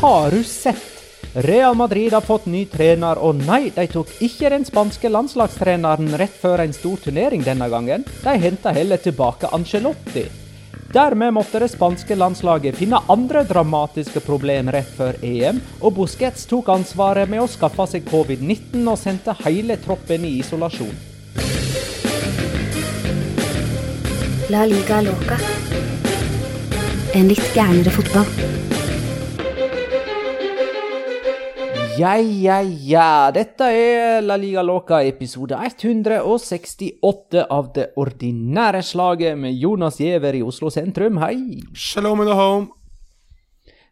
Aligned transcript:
har 0.00 0.30
du 0.30 0.44
sett? 0.44 1.04
Real 1.32 1.74
Madrid 1.74 2.12
har 2.12 2.20
fått 2.20 2.46
ny 2.46 2.64
trener, 2.66 3.18
og 3.20 3.36
nei, 3.44 3.68
de 3.74 3.84
tok 3.86 4.08
ikke 4.24 4.48
den 4.50 4.64
spanske 4.64 5.10
landslagstreneren 5.12 6.14
rett 6.18 6.38
før 6.40 6.62
en 6.64 6.72
stor 6.72 7.02
turnering 7.04 7.44
denne 7.44 7.68
gangen. 7.68 8.06
De 8.24 8.32
henta 8.40 8.72
heller 8.72 8.98
tilbake 8.98 9.50
Angelotti. 9.52 10.24
Dermed 10.90 11.36
måtte 11.36 11.60
det 11.60 11.68
spanske 11.70 12.16
landslaget 12.16 12.80
finne 12.80 12.98
andre 13.12 13.44
dramatiske 13.46 14.24
problemer 14.24 14.80
rett 14.80 14.88
før 14.96 15.20
EM, 15.22 15.60
og 15.84 15.94
Busquets 16.00 16.48
tok 16.50 16.72
ansvaret 16.72 17.28
med 17.30 17.44
å 17.44 17.50
skaffe 17.52 17.86
seg 17.92 18.08
covid-19 18.08 18.88
og 18.88 18.98
sendte 18.98 19.36
hele 19.44 19.76
troppen 19.84 20.24
i 20.24 20.38
isolasjon. 20.40 20.96
La 24.50 24.64
liga 24.66 25.04
loca. 25.04 25.38
En 27.14 27.30
litt 27.30 27.54
gærnere 27.54 27.94
fotball. 27.94 28.69
Ja, 32.00 32.14
ja, 32.16 32.60
ja. 32.62 33.30
Dette 33.34 33.66
er 33.76 34.22
La 34.24 34.36
Liga 34.40 34.62
Loca 34.64 35.02
episode 35.04 35.58
168 35.58 37.42
av 37.44 37.66
det 37.74 37.90
ordinære 38.00 38.80
slaget 38.86 39.36
med 39.36 39.58
Jonas 39.60 39.98
Giæver 40.00 40.38
i 40.38 40.40
Oslo 40.46 40.70
sentrum. 40.72 41.18
Hei. 41.20 41.58
Shalom 41.76 42.22
in 42.24 42.30
the 42.30 42.36
home. 42.38 42.70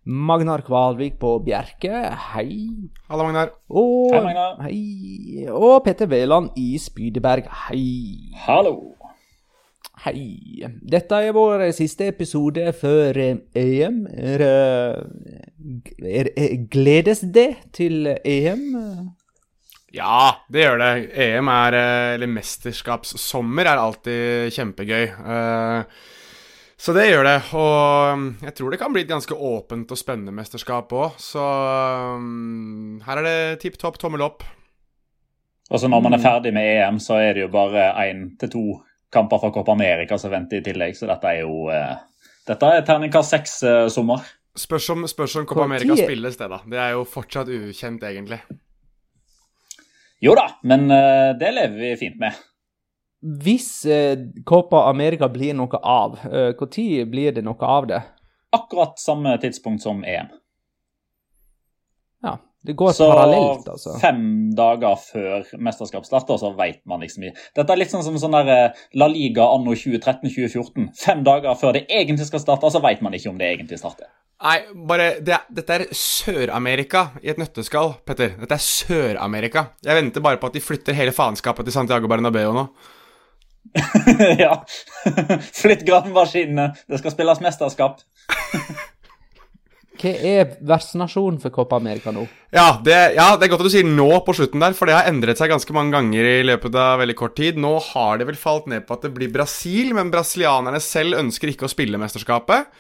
Magnar 0.09 0.63
Kvalvik 0.65 1.19
på 1.21 1.35
Bjerke. 1.45 2.01
Hei. 2.33 2.89
Halla, 3.11 3.27
Magnar. 3.27 3.53
Og, 3.69 4.15
Hei, 4.15 4.23
Magnar. 4.25 4.57
Hei. 4.65 5.45
Og 5.53 5.83
Petter 5.85 6.09
Wæland 6.09 6.57
i 6.57 6.79
Spydeberg. 6.81 7.51
Hei. 7.67 8.33
Hallo. 8.47 8.95
Hei. 10.05 10.63
Dette 10.87 11.19
er 11.27 11.35
vår 11.35 11.65
siste 11.75 12.07
episode 12.13 12.69
før 12.79 13.17
eh, 13.19 13.41
EM. 13.59 14.05
Er, 14.15 14.45
eh, 14.47 16.05
er, 16.07 16.31
er, 16.39 16.55
gledes 16.71 17.25
det 17.35 17.49
til 17.75 18.07
EM? 18.07 18.63
Ja, 19.95 20.45
det 20.53 20.63
gjør 20.63 20.79
det. 20.85 20.93
EM 21.19 21.51
er 21.51 21.79
eh, 21.81 22.13
Eller 22.15 22.31
mesterskapssommer 22.31 23.67
er 23.67 23.83
alltid 23.83 24.55
kjempegøy. 24.55 25.05
Eh, 25.09 26.07
Så 26.79 26.95
det 26.95 27.09
gjør 27.09 27.27
det. 27.27 27.39
Og 27.59 28.19
mm, 28.19 28.27
jeg 28.47 28.55
tror 28.55 28.71
det 28.71 28.79
kan 28.79 28.93
bli 28.95 29.03
et 29.03 29.11
ganske 29.11 29.35
åpent 29.35 29.91
og 29.91 29.99
spennende 29.99 30.35
mesterskap 30.37 30.95
òg. 30.95 31.17
Så 31.19 31.43
mm, 32.23 33.01
her 33.03 33.19
er 33.19 33.27
det 33.27 33.63
tipp 33.65 33.81
topp, 33.83 33.99
tommel 33.99 34.23
opp. 34.23 34.47
Og 35.69 35.83
så 35.83 35.91
når 35.91 36.07
man 36.07 36.15
er 36.15 36.23
ferdig 36.23 36.55
med 36.55 36.77
EM, 36.79 37.03
så 37.03 37.19
er 37.19 37.35
det 37.35 37.49
jo 37.49 37.51
bare 37.53 37.91
én 38.07 38.29
til 38.39 38.55
to 38.55 38.69
kamper 39.13 39.39
fra 39.39 39.51
Copa 39.51 39.73
America 39.73 40.19
som 40.19 40.33
venter 40.33 40.61
i 40.61 40.65
tillegg, 40.65 40.97
så 40.97 41.09
dette 41.11 41.33
er 41.33 41.43
jo 41.45 41.69
eh, 41.73 41.97
Dette 42.49 42.69
er 42.73 42.85
terningkast 42.87 43.35
seks-sommer. 43.35 44.23
Spørs 44.57 44.87
om, 44.95 45.03
spørs 45.11 45.35
om 45.37 45.47
Copa 45.47 45.67
America 45.67 45.97
spilles, 45.99 46.39
det, 46.41 46.47
da. 46.49 46.63
Det 46.65 46.79
er 46.81 46.95
jo 46.97 47.03
fortsatt 47.05 47.51
ukjent, 47.53 48.03
egentlig. 48.09 48.41
jo 50.25 50.33
da, 50.35 50.47
men 50.65 50.89
eh, 50.91 51.35
det 51.39 51.53
lever 51.55 51.77
vi 51.83 51.91
fint 52.01 52.17
med. 52.23 52.41
Hvis 53.45 53.85
eh, 53.87 54.17
Copa 54.49 54.87
America 54.89 55.29
blir 55.29 55.55
noe 55.59 55.81
av, 55.83 56.17
eh, 56.25 56.51
når 56.57 57.11
blir 57.11 57.37
det 57.37 57.45
noe 57.45 57.71
av 57.77 57.87
det? 57.91 58.01
Akkurat 58.57 58.99
samme 58.99 59.37
tidspunkt 59.43 59.85
som 59.85 60.01
EM. 60.05 60.33
Ja, 62.25 62.39
det 62.67 62.73
går 62.73 62.93
Så 62.93 63.07
parallelt, 63.13 63.69
altså. 63.71 63.95
fem 64.03 64.51
dager 64.57 64.97
før 64.99 65.47
mesterskap 65.63 66.07
starter, 66.07 66.41
så 66.41 66.51
vet 66.59 66.81
man 66.91 67.05
liksom 67.05 67.29
ikke. 67.29 67.45
Dette 67.57 67.75
er 67.75 67.79
litt 67.79 67.93
sånn 67.93 68.03
som 68.05 68.19
sånn 68.19 68.35
der 68.35 68.51
eh, 68.51 68.81
La 68.99 69.07
Liga 69.11 69.47
anno 69.55 69.77
2013-2014. 69.79 70.89
Fem 70.99 71.23
dager 71.27 71.55
før 71.61 71.79
det 71.79 71.85
egentlig 71.87 72.27
skal 72.29 72.43
starte, 72.43 72.71
så 72.75 72.83
vet 72.83 73.05
man 73.05 73.15
ikke 73.15 73.31
om 73.31 73.39
det 73.39 73.53
egentlig 73.53 73.79
starter. 73.79 74.11
Nei, 74.43 74.59
bare 74.91 75.09
det, 75.25 75.39
Dette 75.55 75.79
er 75.79 75.87
Sør-Amerika 75.99 77.09
i 77.23 77.31
et 77.31 77.39
nøtteskall, 77.41 77.95
Petter. 78.07 78.35
Dette 78.43 78.59
er 78.59 78.67
Sør-Amerika. 78.67 79.69
Jeg 79.87 79.99
venter 80.03 80.23
bare 80.27 80.43
på 80.43 80.51
at 80.51 80.59
de 80.59 80.63
flytter 80.63 80.99
hele 80.99 81.15
faenskapet 81.15 81.67
til 81.67 81.75
Santiago 81.75 82.11
Bernabeu 82.11 82.53
nå. 82.55 82.69
ja. 84.45 84.53
Flytt 85.63 85.87
gravemaskinene, 85.87 86.71
det 86.91 87.03
skal 87.03 87.15
spilles 87.15 87.43
mesterskap. 87.45 88.03
Hva 89.99 90.13
er 90.31 90.53
vertsnasjonen 90.65 91.41
for 91.43 91.55
Copa 91.55 91.79
America 91.81 92.13
nå? 92.15 92.25
Ja 92.55 92.79
det, 92.85 92.97
ja, 93.19 93.33
det 93.37 93.45
er 93.45 93.51
godt 93.53 93.65
at 93.65 93.69
du 93.69 93.75
sier 93.75 93.89
nå 93.89 94.09
på 94.25 94.35
slutten 94.37 94.63
der, 94.63 94.77
for 94.79 94.89
det 94.89 94.97
har 94.97 95.09
endret 95.11 95.41
seg 95.41 95.51
ganske 95.53 95.75
mange 95.77 95.93
ganger 95.97 96.29
i 96.31 96.47
løpet 96.47 96.79
av 96.79 97.03
veldig 97.03 97.17
kort 97.19 97.37
tid. 97.39 97.59
Nå 97.61 97.75
har 97.91 98.21
det 98.21 98.29
vel 98.31 98.39
falt 98.41 98.71
ned 98.71 98.87
på 98.87 98.97
at 98.97 99.05
det 99.09 99.13
blir 99.17 99.33
Brasil, 99.35 99.93
men 99.99 100.13
brasilianerne 100.15 100.81
selv 100.83 101.19
ønsker 101.19 101.53
ikke 101.53 101.69
å 101.69 101.73
spille 101.75 102.01
mesterskapet. 102.01 102.71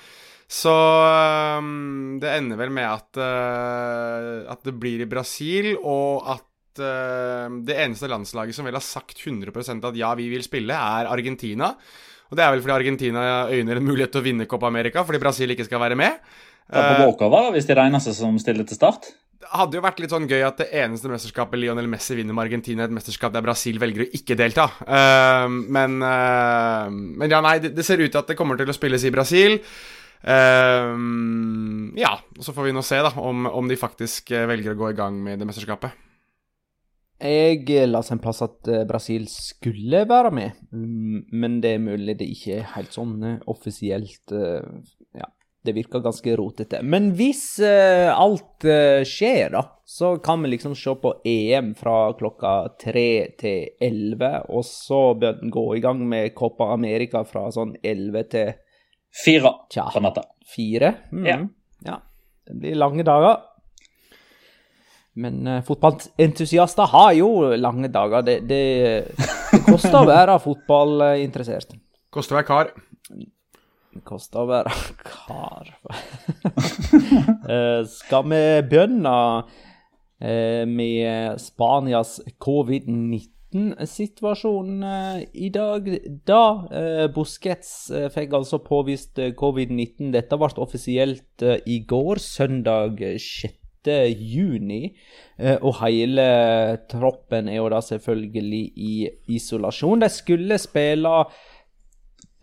Så 0.49 0.73
øhm, 0.73 2.17
det 2.23 2.33
ender 2.39 2.56
vel 2.56 2.73
med 2.73 2.89
at, 2.89 3.21
uh, 3.21 4.49
at 4.49 4.62
det 4.65 4.79
blir 4.81 5.05
i 5.05 5.11
Brasil, 5.11 5.75
og 5.77 6.25
at 6.25 6.81
øh, 6.81 7.59
det 7.69 7.77
eneste 7.83 8.09
landslaget 8.09 8.56
som 8.56 8.65
vel 8.65 8.79
har 8.79 8.85
sagt 8.85 9.21
100% 9.21 9.85
at 9.85 9.99
ja, 9.99 10.15
vi 10.17 10.31
vil 10.33 10.45
spille, 10.47 10.73
er 10.73 11.11
Argentina. 11.11 11.75
Og 12.29 12.37
det 12.37 12.45
er 12.45 12.53
vel 12.53 12.62
fordi 12.65 12.77
Argentina 12.77 13.23
øyner 13.49 13.81
en 13.81 13.87
mulighet 13.89 14.12
til 14.12 14.23
å 14.23 14.27
vinne 14.27 14.49
Copa 14.49 14.69
America, 14.69 15.05
fordi 15.05 15.21
Brasil 15.21 15.53
ikke 15.53 15.67
skal 15.69 15.81
være 15.81 15.97
med. 15.99 16.21
Er 16.69 16.93
på 16.93 17.06
walkover 17.06 17.53
hvis 17.55 17.67
de 17.69 17.73
er 17.73 17.81
det 17.81 17.89
eneste 17.89 18.15
som 18.17 18.37
stiller 18.41 18.67
til 18.69 18.77
start. 18.77 19.11
Det 19.39 19.49
hadde 19.55 19.79
jo 19.79 19.84
vært 19.84 20.01
litt 20.03 20.12
sånn 20.12 20.27
gøy 20.29 20.43
at 20.45 20.59
det 20.61 20.67
eneste 20.77 21.09
mesterskapet 21.09 21.61
Lionel 21.61 21.87
Messi 21.89 22.17
vinner 22.19 22.37
med 22.37 22.49
Argentina, 22.49 22.83
er 22.84 22.91
et 22.91 22.97
mesterskap 22.97 23.33
der 23.33 23.45
Brasil 23.47 23.79
velger 23.81 24.05
å 24.05 24.09
ikke 24.19 24.37
delta. 24.37 24.67
Uh, 24.83 25.47
men, 25.49 26.01
uh, 26.03 26.91
men 26.91 27.31
ja, 27.31 27.41
nei, 27.45 27.56
det, 27.62 27.71
det 27.77 27.87
ser 27.87 28.03
ut 28.03 28.11
til 28.11 28.21
at 28.21 28.29
det 28.29 28.37
kommer 28.37 28.59
til 28.59 28.69
å 28.69 28.77
spilles 28.77 29.06
i 29.06 29.15
Brasil. 29.15 29.61
Uh, 30.19 30.91
ja, 31.97 32.17
og 32.34 32.43
så 32.45 32.53
får 32.53 32.69
vi 32.69 32.75
nå 32.77 32.83
se 32.85 32.99
da 33.06 33.15
om, 33.23 33.47
om 33.47 33.71
de 33.71 33.79
faktisk 33.79 34.35
eh, 34.35 34.49
velger 34.50 34.75
å 34.75 34.81
gå 34.83 34.93
i 34.93 34.99
gang 34.99 35.23
med 35.23 35.41
det 35.41 35.49
mesterskapet. 35.49 35.95
Jeg 37.19 37.89
la 37.91 37.99
seg 38.06 38.15
en 38.15 38.21
plass 38.23 38.45
at 38.47 38.69
eh, 38.71 38.85
Brasil 38.87 39.25
skulle 39.33 40.05
være 40.06 40.31
med, 40.31 40.59
mm, 40.71 41.25
men 41.35 41.56
det 41.65 41.73
er 41.75 41.83
mulig 41.83 42.15
det 42.21 42.29
ikke 42.31 42.61
er 42.61 42.69
helt 42.77 42.95
sånn 42.95 43.17
eh, 43.27 43.41
offisielt 43.50 44.31
eh, 44.31 44.62
det 45.64 45.72
virker 45.72 46.00
ganske 46.00 46.36
rotete. 46.36 46.80
Men 46.82 47.10
hvis 47.19 47.42
uh, 47.62 48.08
alt 48.14 48.64
uh, 48.64 49.02
skjer, 49.06 49.50
da, 49.52 49.64
så 49.88 50.14
kan 50.22 50.42
vi 50.42 50.52
liksom 50.54 50.76
se 50.78 50.94
på 51.02 51.14
EM 51.26 51.72
fra 51.78 52.12
klokka 52.19 52.54
tre 52.80 53.10
til 53.41 53.69
elleve, 53.82 54.32
og 54.48 54.64
så 54.66 55.02
bør 55.19 55.41
den 55.41 55.52
gå 55.52 55.66
i 55.76 55.82
gang 55.84 56.02
med 56.08 56.34
Copa 56.38 56.70
America 56.74 57.24
fra 57.26 57.48
sånn 57.54 57.74
elleve 57.82 58.24
til 58.30 58.54
Fire 59.24 59.54
Tja. 59.72 59.88
på 59.92 60.02
natta. 60.04 60.22
fire. 60.46 60.94
Mm. 61.12 61.26
Ja. 61.26 61.38
ja. 61.84 62.00
Det 62.46 62.58
blir 62.60 62.76
lange 62.78 63.04
dager. 63.04 63.40
Men 65.19 65.40
uh, 65.46 65.62
fotballentusiaster 65.66 66.92
har 66.92 67.12
jo 67.19 67.32
lange 67.58 67.90
dager. 67.90 68.22
Det, 68.22 68.38
det, 68.46 68.62
det 69.50 69.64
koster 69.66 69.98
å 69.98 70.06
være 70.06 70.38
fotballinteressert. 70.44 71.75
Koster 72.14 72.36
å 72.36 72.40
være 72.40 72.48
kar. 72.48 72.70
Koster 74.06 74.41
å 74.42 74.47
være 74.50 74.72
kar. 75.10 75.66
Eh, 77.48 77.81
skal 77.88 78.25
vi 78.28 78.60
begynne 78.69 79.42
eh, 80.20 80.69
med 80.69 81.41
Spanias 81.41 82.20
covid-19-situasjon 82.44 84.84
eh, 84.84 85.22
i 85.32 85.48
dag? 85.54 85.88
Da 86.28 86.69
Busquets 87.14 87.91
fikk 88.14 88.32
altså 88.37 88.58
påvist 88.64 89.19
eh, 89.20 89.32
covid-19. 89.37 90.12
Dette 90.12 90.37
ble 90.41 90.48
offisielt 90.60 91.42
i 91.64 91.84
går, 91.88 92.19
søndag 92.20 93.03
eh, 93.04 93.19
6. 93.20 93.54
juni. 94.19 94.97
Og 95.62 95.75
hele 95.81 96.26
troppen 96.91 97.48
er 97.48 97.56
jo 97.62 97.69
da 97.72 97.81
selvfølgelig 97.84 98.73
i 98.76 99.08
isolasjon. 99.38 100.00
De 100.02 100.08
skulle 100.12 100.58
spille 100.61 101.25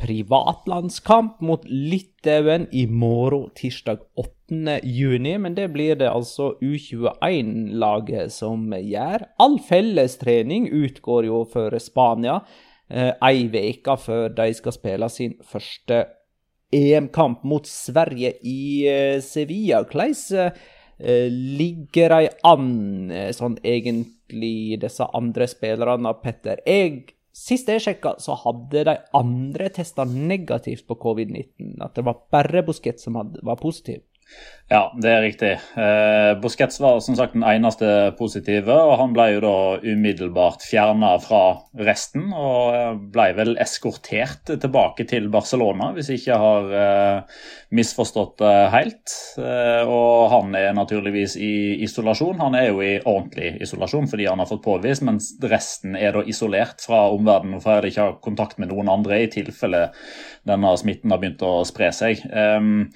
privatlandskamp 0.02 1.40
mot 1.46 1.64
Litauen 1.66 2.68
i 2.72 2.86
morgen, 2.88 3.50
tirsdag 3.56 4.04
8. 4.20 4.80
juni, 4.84 5.38
men 5.42 5.56
det 5.56 5.70
blir 5.74 5.96
det 6.00 6.12
altså 6.12 6.54
U21-laget 6.62 8.34
som 8.36 8.68
gjør. 8.76 9.26
All 9.42 9.58
fellestrening 9.64 10.68
utgår 10.74 11.30
jo 11.30 11.42
for 11.50 11.76
Spania 11.82 12.42
eh, 12.90 13.14
ei 13.24 13.48
uke 13.48 13.98
før 13.98 14.30
de 14.36 14.52
skal 14.54 14.76
spille 14.76 15.10
sin 15.10 15.40
første 15.44 16.04
EM-kamp 16.76 17.44
mot 17.48 17.68
Sverige 17.68 18.36
i 18.44 18.86
eh, 18.90 19.22
Sevilla. 19.24 19.84
Hvordan 19.84 20.52
eh, 21.00 21.28
ligger 21.32 22.18
de 22.20 22.32
an, 22.44 23.12
eh, 23.12 23.32
sånn 23.36 23.58
egentlig, 23.64 24.80
disse 24.82 25.08
andre 25.16 25.48
spillerne, 25.50 26.14
Petter? 26.22 26.62
Jeg 26.68 27.15
Sist 27.36 27.68
jeg 27.68 27.84
sjekka, 27.84 28.14
så 28.24 28.38
hadde 28.46 28.86
de 28.88 28.96
andre 29.18 29.68
testa 29.76 30.06
negativt 30.08 30.86
på 30.88 30.96
covid-19. 31.02 31.74
At 31.84 31.98
det 31.98 32.06
var 32.08 32.22
bare 32.32 32.64
Busquets 32.64 33.04
som 33.04 33.18
var 33.20 33.60
positiv. 33.60 34.06
Ja, 34.66 34.88
det 34.98 35.10
er 35.14 35.20
riktig. 35.22 35.50
Eh, 35.78 36.32
Busquets 36.42 36.80
var 36.82 36.98
som 37.06 37.14
sagt 37.14 37.36
den 37.36 37.44
eneste 37.46 37.88
positive, 38.18 38.74
og 38.74 38.96
han 38.98 39.12
ble 39.14 39.28
jo 39.36 39.42
da 39.44 39.58
umiddelbart 39.86 40.64
fjerna 40.66 41.12
fra 41.22 41.42
resten. 41.86 42.32
Og 42.34 43.04
ble 43.14 43.28
vel 43.38 43.54
eskortert 43.62 44.50
tilbake 44.50 45.06
til 45.12 45.28
Barcelona, 45.30 45.92
hvis 45.94 46.10
jeg 46.10 46.24
ikke 46.24 46.40
har 46.42 46.74
eh, 46.80 47.44
misforstått 47.78 48.42
det 48.42 48.56
helt. 48.74 49.14
Eh, 49.38 49.86
og 49.86 50.34
han 50.34 50.58
er 50.58 50.74
naturligvis 50.74 51.38
i 51.38 51.54
isolasjon. 51.86 52.42
Han 52.42 52.58
er 52.58 52.72
jo 52.72 52.82
i 52.82 52.96
ordentlig 53.04 53.54
isolasjon 53.68 54.10
fordi 54.10 54.26
han 54.32 54.42
har 54.42 54.50
fått 54.50 54.66
påvist, 54.66 55.06
mens 55.06 55.30
resten 55.46 55.94
er 55.94 56.18
da 56.18 56.26
isolert 56.26 56.82
fra 56.82 57.04
omverdenen 57.14 57.62
for 57.62 57.86
å 57.86 57.94
ikke 57.94 58.10
ha 58.10 58.18
kontakt 58.18 58.58
med 58.58 58.74
noen 58.74 58.90
andre 58.98 59.22
i 59.28 59.30
tilfelle 59.30 59.92
denne 60.50 60.74
smitten 60.82 61.14
har 61.14 61.22
begynt 61.22 61.46
å 61.46 61.60
spre 61.70 61.94
seg. 61.94 62.26
Um, 62.34 62.88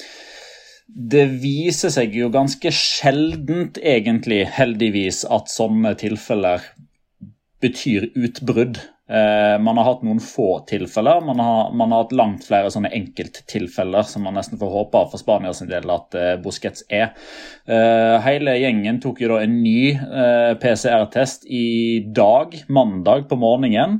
det 0.89 1.25
viser 1.41 1.91
seg 1.93 2.15
jo 2.17 2.29
ganske 2.33 2.71
sjeldent, 2.73 3.77
egentlig, 3.77 4.43
heldigvis, 4.57 5.23
at 5.29 5.51
sånne 5.51 5.93
tilfeller 5.99 6.63
betyr 7.61 8.09
utbrudd. 8.17 8.79
Eh, 9.09 9.61
man 9.61 9.77
har 9.77 9.87
hatt 9.87 10.03
noen 10.05 10.19
få 10.21 10.59
tilfeller. 10.69 11.21
Man 11.25 11.39
har, 11.41 11.73
man 11.73 11.91
har 11.91 12.03
hatt 12.03 12.13
langt 12.13 12.45
flere 12.45 12.69
sånne 12.69 12.91
enkelttilfeller 12.93 14.05
som 14.05 14.27
man 14.27 14.37
nesten 14.37 14.59
får 14.61 14.69
håpe 14.75 15.01
for 15.09 15.21
Spania 15.21 15.53
sin 15.55 15.69
del 15.71 15.89
at 15.89 16.17
uh, 16.17 16.35
Busquets 16.43 16.85
er. 16.93 17.15
Uh, 17.69 18.19
hele 18.21 18.53
gjengen 18.59 18.99
tok 19.01 19.21
jo 19.23 19.31
da 19.31 19.39
en 19.43 19.55
ny 19.63 19.95
PCR-test 20.59 21.47
i 21.49 22.05
dag, 22.15 22.53
mandag 22.67 23.25
på 23.29 23.37
morgenen. 23.39 23.99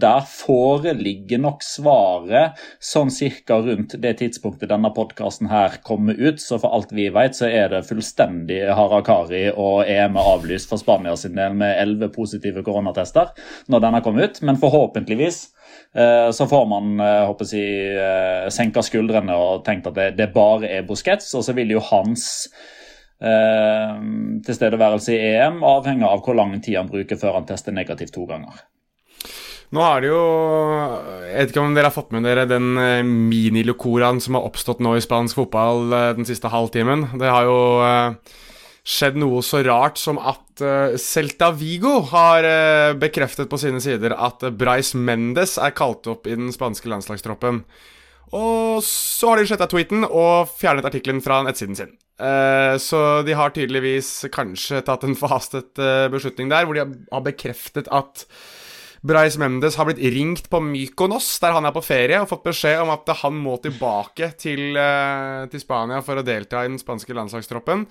der 0.00 0.24
foreligger 0.28 1.40
nok 1.40 1.64
svaret 1.64 2.60
sånn 2.82 3.10
cirka 3.12 3.58
rundt 3.64 3.96
det 4.00 4.14
tidspunktet 4.20 4.70
denne 4.70 4.90
podkasten 4.94 5.50
her 5.50 5.78
kommer 5.84 6.16
ut. 6.16 6.40
Så 6.42 6.58
for 6.62 6.76
alt 6.76 6.92
vi 6.96 7.08
vet, 7.12 7.36
så 7.36 7.48
er 7.48 7.70
det 7.72 7.84
fullstendig 7.88 8.62
harakari 8.76 9.46
og 9.52 9.88
EM 9.88 10.16
er 10.16 10.30
avlyst 10.34 10.70
for 10.70 10.80
Spania 10.80 11.16
sin 11.20 11.36
del 11.36 11.56
med 11.58 11.76
elleve 11.80 12.10
positive 12.14 12.64
koronatester 12.66 13.32
når 13.72 13.84
denne 13.86 14.02
kom 14.04 14.20
ut 14.20 14.40
men 14.46 14.58
forhåpentligvis 14.60 15.42
eh, 15.96 16.30
så 16.34 16.46
får 16.48 16.64
man 16.70 17.00
eh, 17.02 17.24
håper 17.26 17.50
jeg, 17.50 17.96
eh, 17.98 18.46
senka 18.54 18.84
skuldrene 18.84 19.34
og 19.36 19.64
tenkt 19.66 19.88
at 19.90 19.98
det, 19.98 20.08
det 20.20 20.30
bare 20.34 20.70
er 20.78 20.86
Busquets. 20.86 21.32
Og 21.34 21.44
så 21.46 21.56
vil 21.56 21.74
jo 21.74 21.82
hans 21.90 22.46
eh, 23.20 23.92
tilstedeværelse 24.46 25.12
i 25.16 25.34
EM 25.34 25.60
avhenge 25.66 26.08
av 26.08 26.24
hvor 26.24 26.38
lang 26.38 26.56
tid 26.60 26.80
han 26.80 26.90
bruker 26.90 27.20
før 27.20 27.40
han 27.40 27.48
tester 27.48 27.76
negativt 27.76 28.14
to 28.16 28.26
ganger. 28.30 28.64
Nå 29.74 29.82
er 29.82 30.02
det 30.04 30.10
jo 30.12 30.18
Jeg 31.26 31.32
vet 31.40 31.50
ikke 31.50 31.62
om 31.64 31.72
dere 31.74 31.88
har 31.88 31.94
fått 31.96 32.12
med 32.14 32.22
dere 32.22 32.44
den 32.46 32.76
minilocoraen 33.26 34.20
som 34.22 34.38
har 34.38 34.46
oppstått 34.46 34.78
nå 34.78 34.94
i 34.94 35.02
spansk 35.02 35.40
fotball 35.40 35.90
den 36.14 36.28
siste 36.28 36.52
halvtimen. 36.52 37.08
Det 37.18 37.26
har 37.26 37.48
jo 37.48 37.56
skjedd 38.86 39.18
noe 39.18 39.42
så 39.42 39.64
rart 39.66 39.98
som 39.98 40.18
at 40.22 40.62
uh, 40.62 40.94
Celta 41.00 41.50
Vigo 41.58 41.98
har 42.12 42.46
uh, 42.46 42.94
bekreftet 42.98 43.50
på 43.50 43.58
sine 43.58 43.82
sider 43.82 44.14
at 44.14 44.46
uh, 44.46 44.54
Bryce 44.54 44.98
Mendes 44.98 45.56
er 45.58 45.74
kalt 45.74 46.06
opp 46.10 46.28
i 46.30 46.36
den 46.38 46.52
spanske 46.54 46.90
landslagstroppen. 46.92 47.64
Og 48.36 48.82
så 48.86 49.30
har 49.30 49.40
de 49.40 49.48
sletta 49.48 49.68
tweeten 49.70 50.06
og 50.06 50.50
fjernet 50.58 50.86
artikkelen 50.86 51.22
fra 51.22 51.44
nettsiden 51.46 51.78
sin. 51.78 51.92
så 52.82 53.00
de 53.22 53.36
har 53.38 53.52
tydeligvis 53.54 54.26
kanskje 54.34 54.80
tatt 54.82 55.04
en 55.06 55.14
forhastet 55.22 55.78
beslutning 56.10 56.50
der, 56.50 56.66
hvor 56.66 56.74
de 56.74 56.82
har 56.82 57.22
bekreftet 57.22 57.86
at 57.86 58.24
Bryce 59.06 59.38
Mendes 59.38 59.78
har 59.78 59.86
blitt 59.86 60.02
ringt 60.02 60.50
på 60.50 60.58
Mykonos, 60.58 61.28
der 61.38 61.54
han 61.54 61.70
er 61.70 61.76
på 61.76 61.84
ferie, 61.86 62.18
og 62.18 62.26
fått 62.32 62.48
beskjed 62.48 62.82
om 62.82 62.90
at 62.96 63.14
han 63.22 63.38
må 63.38 63.60
tilbake 63.62 64.32
til, 64.42 64.74
til 65.52 65.62
Spania 65.62 66.02
for 66.02 66.18
å 66.18 66.26
delta 66.26 66.64
i 66.64 66.72
den 66.72 66.82
spanske 66.82 67.14
landslagstroppen. 67.14 67.86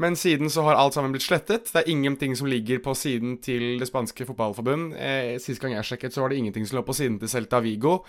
Men 0.00 0.16
siden 0.18 0.50
så 0.50 0.64
har 0.66 0.74
alt 0.74 0.96
sammen 0.96 1.12
blitt 1.14 1.26
slettet. 1.26 1.68
Det 1.70 1.84
er 1.84 1.90
ingenting 1.92 2.34
som 2.34 2.48
ligger 2.50 2.80
på 2.82 2.96
siden 2.98 3.36
til 3.44 3.78
det 3.78 3.86
spanske 3.86 4.26
fotballforbund. 4.26 4.96
Eh, 4.98 5.36
sist 5.42 5.62
gang 5.62 5.76
jeg 5.76 5.86
sjekket, 5.86 6.16
så 6.16 6.24
var 6.24 6.32
det 6.32 6.40
ingenting 6.40 6.66
som 6.66 6.80
lå 6.80 6.82
på 6.86 6.96
siden 6.98 7.20
til 7.22 7.30
Celta 7.30 7.60
Vigo. 7.62 8.00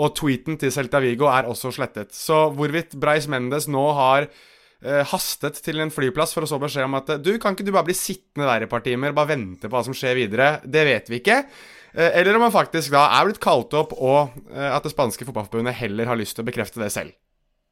Og 0.00 0.16
tweeten 0.16 0.56
til 0.60 0.72
Celta 0.72 1.02
Vigo 1.04 1.28
er 1.28 1.50
også 1.50 1.74
slettet. 1.76 2.16
Så 2.16 2.46
hvorvidt 2.56 2.96
Breis 3.00 3.28
Mendes 3.28 3.68
nå 3.68 3.84
har 3.98 4.24
eh, 4.28 5.04
hastet 5.12 5.60
til 5.66 5.84
en 5.84 5.92
flyplass 5.92 6.32
for 6.32 6.46
å 6.46 6.48
så 6.48 6.60
beskjed 6.62 6.88
om 6.88 6.96
at 7.02 7.12
du, 7.20 7.34
kan 7.42 7.52
ikke 7.52 7.68
du 7.68 7.74
bare 7.76 7.90
bli 7.90 7.98
sittende 7.98 8.48
der 8.48 8.64
et 8.64 8.72
par 8.72 8.84
timer, 8.86 9.12
bare 9.16 9.34
vente 9.34 9.68
på 9.68 9.76
hva 9.76 9.84
som 9.84 9.96
skjer 9.96 10.16
videre, 10.24 10.50
det 10.64 10.88
vet 10.88 11.12
vi 11.12 11.20
ikke. 11.20 11.42
Eh, 11.94 12.20
eller 12.20 12.36
om 12.36 12.46
han 12.48 12.54
faktisk 12.54 12.94
da 12.94 13.06
er 13.18 13.28
blitt 13.28 13.42
kalt 13.42 13.74
opp, 13.78 13.94
og 13.94 14.34
eh, 14.50 14.70
at 14.72 14.84
det 14.84 14.94
spanske 14.94 15.28
fotballforbundet 15.28 15.76
heller 15.78 16.10
har 16.10 16.18
lyst 16.18 16.38
til 16.38 16.46
å 16.46 16.48
bekrefte 16.48 16.82
det 16.82 16.90
selv. 16.94 17.14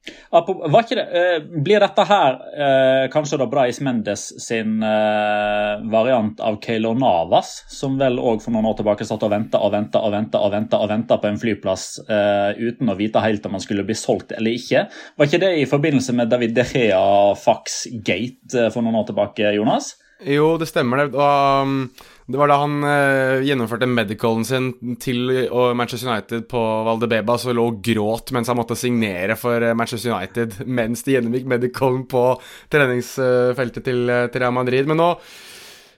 Det, 0.03 1.01
eh, 1.01 1.61
blir 1.63 1.81
dette 1.81 2.05
her 2.09 2.39
eh, 2.59 3.05
kanskje 3.13 3.39
da 3.39 3.47
Brais 3.47 3.79
Mendes 3.85 4.25
sin 4.43 4.83
eh, 4.83 5.83
variant 5.93 6.41
av 6.43 6.59
Keylor 6.65 6.97
Navas, 6.99 7.53
som 7.71 7.99
vel 8.01 8.19
òg 8.19 8.43
for 8.43 8.55
noen 8.55 8.67
år 8.67 8.81
tilbake 8.81 9.07
satt 9.07 9.23
og 9.23 9.31
venta 9.31 9.61
og 9.63 9.71
venta 9.77 10.03
og 10.03 10.15
venta 10.15 10.43
og 10.43 10.55
venta 10.57 10.83
og 10.83 10.91
venta 10.91 11.21
på 11.23 11.31
en 11.31 11.39
flyplass 11.39 11.87
uten 12.03 12.91
å 12.91 12.97
vite 12.99 13.23
helt 13.23 13.47
om 13.47 13.55
han 13.57 13.63
skulle 13.63 13.87
bli 13.87 13.95
solgt 13.99 14.35
eller 14.35 14.59
ikke? 14.59 14.87
Var 15.19 15.29
ikke 15.29 15.43
det 15.45 15.53
i 15.61 15.69
forbindelse 15.71 16.17
med 16.19 16.33
David 16.33 16.57
De 16.57 16.67
Gea 16.67 17.03
Fax 17.39 17.85
Gate 18.03 18.71
for 18.75 18.83
noen 18.83 18.99
år 19.03 19.11
tilbake, 19.13 19.55
Jonas? 19.55 19.95
Jo, 20.27 20.57
det 20.59 20.71
stemmer 20.71 21.05
det. 21.05 21.13
Og, 21.15 21.63
um 21.63 22.11
det 22.27 22.39
var 22.39 22.51
da 22.51 22.59
han 22.63 22.77
eh, 22.87 23.45
gjennomførte 23.49 23.89
medicalen 23.91 24.45
sin 24.47 24.69
til 25.03 25.31
Manchester 25.75 26.11
United 26.11 26.47
på 26.51 26.61
Valdebeba, 26.87 27.39
så 27.39 27.55
lå 27.55 27.69
og 27.73 27.81
gråt 27.85 28.31
mens 28.35 28.51
han 28.51 28.61
måtte 28.61 28.79
signere 28.79 29.35
for 29.39 29.63
uh, 29.63 29.75
Manchester 29.79 30.15
United 30.15 30.61
mens 30.81 31.03
de 31.07 31.17
gjennomgikk 31.17 31.49
medicalen 31.51 32.05
på 32.11 32.27
treningsfeltet 32.73 33.89
til, 33.89 34.05
uh, 34.07 34.29
til 34.31 34.45
Real 34.45 34.55
Madrid. 34.55 34.91
Men 34.91 35.03
nå 35.03 35.11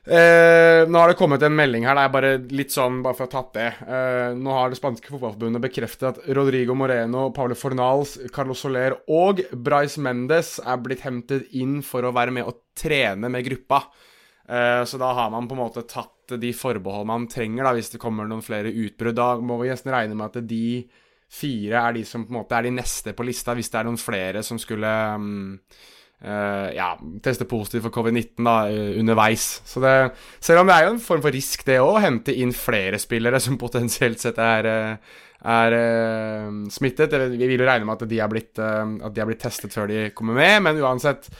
Eh, 0.04 0.84
nå 0.84 0.98
har 1.00 1.08
det 1.08 1.16
kommet 1.16 1.42
en 1.42 1.54
melding 1.56 1.86
her. 1.88 1.96
Det 1.96 2.02
er 2.04 2.12
bare 2.12 2.32
litt 2.52 2.74
sånn, 2.74 2.98
bare 3.04 3.16
for 3.16 3.24
å 3.24 3.30
ha 3.30 3.32
tatt 3.38 3.54
det. 3.56 3.68
Eh, 3.88 4.34
nå 4.36 4.52
har 4.52 4.68
det 4.68 4.76
spanske 4.76 5.08
fotballforbundet 5.08 5.64
bekreftet 5.64 6.08
at 6.10 6.26
Rodrigo 6.36 6.76
Moreno, 6.76 7.30
Paule 7.32 7.56
Fornals, 7.56 8.18
Carlos 8.34 8.60
Soler 8.60 8.98
og 9.08 9.40
Bryce 9.56 10.02
Mendes 10.04 10.58
er 10.60 10.82
blitt 10.84 11.06
hentet 11.06 11.56
inn 11.56 11.78
for 11.84 12.04
å 12.04 12.12
være 12.12 12.36
med 12.36 12.50
og 12.50 12.60
trene 12.76 13.32
med 13.32 13.46
gruppa. 13.48 13.80
Eh, 14.44 14.82
så 14.84 15.00
da 15.00 15.14
har 15.16 15.32
man 15.32 15.48
på 15.48 15.56
en 15.56 15.62
måte 15.64 15.86
tatt 15.88 16.12
de 16.40 16.52
forbehold 16.56 17.08
man 17.08 17.26
trenger 17.30 17.66
da, 17.66 17.72
hvis 17.76 17.92
det 17.92 18.00
kommer 18.02 18.28
noen 18.28 18.44
flere 18.44 18.72
utbrudd. 18.72 19.16
Da 19.18 19.34
må 19.40 19.58
vi 19.60 19.72
nesten 19.72 19.92
regne 19.94 20.16
med 20.18 20.30
at 20.30 20.46
de 20.48 20.84
fire 21.34 21.80
er 21.80 21.96
de 21.96 22.04
som 22.06 22.24
på 22.26 22.32
en 22.32 22.40
måte 22.40 22.56
er 22.56 22.68
de 22.68 22.76
neste 22.76 23.14
på 23.16 23.26
lista, 23.26 23.56
hvis 23.56 23.70
det 23.72 23.80
er 23.80 23.88
noen 23.88 24.00
flere 24.00 24.44
som 24.46 24.60
skulle 24.60 24.90
um, 25.18 25.58
uh, 26.22 26.68
ja, 26.74 26.92
teste 27.24 27.48
positivt 27.50 27.86
for 27.88 27.96
covid-19 27.96 28.46
da, 28.46 28.56
underveis. 29.00 29.48
Så 29.66 29.82
det, 29.84 29.94
selv 30.44 30.62
om 30.62 30.70
det 30.70 30.78
er 30.78 30.88
jo 30.88 30.94
en 30.94 31.04
form 31.04 31.24
for 31.24 31.34
risk, 31.34 31.66
det 31.66 31.80
òg, 31.82 31.96
å 31.96 32.04
hente 32.04 32.36
inn 32.36 32.54
flere 32.56 33.00
spillere 33.02 33.42
som 33.42 33.58
potensielt 33.60 34.22
sett 34.22 34.38
er, 34.42 34.70
er 35.56 35.78
uh, 35.80 36.62
smittet. 36.72 37.18
Vi 37.34 37.42
vil 37.42 37.58
jo 37.58 37.68
regne 37.68 37.88
med 37.88 37.98
at 37.98 38.08
de, 38.10 38.22
blitt, 38.30 38.62
uh, 38.62 39.24
blitt 39.24 39.44
testet 39.44 39.74
før 39.74 39.90
de 39.90 40.08
kommer 40.16 40.38
med, 40.38 40.60
men 40.68 40.82
uansett 40.84 41.30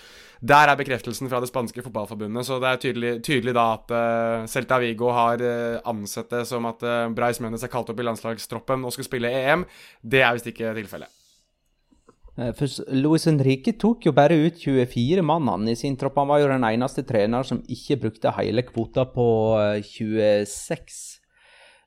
der 0.44 0.68
er 0.68 0.76
bekreftelsen 0.76 1.30
fra 1.30 1.40
det 1.40 1.48
spanske 1.48 1.82
fotballforbundet. 1.86 2.44
Så 2.46 2.58
det 2.60 2.68
er 2.68 2.80
tydelig, 2.82 3.12
tydelig 3.24 3.54
da 3.56 3.64
at 3.78 3.94
uh, 3.94 4.46
Celta 4.50 4.78
Vigo 4.82 5.08
har 5.14 5.40
uh, 5.40 5.80
ansett 5.88 6.28
det 6.32 6.44
som 6.50 6.66
at 6.68 6.84
uh, 6.84 7.08
Breis 7.16 7.40
Mendes 7.40 7.64
er 7.64 7.72
kalt 7.72 7.88
opp 7.88 8.00
i 8.00 8.06
landslagstroppen 8.06 8.84
og 8.84 8.92
skal 8.92 9.08
spille 9.08 9.32
EM. 9.32 9.64
Det 10.02 10.20
er 10.20 10.36
visst 10.36 10.50
ikke 10.52 10.74
tilfellet. 10.76 11.20
For 12.58 12.66
Luis 12.90 13.28
Henrique 13.28 13.76
tok 13.78 14.08
jo 14.08 14.12
bare 14.12 14.34
ut 14.34 14.56
24 14.58 15.22
mann 15.22 15.68
i 15.70 15.76
sin 15.78 15.94
tropp. 15.96 16.16
Han 16.18 16.32
var 16.32 16.40
jo 16.42 16.48
den 16.50 16.66
eneste 16.66 17.04
trener 17.06 17.46
som 17.46 17.60
ikke 17.70 18.00
brukte 18.08 18.32
hele 18.34 18.64
kvota 18.66 19.04
på 19.06 19.26
26. 19.86 21.13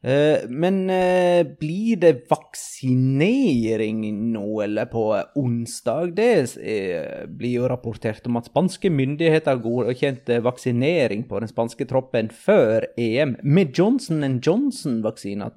Eh, 0.03 0.49
men 0.49 0.89
eh, 0.89 1.43
blir 1.59 1.95
det 1.97 2.29
vaksinering 2.29 4.03
nå, 4.31 4.61
eller 4.61 4.85
på 4.85 5.05
onsdag? 5.35 6.13
Det 6.15 6.57
eh, 6.61 7.25
blir 7.27 7.55
jo 7.57 7.69
rapportert 7.69 8.27
om 8.29 8.37
at 8.37 8.51
spanske 8.51 8.91
myndigheter 8.93 9.57
godkjente 9.63 10.39
vaksinering 10.45 11.25
på 11.29 11.41
den 11.41 11.49
spanske 11.49 11.89
troppen 11.89 12.29
før 12.29 12.85
EM, 12.97 13.37
med 13.43 13.73
Johnson 13.77 14.21
Johnson-vaksiner, 14.37 15.55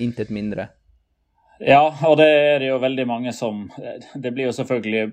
intet 0.00 0.32
mindre. 0.32 0.70
Ja, 1.62 1.84
og 2.08 2.16
det 2.18 2.26
er 2.26 2.56
det 2.58 2.72
jo 2.72 2.80
veldig 2.82 3.04
mange 3.06 3.30
som 3.36 3.68
Det 4.18 4.32
blir 4.34 4.48
jo 4.48 4.54
selvfølgelig 4.56 5.12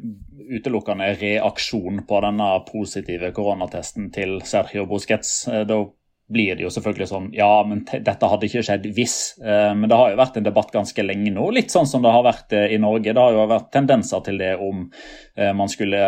utelukkende 0.57 1.11
reaksjon 1.19 1.99
på 2.09 2.21
denne 2.25 2.47
positive 2.65 3.29
koronatesten 3.35 4.07
til 4.15 4.39
Sergio 4.41 4.87
Busquets. 4.89 5.43
Da 5.45 5.83
blir 6.29 6.55
det 6.55 6.65
jo 6.65 6.71
selvfølgelig 6.73 7.07
sånn 7.09 7.27
Ja, 7.33 7.49
men 7.67 7.81
dette 7.89 8.29
hadde 8.29 8.47
ikke 8.47 8.63
skjedd 8.65 8.85
hvis. 8.95 9.17
Eh, 9.41 9.71
men 9.75 9.89
det 9.89 9.97
har 9.97 10.13
jo 10.13 10.19
vært 10.19 10.37
en 10.39 10.45
debatt 10.45 10.71
ganske 10.73 11.05
lenge 11.05 11.33
nå, 11.33 11.49
litt 11.55 11.73
sånn 11.73 11.89
som 11.89 12.05
det 12.05 12.13
har 12.13 12.25
vært 12.25 12.55
eh, 12.57 12.75
i 12.75 12.79
Norge. 12.81 13.13
Det 13.15 13.23
har 13.23 13.35
jo 13.35 13.47
vært 13.49 13.71
tendenser 13.73 14.23
til 14.25 14.39
det 14.41 14.53
om 14.61 14.85
eh, 14.85 15.51
man 15.57 15.71
skulle 15.71 16.03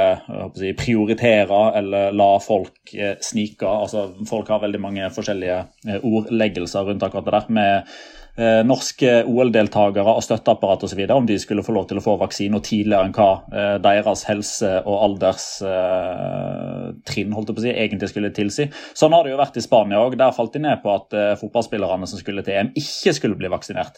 si, 0.58 0.74
prioritere 0.78 1.62
eller 1.82 2.16
la 2.16 2.32
folk 2.44 2.96
snike. 3.22 3.68
Altså, 3.68 4.08
folk 4.30 4.50
har 4.54 4.64
veldig 4.64 4.82
mange 4.84 5.12
forskjellige 5.14 6.02
ordleggelser 6.02 6.90
rundt 6.90 7.06
akkurat 7.08 7.28
det 7.28 7.38
der. 7.38 7.54
med 7.62 7.96
eh, 8.38 8.62
norske 8.68 9.24
OL-deltakere 9.28 10.14
og 10.16 10.24
støtteapparat 10.26 10.84
osv. 10.88 11.02
om 11.12 11.26
de 11.28 11.40
skulle 11.40 11.64
få 11.66 11.72
lov 11.76 11.86
til 11.90 11.98
å 12.00 12.06
få 12.06 12.14
vaksine 12.22 12.60
tidligere 12.64 13.06
enn 13.08 13.16
hva 13.16 13.32
eh, 13.52 13.78
deres 13.84 14.22
helse- 14.30 14.84
og 14.86 14.98
alderstrinn 15.08 17.34
eh, 17.34 17.40
si, 17.64 17.72
egentlig 17.72 18.10
skulle 18.12 18.36
tilsi. 18.36 18.66
Sånn 18.98 19.14
har 19.16 19.22
det 19.26 19.32
jo 19.34 19.42
vært 19.42 19.60
i 19.60 19.66
Spania 19.66 20.04
òg. 20.04 20.12
Der 20.20 20.36
falt 20.36 20.54
de 20.56 20.62
ned 20.64 20.78
på 20.84 20.90
at 20.94 21.10
eh, 21.18 21.40
fotballspillerne 21.42 22.06
som 22.10 22.18
skulle 22.22 22.44
til 22.46 22.58
EM, 22.58 22.70
ikke 22.78 23.12
skulle 23.18 23.40
bli 23.40 23.50
vaksinert. 23.52 23.96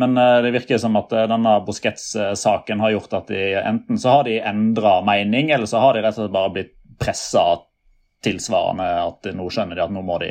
Men 0.00 0.10
eh, 0.20 0.40
det 0.46 0.56
virker 0.56 0.76
som 0.82 0.94
at 1.00 1.10
eh, 1.12 1.30
denne 1.30 1.52
Busquets-saken 1.66 2.78
har 2.84 2.90
gjort 2.96 3.12
at 3.20 3.26
de 3.32 3.42
enten 3.62 3.96
så 4.00 4.08
har 4.18 4.24
de 4.28 4.34
endra 4.40 4.94
mening, 5.06 5.46
eller 5.54 5.68
så 5.70 5.76
har 5.82 5.90
de 5.94 6.00
rett 6.04 6.18
og 6.18 6.22
slett 6.24 6.36
bare 6.36 6.54
blitt 6.56 6.74
pressa 6.96 7.44
tilsvarende 8.24 8.86
at 9.04 9.20
nå 9.36 9.44
skjønner 9.52 9.76
de 9.76 9.82
at 9.84 9.92
nå 9.92 10.00
må 10.02 10.16
de 10.22 10.30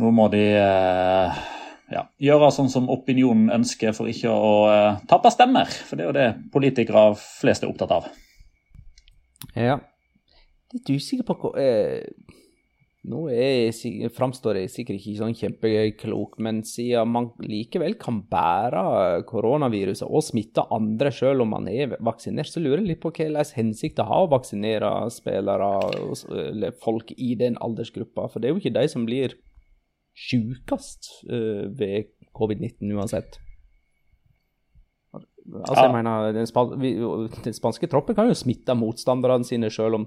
nå 0.00 0.08
må 0.14 0.26
de 0.32 0.44
ja, 1.90 2.04
gjøre 2.22 2.50
sånn 2.54 2.70
som 2.70 2.90
opinionen 2.92 3.50
ønsker 3.60 3.94
for 3.96 4.10
ikke 4.10 4.30
å 4.30 4.50
uh, 4.70 4.98
tape 5.10 5.32
stemmer. 5.34 5.70
For 5.70 5.98
det 5.98 6.04
er 6.04 6.10
jo 6.10 6.16
det 6.16 6.28
politikere 6.54 7.06
flest 7.18 7.66
er 7.66 7.72
opptatt 7.72 7.96
av. 7.98 8.10
Ja. 9.56 9.80
Litt 10.70 10.92
usikker 10.92 11.26
på 11.26 11.34
hva 11.40 11.56
eh, 11.58 12.04
Nå 13.10 13.22
er 13.32 13.70
jeg, 13.72 14.10
framstår 14.12 14.58
jeg 14.58 14.70
sikkert 14.74 14.98
ikke 14.98 15.22
sånn 15.22 15.32
kjempeklok, 15.32 16.34
men 16.44 16.58
siden 16.68 17.08
man 17.08 17.30
likevel 17.40 17.94
kan 17.96 18.18
bære 18.28 19.22
koronaviruset 19.24 20.04
og 20.04 20.20
smitte 20.26 20.66
andre 20.76 21.08
selv 21.16 21.46
om 21.46 21.54
man 21.54 21.70
er 21.72 21.94
vaksinert, 21.96 22.52
så 22.52 22.60
lurer 22.60 22.82
jeg 22.82 22.90
litt 22.90 23.00
på 23.00 23.08
hva 23.08 23.30
slags 23.30 23.54
hensikt 23.56 23.96
det 23.96 24.04
har 24.04 24.26
å 24.26 24.30
vaksinere 24.34 24.92
spillere 25.16 25.70
eller 26.44 26.76
folk 26.84 27.14
i 27.16 27.32
den 27.40 27.56
aldersgruppa. 27.64 28.28
For 28.28 28.36
det 28.36 28.50
er 28.50 28.52
jo 28.52 28.60
ikke 28.60 28.76
de 28.76 28.84
som 28.92 29.08
blir 29.08 29.38
sjukest 30.16 31.10
uh, 31.30 31.68
ved 31.78 32.10
covid-19 32.36 32.94
uansett. 32.96 33.40
Altså, 35.50 35.84
jeg 35.86 35.94
mener, 35.94 36.32
den, 36.36 36.46
span 36.46 36.74
den, 36.78 37.54
spanske 37.56 37.88
troppen 37.90 38.14
kan 38.14 38.28
jo 38.28 38.36
smitte 38.36 38.74
motstanderne 38.76 39.46
sine 39.46 39.70
selv 39.72 39.96
om 39.98 40.04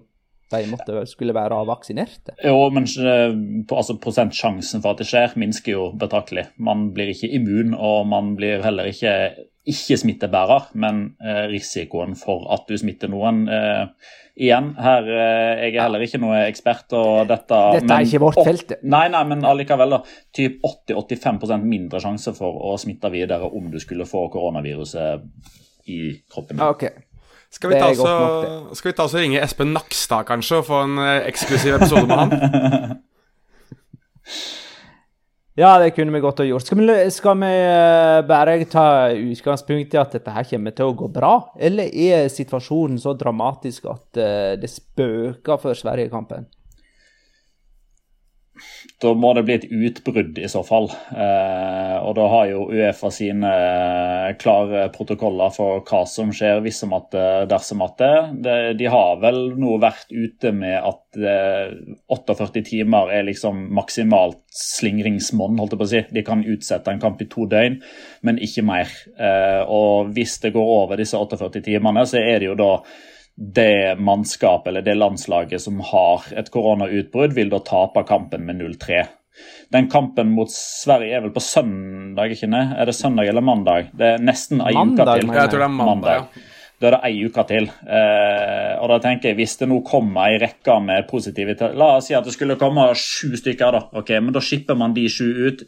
de 0.52 0.66
måtte 0.70 1.06
skulle 1.10 1.36
være 1.36 1.62
vaksinerte. 1.66 2.36
Jo, 2.46 2.68
men 2.74 2.86
eh, 2.86 3.38
altså, 3.72 3.98
prosentsjansen 4.02 4.84
for 4.84 4.94
at 4.94 5.02
det 5.02 5.08
skjer, 5.10 5.38
minsker 5.40 5.76
jo 5.76 5.88
betraktelig. 6.00 6.50
Man 6.58 6.92
blir 6.94 7.14
ikke 7.14 7.32
immun, 7.40 7.74
og 7.74 8.08
man 8.12 8.36
blir 8.40 8.64
heller 8.66 8.92
ikke 8.92 9.16
ikke-smittebærer, 9.64 10.74
men 10.76 11.06
eh, 11.24 11.46
risikoen 11.54 12.18
for 12.20 12.50
at 12.54 12.68
du 12.68 12.76
smitter 12.80 13.12
noen 13.12 13.46
eh, 13.48 13.88
Igjen, 14.34 14.72
her 14.82 15.06
eh, 15.14 15.60
jeg 15.62 15.76
er 15.76 15.84
heller 15.84 16.02
ikke 16.02 16.18
noe 16.18 16.40
ekspert. 16.48 16.88
og 16.98 17.28
Dette, 17.30 17.60
dette 17.78 17.94
er 17.94 18.08
ikke 18.08 18.22
vårt 18.24 18.40
felt. 18.42 18.74
Nei, 18.82 19.06
nei, 19.14 19.22
men 19.30 19.46
allikevel. 19.46 19.94
da, 19.94 20.00
typ 20.34 20.58
80-85% 20.90 21.68
mindre 21.70 22.02
sjanse 22.02 22.34
for 22.34 22.58
å 22.72 22.74
smitte 22.82 23.14
videre 23.14 23.46
om 23.46 23.70
du 23.70 23.78
skulle 23.84 24.10
få 24.10 24.26
koronaviruset 24.34 25.28
i 25.94 26.00
kroppen. 26.34 26.64
Okay. 26.66 27.06
Skal 27.54 27.70
vi, 27.70 27.78
ta 27.78 27.92
oss, 27.94 28.80
skal 28.80 28.90
vi 28.90 28.96
ta 28.98 29.06
og 29.06 29.14
ringe 29.14 29.42
Espen 29.44 29.76
Nakstad, 29.76 30.26
kanskje, 30.26 30.64
og 30.64 30.68
få 30.72 30.80
en 30.88 30.98
eh, 31.04 31.28
eksklusiv 31.30 31.78
episode 31.78 32.08
med 32.10 32.18
han? 32.24 32.30
Ja, 35.54 35.76
det 35.78 35.92
kunne 35.94 36.10
vi 36.16 36.22
godt 36.24 36.40
ha 36.42 36.46
gjort. 36.48 36.66
Skal 36.66 36.80
vi, 36.82 36.94
skal 37.14 37.36
vi 37.38 37.50
eh, 37.54 38.20
bare 38.26 38.56
ta 38.66 38.86
utgangspunkt 39.14 39.94
i 39.94 40.00
at 40.02 40.16
dette 40.18 40.34
her 40.34 40.48
kommer 40.50 40.74
til 40.74 40.90
å 40.90 40.96
gå 40.98 41.10
bra, 41.14 41.34
eller 41.62 41.94
er 41.94 42.26
situasjonen 42.34 42.98
så 42.98 43.14
dramatisk 43.14 43.86
at 43.92 44.18
uh, 44.18 44.56
det 44.58 44.72
spøker 44.72 45.62
for 45.62 45.78
Sverigekampen? 45.78 46.50
Da 49.04 49.12
må 49.20 49.34
det 49.36 49.44
bli 49.44 49.56
et 49.58 49.66
utbrudd 49.68 50.38
i 50.40 50.48
så 50.48 50.62
fall. 50.64 50.86
Eh, 51.12 51.96
og 52.00 52.14
da 52.16 52.28
har 52.32 52.46
jo 52.48 52.62
Uefa 52.72 53.10
sine 53.12 53.50
eh, 53.52 54.30
klare 54.40 54.86
protokoller 54.96 55.52
for 55.52 55.84
hva 55.84 56.04
som 56.08 56.32
skjer 56.36 56.62
hvis 56.64 56.80
som 56.86 56.96
at 56.96 57.18
eh, 57.20 57.42
dersom 57.52 57.84
at 57.84 58.00
det. 58.00 58.54
De 58.80 58.88
har 58.94 59.20
vel 59.24 59.42
nå 59.60 59.76
vært 59.84 60.14
ute 60.14 60.54
med 60.56 60.78
at 60.80 61.20
eh, 61.20 61.76
48 62.16 62.64
timer 62.70 63.12
er 63.12 63.28
liksom 63.28 63.66
maksimalt 63.76 64.40
slingringsmonn, 64.54 65.60
holdt 65.60 65.76
jeg 65.76 65.82
på 65.82 65.90
å 65.90 65.94
si. 65.96 66.04
De 66.16 66.24
kan 66.26 66.48
utsette 66.56 66.94
en 66.94 67.04
kamp 67.04 67.20
i 67.24 67.28
to 67.32 67.48
døgn, 67.52 67.82
men 68.24 68.40
ikke 68.40 68.64
mer. 68.68 68.94
Eh, 69.20 69.64
og 69.68 70.14
hvis 70.16 70.40
det 70.46 70.56
går 70.56 70.76
over 70.78 71.02
disse 71.02 71.20
48 71.20 71.66
timene, 71.66 72.08
så 72.08 72.24
er 72.24 72.40
det 72.40 72.54
jo 72.54 72.60
da 72.60 72.78
det 73.36 74.00
mannskapet 74.00 74.68
eller 74.70 74.86
det 74.86 74.96
landslaget 74.98 75.62
som 75.62 75.80
har 75.80 76.26
et 76.38 76.52
koronautbrudd, 76.54 77.34
vil 77.34 77.50
da 77.50 77.60
tape 77.66 78.04
kampen 78.08 78.46
med 78.46 78.62
0-3. 78.62 79.04
Den 79.74 79.88
kampen 79.90 80.30
mot 80.36 80.52
Sverige 80.54 81.18
er 81.18 81.24
vel 81.26 81.34
på 81.34 81.42
søndag, 81.42 82.30
ikke 82.30 82.46
sant? 82.46 82.76
Er 82.78 82.86
det 82.86 82.94
søndag 82.96 83.30
eller 83.32 83.42
mandag? 83.42 83.90
Det 83.98 84.12
er 84.16 84.22
nesten 84.22 84.62
ei 84.62 84.76
uke 84.78 85.02
til. 85.02 85.32
Jeg 85.34 85.50
tror 85.50 85.64
det 85.64 85.70
er 85.70 85.78
mandag. 85.80 86.20
ja. 86.22 86.50
Da 86.84 86.90
er 86.90 86.96
det 86.98 87.08
ei 87.08 87.28
uke 87.30 87.44
til. 87.48 87.70
Eh, 87.88 88.72
og 88.84 88.90
da 88.92 88.98
tenker 89.00 89.30
jeg, 89.30 89.38
Hvis 89.40 89.56
det 89.62 89.70
nå 89.72 89.80
kommer 89.88 90.28
ei 90.28 90.40
rekke 90.42 90.76
med 90.84 91.08
positive 91.08 91.56
La 91.80 91.94
oss 91.98 92.10
si 92.10 92.14
at 92.18 92.26
det 92.28 92.34
skulle 92.36 92.58
komme 92.60 92.90
sju 92.94 93.38
stykker, 93.40 93.72
da. 93.72 93.82
ok, 94.02 94.10
Men 94.20 94.34
da 94.36 94.42
skipper 94.44 94.76
man 94.76 94.94
de 94.94 95.08
sju 95.08 95.48
ut 95.48 95.64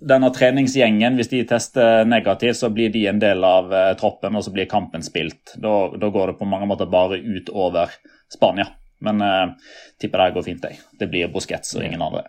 denne 0.00 0.30
treningsgjengen, 0.34 1.18
hvis 1.18 1.30
de 1.32 1.42
tester 1.48 2.04
negativt, 2.08 2.56
så 2.60 2.70
blir 2.70 2.92
de 2.94 3.06
en 3.10 3.20
del 3.22 3.44
av 3.44 3.72
uh, 3.72 3.92
troppen, 3.98 4.36
og 4.38 4.44
så 4.46 4.54
blir 4.54 4.70
kampen 4.70 5.04
spilt. 5.04 5.56
Da, 5.56 5.74
da, 5.98 6.10
går 6.14 6.32
det 6.32 6.38
på 6.40 6.48
mange 6.48 6.68
måter 6.70 6.90
bare 6.90 7.18
ut 7.18 7.50
over 7.50 7.92
Spania. 8.32 8.68
Men 9.04 9.22
uh, 9.22 9.74
tipper 10.00 10.24
det 10.24 10.34
går 10.38 10.46
fint, 10.46 10.66
jeg. 10.70 10.82
Det 10.98 11.10
blir 11.10 11.30
Busquets 11.34 11.76
og 11.78 11.86
ingen 11.86 12.02
andre. 12.02 12.26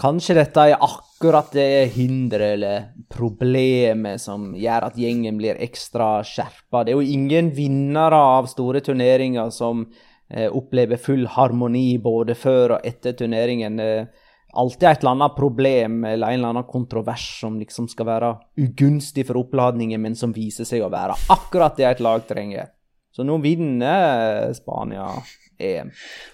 Kanskje 0.00 0.34
dette 0.34 0.62
er 0.72 0.80
akkurat 0.82 1.52
det 1.54 1.94
hinderet 1.94 2.56
eller 2.56 2.86
problemet 3.14 4.18
som 4.18 4.48
gjør 4.58 4.88
at 4.88 4.96
gjengen 4.98 5.38
blir 5.38 5.60
ekstra 5.62 6.16
skjerpa. 6.26 6.82
Det 6.82 6.90
er 6.90 6.98
jo 6.98 7.14
ingen 7.14 7.52
vinnere 7.54 8.18
av 8.18 8.48
store 8.50 8.82
turneringer 8.82 9.52
som 9.54 9.84
eh, 9.86 10.48
opplever 10.50 10.98
full 10.98 11.28
harmoni 11.30 12.00
både 12.02 12.34
før 12.34 12.74
og 12.74 12.90
etter 12.90 13.14
turneringen. 13.20 13.78
Eh, 13.78 14.23
alltid 14.60 14.88
et 14.88 15.02
eller 15.02 15.16
annet 15.16 15.36
problem 15.36 16.04
eller 16.08 16.30
en 16.30 16.38
eller 16.38 16.54
annen 16.54 16.68
kontrovers 16.68 17.26
som 17.40 17.58
liksom 17.60 17.88
skal 17.90 18.08
være 18.08 18.32
ugunstig 18.60 19.26
for 19.28 19.42
oppladningen, 19.42 20.02
men 20.02 20.16
som 20.18 20.34
viser 20.34 20.68
seg 20.68 20.84
å 20.84 20.92
være 20.92 21.16
akkurat 21.34 21.76
det 21.78 21.88
et 21.90 22.04
lag 22.04 22.24
trenger. 22.28 22.72
Så 23.14 23.22
nå 23.22 23.38
vinner 23.42 24.50
Spania 24.56 25.06
EM. 25.58 25.90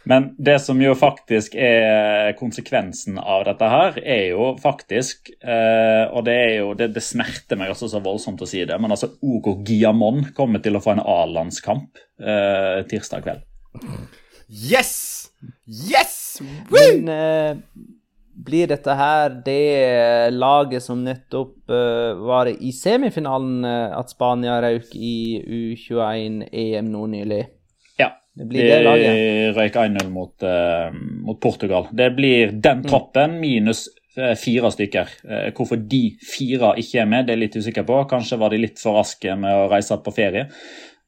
Men 0.09 0.31
det 0.39 0.59
som 0.65 0.81
jo 0.81 0.95
faktisk 0.97 1.55
er 1.61 2.33
konsekvensen 2.39 3.19
av 3.21 3.45
dette 3.49 3.69
her, 3.69 3.99
er 4.01 4.23
jo 4.33 4.47
faktisk 4.61 5.29
eh, 5.45 6.07
Og 6.09 6.25
det 6.25 6.37
er 6.41 6.55
jo 6.63 6.73
det, 6.79 6.91
det, 6.95 7.05
smerter 7.05 7.61
meg 7.61 7.75
også 7.75 7.91
så 7.93 8.01
voldsomt 8.05 8.41
å 8.41 8.49
si 8.49 8.65
det, 8.65 8.79
men 8.81 8.97
altså 8.97 9.13
Ogo 9.21 9.59
Giamon 9.67 10.31
kommer 10.37 10.65
til 10.65 10.79
å 10.79 10.83
få 10.85 10.95
en 10.95 11.05
A-landskamp 11.05 12.01
eh, 12.21 12.81
tirsdag 12.89 13.27
kveld. 13.27 13.45
Yes! 14.49 14.95
Yes! 15.69 16.41
Woo! 16.41 16.81
Men, 16.81 17.09
eh, 17.13 17.91
blir 18.47 18.71
dette 18.71 18.95
her 18.97 19.37
det 19.45 20.33
laget 20.35 20.85
som 20.85 21.03
nettopp 21.05 21.71
uh, 21.71 22.19
var 22.25 22.51
i 22.51 22.73
semifinalen 22.75 23.65
uh, 23.67 23.97
at 23.99 24.13
Spania 24.13 24.59
røyk 24.65 24.93
i 24.97 25.15
U21-EM 25.45 26.91
nå 26.91 27.07
nylig? 27.15 27.45
Ja. 28.01 28.13
Det 28.37 28.47
blir 28.49 28.65
de 28.65 28.69
det 28.73 28.83
laget. 28.87 29.57
røyk 29.57 29.81
1-0 29.85 30.13
mot, 30.13 30.35
uh, 30.43 30.93
mot, 31.27 31.41
Portugal. 31.41 31.89
Det 31.93 32.13
blir 32.17 32.53
den 32.53 32.85
mm. 32.85 32.87
troppen 32.91 33.41
minus 33.41 33.89
fire 34.37 34.69
stykker. 34.75 35.09
hvorfor 35.55 35.79
de 35.89 36.01
fire 36.19 36.73
ikke 36.83 36.99
er 37.01 37.07
med, 37.09 37.25
det 37.25 37.33
er 37.33 37.39
jeg 37.39 37.43
litt 37.45 37.59
usikker 37.63 37.85
på. 37.87 38.01
Kanskje 38.11 38.41
var 38.43 38.51
de 38.51 38.59
litt 38.59 38.81
for 38.83 38.99
raske 38.99 39.37
med 39.39 39.55
å 39.55 39.69
reise 39.71 39.97
på 40.03 40.13
ferie. 40.13 40.49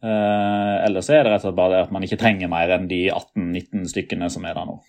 Uh, 0.02 0.82
ellers 0.82 1.10
er 1.14 1.22
det 1.22 1.30
rett 1.30 1.44
og 1.44 1.52
slett 1.52 1.58
bare 1.60 1.76
det 1.76 1.82
at 1.84 1.92
man 1.94 2.02
ikke 2.02 2.18
trenger 2.18 2.50
mer 2.50 2.72
enn 2.74 2.88
de 2.90 3.04
18-19 3.12 3.84
stykkene 3.92 4.30
som 4.34 4.46
er 4.48 4.56
der 4.58 4.66
nå. 4.66 4.80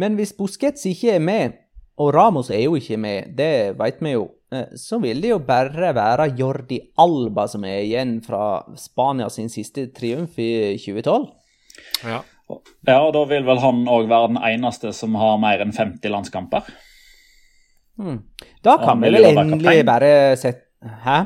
Men 0.00 0.16
hvis 0.16 0.32
Busquets 0.36 0.86
ikke 0.88 1.16
er 1.18 1.24
med, 1.24 1.56
og 2.00 2.14
Ramos 2.16 2.48
er 2.54 2.62
jo 2.64 2.76
ikke 2.78 2.96
med, 3.00 3.34
det 3.36 3.76
vet 3.78 3.98
vi 4.00 4.14
jo, 4.14 4.26
eh, 4.54 4.70
så 4.78 5.00
vil 5.02 5.20
det 5.20 5.34
jo 5.34 5.40
bare 5.44 5.92
være 5.96 6.30
Jordi 6.38 6.78
Alba 7.02 7.46
som 7.50 7.66
er 7.68 7.82
igjen 7.82 8.18
fra 8.24 8.62
Spania 8.80 9.28
sin 9.32 9.50
siste 9.52 9.90
triumf 9.96 10.38
i 10.40 10.78
2012. 10.80 11.26
Ja. 12.04 12.22
ja, 12.88 12.96
og 12.96 13.12
da 13.16 13.26
vil 13.28 13.44
vel 13.46 13.60
han 13.62 13.84
òg 13.90 14.08
være 14.08 14.32
den 14.32 14.40
eneste 14.52 14.94
som 14.96 15.18
har 15.20 15.36
mer 15.42 15.66
enn 15.66 15.76
50 15.76 16.14
landskamper. 16.14 16.72
Hmm. 18.00 18.22
Da 18.64 18.78
kan 18.80 19.02
vi 19.02 19.12
vel 19.12 19.34
endelig 19.34 19.84
bare 19.84 20.10
sette 20.40 20.68
Hæ? 20.80 21.18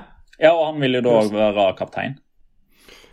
Ja, 0.42 0.50
og 0.50 0.72
han 0.72 0.80
vil 0.82 0.96
jo 0.96 1.00
da 1.06 1.12
òg 1.20 1.28
være 1.30 1.66
kaptein. 1.78 2.16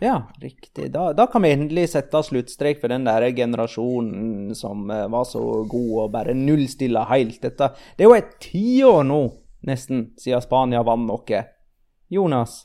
Ja, 0.02 0.16
riktig. 0.42 0.88
Da, 0.90 1.12
da 1.14 1.28
kan 1.30 1.44
vi 1.44 1.52
endelig 1.54 1.92
sette 1.92 2.24
sluttstrek 2.26 2.80
for 2.82 2.90
den 2.90 3.04
der 3.06 3.28
generasjonen 3.36 4.50
som 4.58 4.90
eh, 4.90 5.06
var 5.12 5.28
så 5.28 5.42
god 5.70 5.92
og 6.02 6.08
bare 6.16 6.34
nullstilla 6.34 7.04
helt. 7.12 7.38
Dette 7.44 7.68
Det 7.94 8.02
er 8.02 8.10
jo 8.10 8.16
et 8.16 8.32
tiår 8.42 9.04
nå, 9.06 9.20
nesten, 9.68 10.08
siden 10.18 10.42
Spania 10.42 10.82
vant 10.86 11.06
noe. 11.06 11.42
Jonas? 12.12 12.58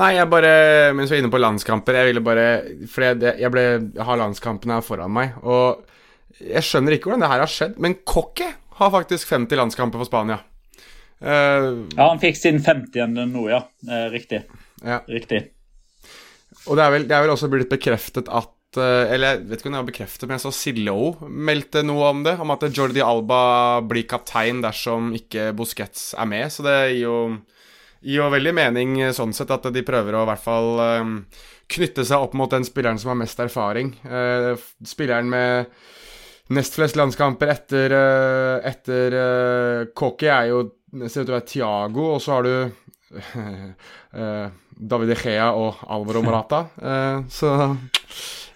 Nei, 0.00 0.14
jeg 0.16 0.30
bare 0.32 0.52
Mens 0.96 1.10
vi 1.10 1.18
er 1.18 1.20
inne 1.20 1.32
på 1.34 1.40
landskamper, 1.42 1.98
jeg 1.98 2.08
ville 2.08 2.22
bare 2.24 2.46
For 2.88 3.04
jeg, 3.04 3.18
jeg, 3.36 3.50
ble, 3.52 3.64
jeg 3.98 4.06
har 4.08 4.16
landskampene 4.16 4.78
her 4.78 4.86
foran 4.86 5.12
meg, 5.12 5.34
og 5.44 5.82
jeg 6.40 6.64
skjønner 6.66 6.96
ikke 6.96 7.10
hvordan 7.10 7.26
det 7.26 7.30
her 7.30 7.42
har 7.44 7.50
skjedd, 7.50 7.76
men 7.82 7.98
Coque 8.08 8.48
har 8.80 8.90
faktisk 8.90 9.28
50 9.30 9.60
landskamper 9.60 10.00
for 10.00 10.08
Spania. 10.08 10.40
Uh, 11.22 11.86
ja, 11.94 12.08
han 12.08 12.18
fikk 12.22 12.40
sin 12.40 12.58
50. 12.58 13.14
nå, 13.30 13.44
ja. 13.52 13.60
Eh, 13.86 14.08
riktig. 14.10 14.40
Ja. 14.82 14.98
Riktig. 15.06 15.53
Og 16.64 16.78
det 16.78 16.84
er, 16.84 16.92
vel, 16.94 17.08
det 17.08 17.16
er 17.16 17.24
vel 17.24 17.34
også 17.34 17.50
blitt 17.52 17.72
bekreftet 17.72 18.28
at 18.32 18.78
eh, 18.80 19.12
Eller 19.14 19.34
jeg 19.34 19.48
vet 19.50 19.60
ikke 19.60 19.70
om 19.70 19.76
det 19.76 19.82
var 19.82 19.90
bekreftet, 19.90 20.26
men 20.26 20.38
jeg 20.38 20.44
så 20.46 20.54
Sillo 20.56 20.98
meldte 21.28 21.84
noe 21.84 22.12
om 22.12 22.22
det. 22.26 22.36
Om 22.40 22.54
at 22.54 22.68
Jordi 22.70 23.02
Alba 23.04 23.40
blir 23.84 24.06
kaptein 24.10 24.62
dersom 24.64 25.12
ikke 25.16 25.50
Busquets 25.56 26.12
er 26.16 26.30
med. 26.30 26.52
Så 26.52 26.64
det 26.66 26.78
gir 26.94 27.02
jo, 27.04 27.18
gir 28.00 28.22
jo 28.22 28.30
veldig 28.32 28.54
mening 28.56 28.96
sånn 29.16 29.34
sett 29.36 29.52
at 29.54 29.68
de 29.74 29.84
prøver 29.86 30.16
å 30.16 30.24
i 30.24 30.30
hvert 30.32 30.44
fall 30.44 30.70
um, 30.80 31.18
knytte 31.74 32.06
seg 32.06 32.24
opp 32.24 32.34
mot 32.38 32.52
den 32.52 32.66
spilleren 32.66 33.00
som 33.00 33.12
har 33.12 33.20
mest 33.20 33.40
erfaring. 33.40 33.94
Spilleren 34.84 35.30
med 35.32 35.70
nest 36.52 36.76
flest 36.76 36.96
landskamper 37.00 37.48
etter, 37.48 37.94
etter 38.68 39.16
Koki 39.96 40.28
er 40.28 40.50
jo 40.50 40.58
ser 41.08 41.24
ut 41.24 41.26
til 41.26 41.32
å 41.32 41.38
være 41.38 41.48
Tiago, 41.48 42.04
og 42.14 42.20
så 42.22 42.36
har 42.36 42.44
du 42.44 42.54
David 44.76 45.14
Echea 45.16 45.52
og 45.54 45.84
Alvaro 45.88 46.22
Morata. 46.22 46.64
Uh, 46.78 47.24
så 47.30 47.54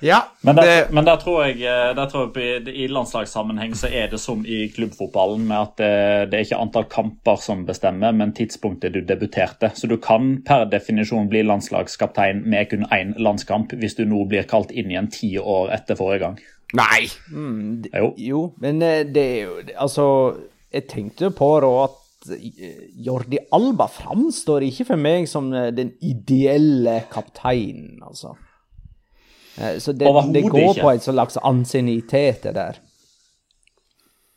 ja. 0.00 0.22
Men 0.40 0.56
der, 0.56 0.62
det, 0.62 0.87
men 0.90 1.04
der 1.04 1.16
tror 1.16 1.44
jeg, 1.44 1.56
eh, 1.66 1.94
der 1.96 2.06
tror 2.10 2.38
jeg 2.38 2.68
i 2.68 2.87
landslagssammenheng 2.87 3.75
så 3.76 3.88
er 3.90 4.06
det 4.10 4.20
som 4.20 4.44
i 4.46 4.68
klubbfotballen, 4.75 5.46
med 5.48 5.56
at 5.56 5.72
det, 5.78 5.90
det, 6.30 6.38
er 6.38 6.46
ikke 6.46 6.60
antall 6.62 6.87
kamper 6.90 7.40
som 7.42 7.64
bestemmer, 7.66 8.14
men 8.14 8.34
tidspunktet 8.34 8.94
du 8.94 9.00
debuterte. 9.00 9.72
Så 9.75 9.90
du 9.90 9.96
kan 9.96 10.37
per 10.46 10.68
definisjon 10.70 11.28
bli 11.28 11.42
landslagskaptein 11.42 12.44
med 12.46 12.70
kun 12.70 12.87
én 12.94 13.16
landskamp 13.18 13.75
hvis 13.75 13.98
du 13.98 14.04
nå 14.06 14.25
blir 14.30 14.46
kalt 14.48 14.70
inn 14.70 14.92
igjen 14.92 15.10
ti 15.10 15.34
år 15.38 15.75
etter 15.75 15.98
forrige 15.98 16.22
gang. 16.26 16.38
Nei! 16.78 17.08
Mm, 17.32 17.88
jo. 17.90 18.12
jo. 18.20 18.42
men 18.60 18.78
det 18.78 19.22
er 19.25 19.38
jo 19.46 19.54
Altså, 19.80 20.04
jeg 20.72 20.84
tenkte 20.90 21.30
på 21.32 21.48
da 21.64 21.70
at 21.87 21.97
Jordi 23.06 23.40
Alba 23.54 23.88
framstår 23.90 24.66
ikke 24.68 24.88
for 24.90 25.00
meg 25.00 25.28
som 25.30 25.50
eh, 25.54 25.70
den 25.75 25.94
ideelle 26.04 27.00
kapteinen, 27.12 27.99
altså. 28.04 28.35
Eh, 29.58 29.78
så 29.82 29.92
det, 29.92 30.11
det 30.35 30.44
går 30.47 30.73
ikke. 30.73 30.85
på 30.85 30.92
en 30.92 31.04
slags 31.04 31.40
ansiennitet, 31.42 32.44
det 32.47 32.54
der. 32.58 32.80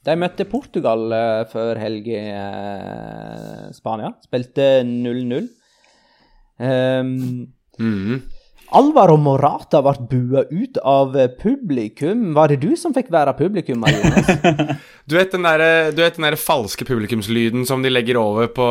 De 0.02 0.18
møtte 0.18 0.48
Portugal 0.50 1.12
uh, 1.14 1.44
før 1.46 1.78
helg 1.78 2.08
i 2.10 2.22
Spania. 3.76 4.16
Spilte 4.26 4.82
0-0. 4.82 5.46
Um, 6.58 7.12
mm. 7.78 8.16
Alvaro 8.72 9.18
Morata 9.20 9.82
ble 9.84 10.06
bua 10.08 10.42
ut 10.48 10.78
av 10.88 11.16
publikum. 11.42 12.30
Var 12.38 12.54
det 12.54 12.62
du 12.62 12.70
som 12.80 12.94
fikk 12.96 13.10
være 13.12 13.34
publikum? 13.36 13.84
du, 15.10 15.16
vet 15.18 15.34
den 15.34 15.44
der, 15.44 15.92
du 15.92 16.00
vet 16.00 16.16
den 16.16 16.28
der 16.30 16.38
falske 16.40 16.88
publikumslyden 16.88 17.66
som 17.68 17.84
de 17.84 17.92
legger 17.92 18.22
over 18.22 18.48
på, 18.56 18.70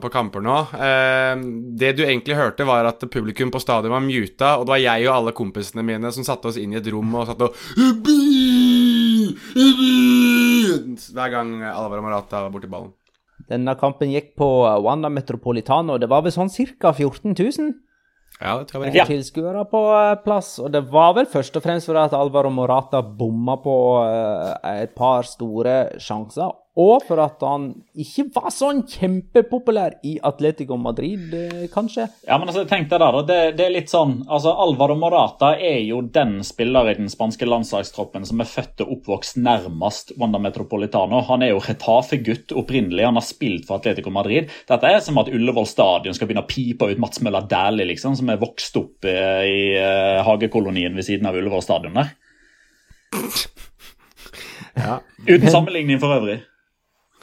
på 0.00 0.12
kamper 0.14 0.44
nå? 0.46 0.56
Eh, 0.72 1.44
det 1.76 1.92
du 1.98 2.02
egentlig 2.06 2.38
hørte, 2.40 2.64
var 2.64 2.88
at 2.88 3.04
publikum 3.12 3.52
på 3.52 3.60
stadion 3.60 3.92
var 3.92 4.04
muta, 4.06 4.56
og 4.56 4.64
det 4.64 4.76
var 4.78 4.84
jeg 4.86 5.06
og 5.10 5.14
alle 5.18 5.36
kompisene 5.36 5.84
mine 5.84 6.08
som 6.14 6.24
satte 6.24 6.48
oss 6.48 6.60
inn 6.60 6.72
i 6.72 6.80
et 6.80 6.88
rom 6.88 7.12
og 7.12 7.28
satt 7.28 7.44
og 7.44 7.52
Hver 11.12 11.32
gang 11.36 11.58
Alvaro 11.74 12.00
Morata 12.00 12.46
var 12.46 12.52
borti 12.56 12.72
ballen. 12.72 12.94
Denne 13.52 13.76
kampen 13.76 14.08
gikk 14.14 14.32
på 14.40 14.48
Wanda 14.80 15.10
Metropolitano. 15.12 16.00
Det 16.00 16.08
var 16.08 16.24
vel 16.24 16.32
sånn 16.32 16.48
ca. 16.80 16.96
14 16.96 17.36
000? 17.36 17.74
Ja, 18.40 18.56
det 18.58 18.66
tror 18.68 18.82
jeg 18.82 18.90
var 18.90 18.98
ja. 18.98 19.06
tilskuere 19.06 19.62
på 19.70 19.80
eh, 19.94 20.16
plass. 20.24 20.56
Og 20.62 20.72
det 20.74 20.82
var 20.90 21.14
vel 21.18 21.28
først 21.30 21.56
og 21.56 21.64
fremst 21.64 21.90
fordi 21.90 22.02
at 22.02 22.16
Alvaro 22.18 22.50
Morata 22.52 23.02
bomma 23.04 23.56
på 23.62 23.76
uh, 24.02 24.52
et 24.74 24.94
par 24.96 25.26
store 25.28 25.76
sjanser 26.02 26.52
og 26.74 27.04
for 27.06 27.20
at 27.22 27.42
han 27.46 27.68
ikke 28.02 28.24
var 28.34 28.50
sånn 28.50 28.80
kjempepopulær 28.90 30.00
i 30.06 30.16
Atletico 30.26 30.74
Madrid, 30.80 31.28
eh, 31.38 31.66
kanskje. 31.70 32.08
Ja, 32.26 32.34
men 32.40 32.50
altså, 32.50 32.64
tenk 32.66 32.88
deg 32.90 32.98
der, 32.98 33.18
det, 33.28 33.36
det, 33.60 33.66
er 33.68 33.74
litt 33.76 33.92
sånn 33.92 34.16
altså 34.26 34.56
Alvaro 34.64 34.96
Morata 34.98 35.52
er 35.54 35.78
jo 35.86 36.00
den 36.02 36.40
spiller 36.46 36.90
i 36.90 36.96
den 36.98 37.10
spanske 37.12 37.46
landslagstroppen 37.46 38.26
som 38.26 38.42
er 38.42 38.50
født 38.50 38.82
og 38.82 38.90
oppvokst 38.96 39.38
nærmest 39.38 40.10
Wanda 40.18 40.40
Metropolitano. 40.42 41.20
Han 41.28 41.44
er 41.46 41.52
jo 41.52 41.60
Retafe-gutt 41.62 42.56
opprinnelig, 42.58 43.04
han 43.06 43.20
har 43.20 43.26
spilt 43.26 43.68
for 43.68 43.78
Atletico 43.78 44.10
Madrid. 44.14 44.50
Dette 44.66 44.90
er 44.90 44.98
som 45.04 45.20
at 45.22 45.30
Ullevål 45.30 45.68
stadion 45.70 46.16
skal 46.16 46.26
begynne 46.26 46.42
å 46.42 46.50
pipe 46.50 46.88
ut 46.90 47.02
Mats 47.02 47.22
Møller 47.22 47.46
Dæhlie, 47.50 47.86
liksom, 47.92 48.16
som 48.18 48.32
er 48.34 48.40
vokst 48.42 48.74
opp 48.80 49.06
eh, 49.06 49.44
i 49.46 49.60
uh, 49.78 50.24
hagekolonien 50.26 50.98
ved 50.98 51.06
siden 51.06 51.30
av 51.30 51.38
Ullevål 51.38 51.62
stadion 51.62 52.02
der. 52.02 52.10
Ja. 54.74 54.98
Uten 55.28 55.46
sammenligning 55.54 56.02
for 56.02 56.10
øvrig. 56.16 56.40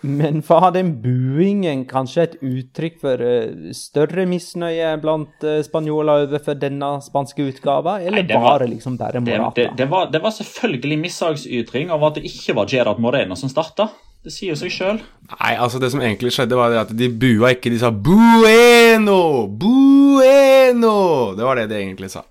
Men 0.01 0.41
var 0.47 0.71
den 0.73 0.95
buingen 1.01 1.83
kanskje 1.89 2.23
et 2.23 2.37
uttrykk 2.41 2.95
for 3.03 3.21
uh, 3.21 3.71
større 3.77 4.25
misnøye 4.29 4.95
blant 5.01 5.45
uh, 5.45 5.59
spanjoler 5.65 6.25
overfor 6.25 6.57
denne 6.57 6.95
spanske 7.05 7.45
utgava, 7.45 7.99
eller 8.01 8.23
Nei, 8.23 8.29
det 8.31 8.39
var, 8.41 8.63
det 8.63 8.71
liksom 8.73 8.97
bare 8.97 9.21
Morata? 9.21 9.53
Det, 9.55 9.67
det, 9.69 9.77
det, 9.83 9.87
var, 9.91 10.09
det 10.13 10.23
var, 10.23 10.33
selvfølgelig 10.33 10.97
mishagsytring 11.03 11.93
over 11.93 12.09
at 12.09 12.17
det 12.17 12.31
ikke 12.31 12.57
var 12.57 12.71
Gerard 12.71 13.03
Moreno 13.03 13.37
som 13.37 13.51
starta. 13.53 13.91
Det 14.21 14.33
sier 14.33 14.57
seg 14.57 14.73
sjøl. 14.73 14.99
Nei, 15.31 15.53
altså 15.53 15.79
det 15.81 15.91
som 15.93 16.01
egentlig 16.01 16.33
skjedde, 16.33 16.57
var 16.57 16.73
at 16.83 16.91
de 16.93 17.07
bua 17.09 17.53
ikke. 17.55 17.71
De 17.73 17.79
sa 17.81 17.89
'bueno', 17.89 19.49
'bueno'. 19.49 21.37
Det 21.37 21.45
var 21.45 21.57
det 21.57 21.69
de 21.69 21.79
egentlig 21.79 22.11
sa. 22.13 22.25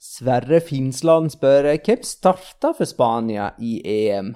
Sverre 0.00 0.60
Finsland 0.60 1.32
spør 1.32 1.70
hvem 1.72 2.04
starta 2.04 2.72
for 2.76 2.88
Spania 2.88 3.50
i 3.60 3.80
EM? 3.84 4.34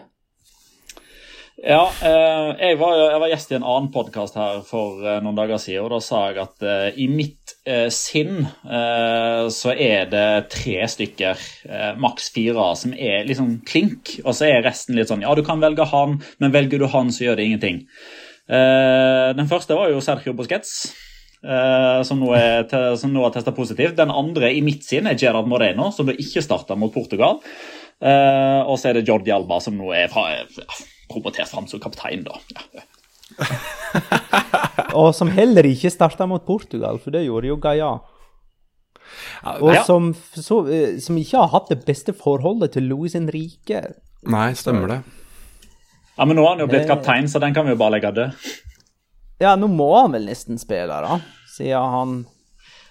Ja, 1.64 1.86
eh, 2.02 2.48
jeg, 2.60 2.76
var, 2.76 2.98
jeg, 2.98 3.20
var, 3.22 3.30
gjest 3.30 3.52
i 3.54 3.56
en 3.56 3.64
annen 3.64 3.86
podkast 3.92 4.34
her 4.36 4.58
for 4.68 4.98
eh, 5.00 5.22
noen 5.24 5.38
dager 5.38 5.56
siden, 5.62 5.86
og 5.86 5.94
da 5.94 6.00
sa 6.04 6.18
jeg 6.28 6.42
at 6.42 6.64
eh, 6.68 6.98
i 7.00 7.06
mitt 7.08 7.54
sinn 7.88 8.42
så 8.44 9.70
er 9.72 10.10
det 10.12 10.50
tre 10.52 10.82
stykker, 10.92 11.40
maks 11.96 12.26
fire, 12.34 12.66
som 12.76 12.92
er 12.92 13.24
liksom 13.24 13.54
klink, 13.64 14.18
og 14.20 14.36
så 14.36 14.50
er 14.50 14.66
resten 14.66 14.98
litt 14.98 15.08
sånn 15.08 15.24
Ja, 15.24 15.32
du 15.32 15.40
kan 15.46 15.62
velge 15.64 15.86
han, 15.88 16.18
men 16.44 16.52
velger 16.52 16.82
du 16.82 16.84
han, 16.92 17.08
så 17.08 17.24
gjør 17.24 17.38
det 17.40 17.46
ingenting. 17.48 17.78
den 18.44 19.48
første 19.48 19.78
var 19.80 19.88
jo 19.94 20.04
Sergio 20.04 20.36
Busquets. 20.36 20.74
som, 21.40 22.20
nå 22.20 22.36
er, 22.36 22.68
som 23.00 23.16
nå 23.16 23.24
har 23.24 23.32
testa 23.32 23.56
positivt. 23.56 23.96
Den 23.96 24.12
andre 24.12 24.52
i 24.52 24.60
mitt 24.60 24.84
sinn 24.84 25.08
er 25.08 25.16
Gerard 25.16 25.48
Moreno, 25.48 25.88
som 25.88 26.04
da 26.04 26.12
ikke 26.12 26.44
starta 26.44 26.76
mot 26.76 26.92
Portugal. 26.92 27.40
og 28.04 28.76
så 28.76 28.90
er 28.90 29.00
det 29.00 29.08
Jordi 29.08 29.32
Alba, 29.32 29.56
som 29.64 29.80
nå 29.80 29.88
er 29.96 30.12
fra 30.12 30.28
promotert 31.10 31.50
fram 31.50 31.68
som 31.70 31.82
kaptein, 31.82 32.24
da. 32.26 32.38
Ja. 32.74 32.84
og 35.00 35.14
som 35.16 35.30
heller 35.32 35.66
ikke 35.66 35.92
starta 35.92 36.26
mot 36.30 36.44
Portugal, 36.46 37.00
for 37.02 37.14
det 37.14 37.24
gjorde 37.26 37.50
jo 37.50 37.58
Gaia. 37.62 37.92
Og 39.60 39.74
som, 39.86 40.12
så, 40.36 40.60
eh, 40.72 40.98
som, 41.02 41.18
ikke 41.20 41.40
har 41.40 41.52
hatt 41.52 41.72
det 41.72 41.82
beste 41.86 42.14
forholdet 42.16 42.74
til 42.76 42.88
Louis 42.90 43.14
Henrique. 43.16 43.82
Nei, 44.30 44.48
stemmer 44.58 44.90
det. 44.90 45.00
Ja, 46.14 46.24
Men 46.24 46.38
nå 46.38 46.44
har 46.46 46.54
han 46.54 46.64
jo 46.64 46.70
blitt 46.70 46.88
kaptein, 46.88 47.28
så 47.28 47.42
den 47.42 47.54
kan 47.56 47.66
vi 47.66 47.74
jo 47.74 47.80
bare 47.80 47.96
legge 47.96 48.14
død. 48.14 48.46
Ja, 49.42 49.56
nå 49.58 49.68
må 49.68 49.90
han 49.98 50.14
vel 50.14 50.28
nesten 50.30 50.60
spille, 50.62 51.00
da. 51.04 51.18
Siden 51.50 51.94
han 51.94 52.14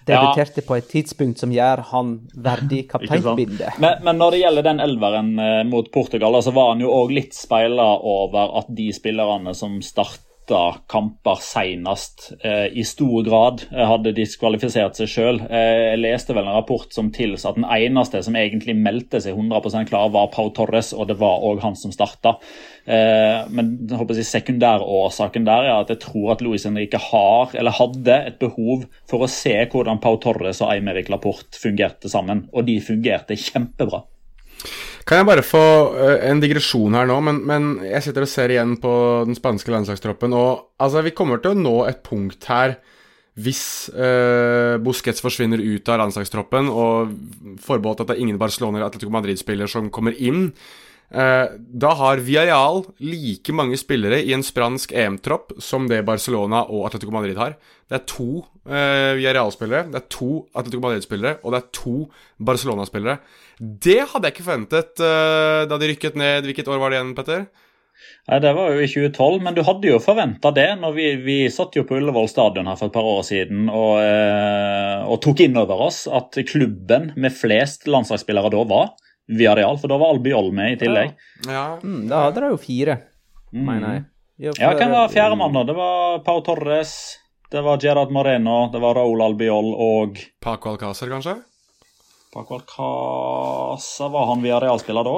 debuterte 0.04 0.60
ja. 0.60 0.66
på 0.68 0.76
et 0.76 0.88
tidspunkt 0.90 1.40
som 1.40 1.52
gjør 1.54 1.84
han 1.90 2.14
verdig 2.34 2.84
kapteinbildet. 2.90 3.78
Men, 3.82 4.02
men, 4.04 4.20
når 4.20 4.34
det 4.34 4.42
gjelder 4.42 4.68
den 4.68 4.84
elveren 4.84 5.32
eh, 5.40 5.62
mot 5.68 5.90
Portugal, 5.94 6.36
så 6.44 6.52
var 6.54 6.74
han 6.74 6.84
jo 6.84 6.92
òg 6.92 7.14
litt 7.16 7.36
speila 7.36 7.88
over 8.00 8.58
at 8.60 8.70
de 8.74 8.90
spillerne 8.96 9.56
som 9.56 9.80
starta 9.84 10.33
kamper 10.90 11.40
senest, 11.40 12.32
eh, 12.44 12.66
i 12.76 12.84
stor 12.84 13.22
grad 13.24 13.62
eh, 13.70 13.84
hadde 13.88 14.12
diskvalifisert 14.16 14.98
seg 14.98 15.10
sjøl. 15.10 15.40
Eh, 15.48 15.94
jeg 15.94 16.00
leste 16.02 16.36
vel 16.36 16.46
en 16.46 16.56
rapport 16.56 16.92
som 16.92 17.10
tilsa 17.14 17.50
at 17.50 17.58
den 17.58 17.66
eneste 17.68 18.22
som 18.24 18.36
egentlig 18.36 18.76
meldte 18.76 19.20
seg 19.22 19.36
100% 19.38 19.88
klar, 19.88 20.10
var 20.14 20.30
Pau 20.34 20.50
Torres, 20.54 20.92
og 20.92 21.08
det 21.08 21.18
var 21.20 21.44
òg 21.46 21.62
han 21.64 21.76
som 21.78 21.94
starta. 21.94 22.36
Eh, 22.84 23.46
men 23.48 23.74
håper 23.90 24.20
jeg, 24.20 24.28
sekundærårsaken 24.28 25.46
der 25.48 25.68
er 25.70 25.78
at 25.78 25.92
jeg 25.94 26.02
tror 26.04 26.34
at 26.34 26.44
Luis 26.44 26.66
Henrique 26.68 27.00
har, 27.00 27.54
eller 27.54 27.78
hadde, 27.78 28.20
et 28.28 28.40
behov 28.40 28.84
for 29.10 29.24
å 29.24 29.30
se 29.30 29.56
hvordan 29.72 30.02
Pau 30.02 30.18
Torres 30.22 30.60
og 30.64 30.74
Eimerik 30.74 31.08
Laporte 31.12 31.60
fungerte 31.60 32.10
sammen, 32.12 32.46
og 32.52 32.68
de 32.68 32.80
fungerte 32.84 33.38
kjempebra. 33.40 34.04
Kan 35.04 35.20
jeg 35.20 35.28
bare 35.28 35.44
få 35.44 35.64
uh, 35.92 36.16
en 36.24 36.40
digresjon 36.40 36.96
her 36.96 37.08
nå, 37.08 37.18
men, 37.26 37.42
men, 37.44 37.70
jeg 37.84 38.06
sitter 38.06 38.24
og 38.24 38.30
ser 38.30 38.54
igjen 38.54 38.78
på 38.80 38.92
den 39.28 39.36
spanske 39.36 39.72
landslagstroppen, 39.74 40.32
og 40.32 40.80
altså, 40.80 41.04
vi 41.04 41.12
kommer 41.16 41.42
til 41.42 41.52
å 41.52 41.60
nå 41.60 41.76
et 41.90 42.00
punkt 42.06 42.48
her. 42.48 42.78
Hvis 43.34 43.90
uh, 43.90 44.78
Busquets 44.80 45.20
forsvinner 45.20 45.60
ut 45.60 45.90
av 45.90 46.00
landslagstroppen, 46.04 46.70
og 46.70 47.12
forbeholdt 47.64 48.04
at 48.04 48.12
det 48.12 48.16
er 48.16 48.24
ingen 48.24 48.40
Barcelona 48.40 48.78
eller 48.78 48.88
Atletico 48.88 49.12
Madrid-spiller 49.12 49.68
som 49.70 49.90
kommer 49.92 50.16
inn, 50.16 50.52
da 51.14 51.90
har 51.94 52.22
Villarreal 52.26 52.80
like 52.98 53.52
mange 53.54 53.76
spillere 53.78 54.16
i 54.24 54.32
en 54.34 54.42
spansk 54.42 54.90
EM-tropp 54.96 55.52
som 55.62 55.84
det 55.86 56.00
Barcelona 56.08 56.64
og 56.64 56.88
Atletico 56.88 57.12
Madrid 57.14 57.38
har. 57.38 57.54
Det 57.86 58.00
er 58.00 58.06
to 58.10 58.28
uh, 58.42 59.12
Villarreal-spillere, 59.14 59.92
det 59.92 60.00
er 60.00 60.08
to 60.10 60.30
Atletico 60.56 60.82
Madrid-spillere, 60.82 61.36
og 61.44 61.54
det 61.54 61.60
er 61.60 61.68
to 61.76 61.94
Barcelona-spillere. 62.50 63.18
Det 63.60 64.00
hadde 64.10 64.26
jeg 64.26 64.34
ikke 64.34 64.48
forventet 64.48 65.04
da 65.70 65.78
de 65.78 65.92
rykket 65.92 66.18
ned. 66.18 66.48
Hvilket 66.48 66.72
år 66.72 66.82
var 66.82 66.90
det 66.90 66.98
igjen, 66.98 67.14
Petter? 67.14 67.46
Nei, 68.28 68.40
Det 68.40 68.52
var 68.56 68.72
jo 68.72 68.80
i 68.80 68.88
2012, 68.88 69.42
men 69.44 69.56
du 69.56 69.62
hadde 69.66 69.90
jo 69.90 70.00
forventa 70.02 70.52
det. 70.54 70.68
når 70.80 70.96
vi, 70.96 71.08
vi, 71.24 71.38
satt 71.52 71.76
jo 71.76 71.84
på 71.86 71.98
Ullevål 71.98 72.28
stadion 72.30 72.68
her 72.70 72.78
for 72.80 72.88
et 72.88 72.96
par 72.96 73.08
år 73.08 73.22
siden 73.26 73.68
og, 73.68 73.98
eh, 74.00 75.04
og 75.04 75.20
tok 75.24 75.44
inn 75.44 75.58
over 75.60 75.86
oss 75.88 76.04
at 76.08 76.36
klubben 76.48 77.12
med 77.16 77.36
flest 77.36 77.88
landslagsspillere 77.90 78.52
da 78.54 78.64
var 78.70 78.94
Viareal, 79.28 79.78
for 79.80 79.88
da 79.88 79.98
var 80.00 80.14
Albiol 80.14 80.50
med 80.52 80.74
i 80.74 80.80
tillegg. 80.84 81.14
Ja. 81.46 81.52
ja. 81.52 81.66
Mm, 81.82 82.08
da 82.10 82.26
hadde 82.26 82.44
de 82.44 82.50
jo 82.52 82.58
fire, 82.60 82.98
mm. 83.52 83.62
mener 83.64 83.94
jeg. 83.94 84.04
Ja, 84.44 84.52
ja 84.58 84.72
hvem 84.74 84.90
var 84.90 85.12
fjerdemann, 85.12 85.54
da? 85.54 85.62
Det 85.68 85.76
var 85.78 86.18
Pau 86.26 86.42
Torres, 86.44 86.94
det 87.54 87.62
var 87.62 87.78
Gerard 87.82 88.10
Moreno, 88.12 88.64
det 88.72 88.82
var 88.82 88.98
Raúl 88.98 89.22
Albiol 89.22 89.70
og 89.78 90.18
Paco 90.42 90.74
Alcázar, 90.74 91.12
kanskje? 91.12 91.36
Paco 92.34 92.58
Alcázar, 92.58 94.10
var 94.10 94.26
han 94.32 94.42
Viareal-spiller 94.42 95.06
da? 95.06 95.16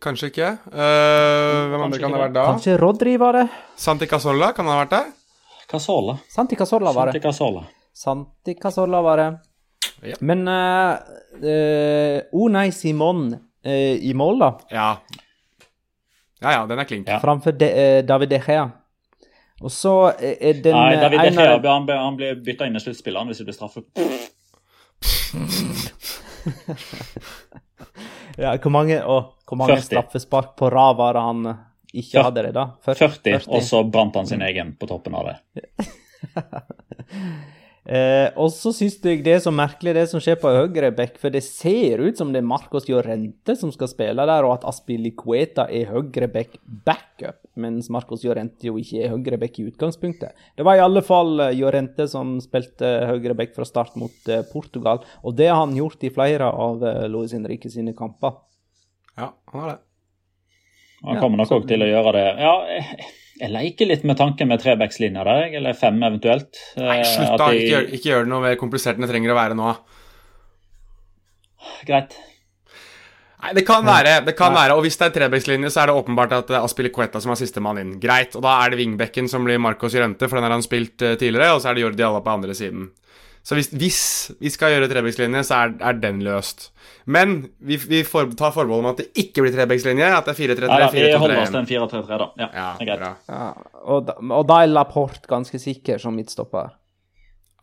Kanskje 0.00 0.30
ikke. 0.30 0.48
Uh, 0.72 1.68
hvem 1.72 1.84
andre 1.84 2.00
kan 2.00 2.12
det 2.12 2.18
ha 2.18 2.24
vært 2.24 2.34
da? 2.36 2.46
Kanskje 2.52 2.78
Rodri 2.80 3.14
var 3.20 3.38
det? 3.38 3.46
Santi 3.80 4.08
Casolla, 4.08 4.52
kan 4.56 4.68
han 4.68 4.78
ha 4.78 4.82
vært 4.86 4.96
det? 4.96 5.04
Casolla. 5.70 6.16
Santi 6.32 6.58
Casolla 6.58 6.92
var 6.96 7.10
det. 7.10 7.20
Santi 7.20 7.26
Casolla, 7.28 7.64
Santi 7.92 8.56
Casolla 8.58 9.04
var 9.04 9.22
det. 9.22 9.30
Ja. 10.02 10.16
Men 10.20 10.48
uh, 10.48 10.98
uh, 11.44 12.20
Unai 12.32 12.72
Simon 12.72 13.34
uh, 13.66 13.72
i 13.72 14.14
mål, 14.14 14.38
da? 14.38 14.58
Ja. 14.70 14.96
Ja 16.40 16.52
ja, 16.52 16.66
den 16.66 16.78
er 16.78 16.84
klink. 16.88 17.08
Ja. 17.08 17.18
Framfor 17.20 17.52
de, 17.52 18.02
David 18.08 18.28
De 18.32 18.38
Gea. 18.46 18.70
Og 19.60 19.72
så 19.72 20.12
er 20.16 20.62
den 20.64 20.72
Nei, 20.72 20.96
David 20.96 21.20
De 21.20 21.30
Gea 21.36 21.58
han, 21.66 21.88
han 21.90 22.16
blir 22.16 22.38
bytta 22.44 22.64
inn 22.68 22.76
i 22.80 22.82
sluttspilleren 22.82 23.28
hvis 23.28 23.38
det 23.42 23.50
blir 23.50 23.58
straffe. 23.58 23.84
Ja, 28.40 28.54
hvor 28.56 28.72
mange, 28.72 28.96
å, 29.04 29.16
hvor 29.44 29.58
mange 29.60 29.82
straffespark 29.84 30.54
på 30.56 30.70
rad 30.72 30.96
var 30.96 31.12
det 31.18 31.24
han 31.26 31.40
ikke 31.92 32.22
hadde 32.24 32.46
det, 32.46 32.52
da? 32.56 32.62
40, 32.86 33.10
40, 33.20 33.48
og 33.52 33.60
så 33.66 33.82
brant 33.84 34.16
han 34.16 34.24
sin 34.30 34.40
egen 34.46 34.70
på 34.80 34.88
toppen 34.88 35.12
av 35.18 35.28
det. 35.28 35.36
eh, 37.90 38.28
og 38.38 38.52
så 38.54 38.70
syns 38.74 38.96
jeg 39.02 39.24
det 39.26 39.32
er 39.34 39.42
så 39.44 39.52
merkelig 39.54 39.92
det 39.96 40.04
som 40.12 40.22
skjer 40.22 40.38
på 40.40 40.52
høyre 40.54 40.92
bekk, 40.94 41.18
for 41.20 41.34
det 41.34 41.42
ser 41.46 42.00
ut 42.00 42.18
som 42.18 42.30
det 42.32 42.40
er 42.40 42.46
Marcos 42.46 42.86
Llorente 42.88 43.56
som 43.58 43.72
skal 43.74 43.90
spille 43.90 44.26
der, 44.30 44.46
og 44.46 44.54
at 44.54 44.66
Aspilicueta 44.70 45.66
er 45.66 45.90
høyre 45.90 46.30
bekk 46.32 46.56
backup, 46.86 47.42
mens 47.60 47.90
Marcos 47.92 48.24
Llorente 48.24 48.70
jo 48.70 48.78
ikke 48.80 49.04
er 49.04 49.12
høyre 49.14 49.40
bekk 49.42 49.60
i 49.60 49.66
utgangspunktet. 49.72 50.46
Det 50.56 50.66
var 50.66 50.78
i 50.78 50.84
alle 50.86 51.02
fall 51.06 51.46
eh, 51.48 51.54
Llorente 51.58 52.08
som 52.10 52.38
spilte 52.44 52.94
høyre 53.10 53.36
bekk 53.42 53.54
fra 53.58 53.68
start 53.68 53.98
mot 54.00 54.32
eh, 54.32 54.46
Portugal, 54.52 55.04
og 55.24 55.36
det 55.38 55.50
har 55.50 55.62
han 55.64 55.76
gjort 55.76 56.06
i 56.06 56.14
flere 56.14 56.48
av 56.50 56.84
eh, 56.86 57.06
Luis 57.10 57.36
Henrique 57.36 57.72
sine 57.72 57.96
kamper. 57.98 58.38
Ja, 59.16 59.32
han 59.52 59.64
har 59.64 59.72
det. 59.74 59.80
Han 61.00 61.16
kommer 61.16 61.40
nok 61.40 61.52
òg 61.56 61.66
til 61.68 61.80
å 61.80 61.88
gjøre 61.88 62.12
det. 62.12 62.26
Ja, 62.44 62.54
jeg, 63.40 63.46
jeg 63.46 63.52
leker 63.54 63.88
litt 63.88 64.02
med 64.08 64.18
tanken 64.20 64.50
med 64.50 64.60
trebackslinja 64.62 65.24
der, 65.26 65.46
eller 65.60 65.76
fem 65.78 66.00
eventuelt. 66.02 66.60
Nei, 66.76 67.00
slutt 67.08 67.36
da. 67.40 67.48
De... 67.48 67.60
Ikke, 67.60 67.70
gjør, 67.70 67.86
ikke 67.96 68.10
gjør 68.12 68.26
det 68.26 68.32
noe 68.34 68.44
mer 68.44 68.58
komplisert 68.60 68.98
enn 68.98 69.06
det 69.06 69.12
trenger 69.12 69.32
å 69.32 69.38
være 69.38 69.56
nå. 69.58 69.72
Greit. 71.88 72.16
Nei, 73.40 73.54
det 73.56 73.64
kan 73.64 73.86
være. 73.86 74.18
det 74.26 74.34
kan 74.36 74.52
være, 74.52 74.76
og 74.76 74.84
Hvis 74.84 74.98
det 75.00 75.06
er 75.08 75.14
trebackslinje, 75.14 75.70
så 75.72 75.82
er 75.82 75.90
det 75.90 75.96
åpenbart 75.96 76.34
at 76.36 76.50
det 76.50 76.58
er 76.58 76.66
Aspilicueta 76.66 77.22
som 77.24 77.32
er 77.32 77.40
sistemann 77.40 77.80
inn. 77.80 77.94
Greit, 78.02 78.36
og 78.36 78.44
Da 78.44 78.58
er 78.60 78.72
det 78.72 78.82
wingbacken 78.82 79.30
som 79.32 79.46
blir 79.48 79.60
Marcos 79.62 79.96
Jørente, 79.96 80.28
for 80.28 80.36
den 80.36 80.44
har 80.44 80.52
han 80.58 80.64
spilt 80.64 81.00
uh, 81.00 81.16
tidligere, 81.16 81.54
og 81.54 81.62
så 81.62 81.70
er 81.70 81.78
det 81.78 81.86
Jordi 81.86 82.04
Alla 82.04 82.20
på 82.24 82.34
andre 82.34 82.56
siden. 82.56 82.90
Så 83.42 83.56
hvis, 83.56 83.70
hvis 83.72 84.00
vi 84.40 84.50
skal 84.52 84.74
gjøre 84.74 84.88
trebackslinje, 84.90 85.42
så 85.48 85.62
er, 85.64 85.72
er, 85.80 85.96
den 86.02 86.20
løst. 86.24 86.68
Men 87.08 87.38
vi, 87.58 87.78
vi 87.88 88.02
for, 88.06 88.28
tar 88.36 88.52
forbehold 88.52 88.84
om 88.84 88.90
at 88.92 89.00
det 89.00 89.08
ikke 89.18 89.44
blir 89.44 89.54
trebackslinje, 89.54 90.10
at 90.12 90.28
det 90.28 90.34
er 90.34 90.40
4-3-3. 90.42 90.68
Ja, 90.68 90.90
vi 90.92 91.06
holder 91.22 91.40
oss 91.40 91.54
til 91.54 91.60
en 91.62 91.70
4-3-3, 91.70 92.18
da. 92.20 92.28
Ja, 92.42 92.48
ja, 92.52 92.66
det 92.76 92.84
er 92.84 92.90
greit. 92.90 93.24
Ja, 93.32 93.48
og, 93.80 94.04
da, 94.10 94.18
og, 94.20 94.44
da, 94.50 94.60
er 94.60 94.74
Laporte 94.74 95.30
ganske 95.30 95.60
sikker 95.62 96.02
som 96.02 96.18
midtstopper. 96.20 96.76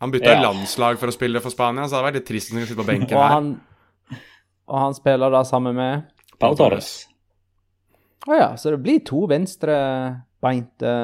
Han 0.02 0.14
bytta 0.14 0.34
ja. 0.34 0.42
landslag 0.42 0.98
for 0.98 1.10
å 1.10 1.14
spille 1.14 1.42
for 1.42 1.54
Spania, 1.54 1.86
så 1.86 1.94
det 1.94 1.98
hadde 1.98 2.08
vært 2.10 2.20
litt 2.20 2.28
trist 2.28 2.50
om 2.50 2.58
han 2.58 2.66
skulle 2.66 2.74
sitte 2.74 2.82
på 2.82 2.90
benken 2.90 3.18
og 3.18 3.24
han, 3.32 3.48
og 4.68 4.82
han 4.82 4.98
spiller 4.98 5.32
da 5.34 5.40
sammen 5.46 5.78
med 5.78 6.04
Pau 6.38 6.54
Torres. 6.58 6.92
Å 8.28 8.36
ja, 8.36 8.50
så 8.58 8.74
det 8.74 8.82
blir 8.84 9.00
to 9.06 9.24
venstrebeinte 9.30 10.94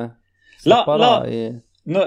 stoppere 0.60 1.14
i 1.30 1.40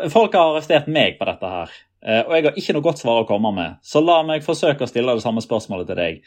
Folk 0.10 0.34
har 0.34 0.56
arrestert 0.56 0.88
meg 0.90 1.20
på 1.20 1.26
dette 1.28 1.50
her. 1.52 1.74
Eh, 2.06 2.22
og 2.22 2.36
jeg 2.36 2.46
har 2.46 2.60
ikke 2.60 2.76
noe 2.78 2.86
godt 2.86 3.02
svar 3.02 3.24
å 3.24 3.30
komme 3.30 3.52
med, 3.56 3.80
så 3.86 4.02
la 4.04 4.20
meg 4.26 4.46
forsøke 4.46 4.86
å 4.86 4.90
stille 4.90 5.16
det 5.18 5.24
samme 5.24 5.42
spørsmålet 5.44 5.90
til 5.90 6.00
deg. 6.00 6.20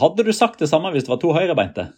Hadde 0.00 0.24
du 0.24 0.32
sagt 0.32 0.62
det 0.62 0.70
samme 0.70 0.92
hvis 0.94 1.04
det 1.04 1.12
var 1.12 1.20
to 1.20 1.34
høyrebeinte? 1.36 1.90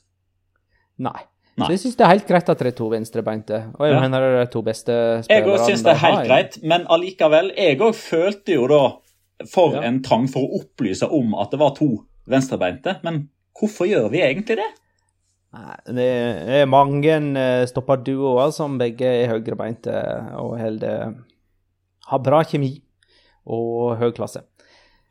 Nei. 1.05 1.20
Nei. 1.55 1.68
Så 1.68 1.74
jeg 1.77 1.83
syns 1.85 1.98
det 1.98 2.03
er 2.03 2.11
helt 2.11 2.27
greit 2.27 2.48
at 2.50 2.62
det 2.64 2.70
er 2.72 2.74
to 2.74 2.88
venstrebeinte. 2.90 3.59
Og 3.79 3.85
jeg 3.87 3.94
ja. 3.94 3.98
mener 4.03 4.24
det 4.24 4.40
er 4.42 4.48
to 4.50 4.62
beste 4.66 4.94
spillerne. 5.22 5.37
Jeg 5.37 5.53
òg 5.53 5.68
syns 5.68 5.85
det 5.87 5.92
er 5.92 6.00
helt 6.03 6.24
greit, 6.27 6.57
men 6.66 6.87
allikevel. 6.90 7.53
Jeg 7.55 7.79
òg 7.79 7.92
følte 7.94 8.57
jo 8.57 8.64
da 8.72 8.81
for 9.50 9.77
ja. 9.77 9.85
en 9.87 10.00
trang 10.03 10.27
for 10.31 10.42
å 10.42 10.59
opplyse 10.59 11.07
om 11.14 11.37
at 11.38 11.55
det 11.55 11.61
var 11.62 11.77
to 11.79 11.92
venstrebeinte. 12.31 12.96
Men 13.07 13.29
hvorfor 13.55 13.87
gjør 13.87 14.11
vi 14.11 14.24
egentlig 14.27 14.59
det? 14.64 14.66
Nei, 15.55 15.77
det 15.94 16.09
er 16.59 16.66
mange 16.66 17.14
eh, 17.38 17.62
stopperduoer 17.70 18.50
som 18.57 18.74
begge 18.81 19.07
er 19.07 19.31
høyrebeinte 19.31 19.94
og 20.40 20.57
holder 20.59 21.14
har 22.11 22.20
bra 22.20 22.42
kjemi 22.44 22.72
og 23.44 23.96
høy 24.00 24.12
klasse. 24.16 24.44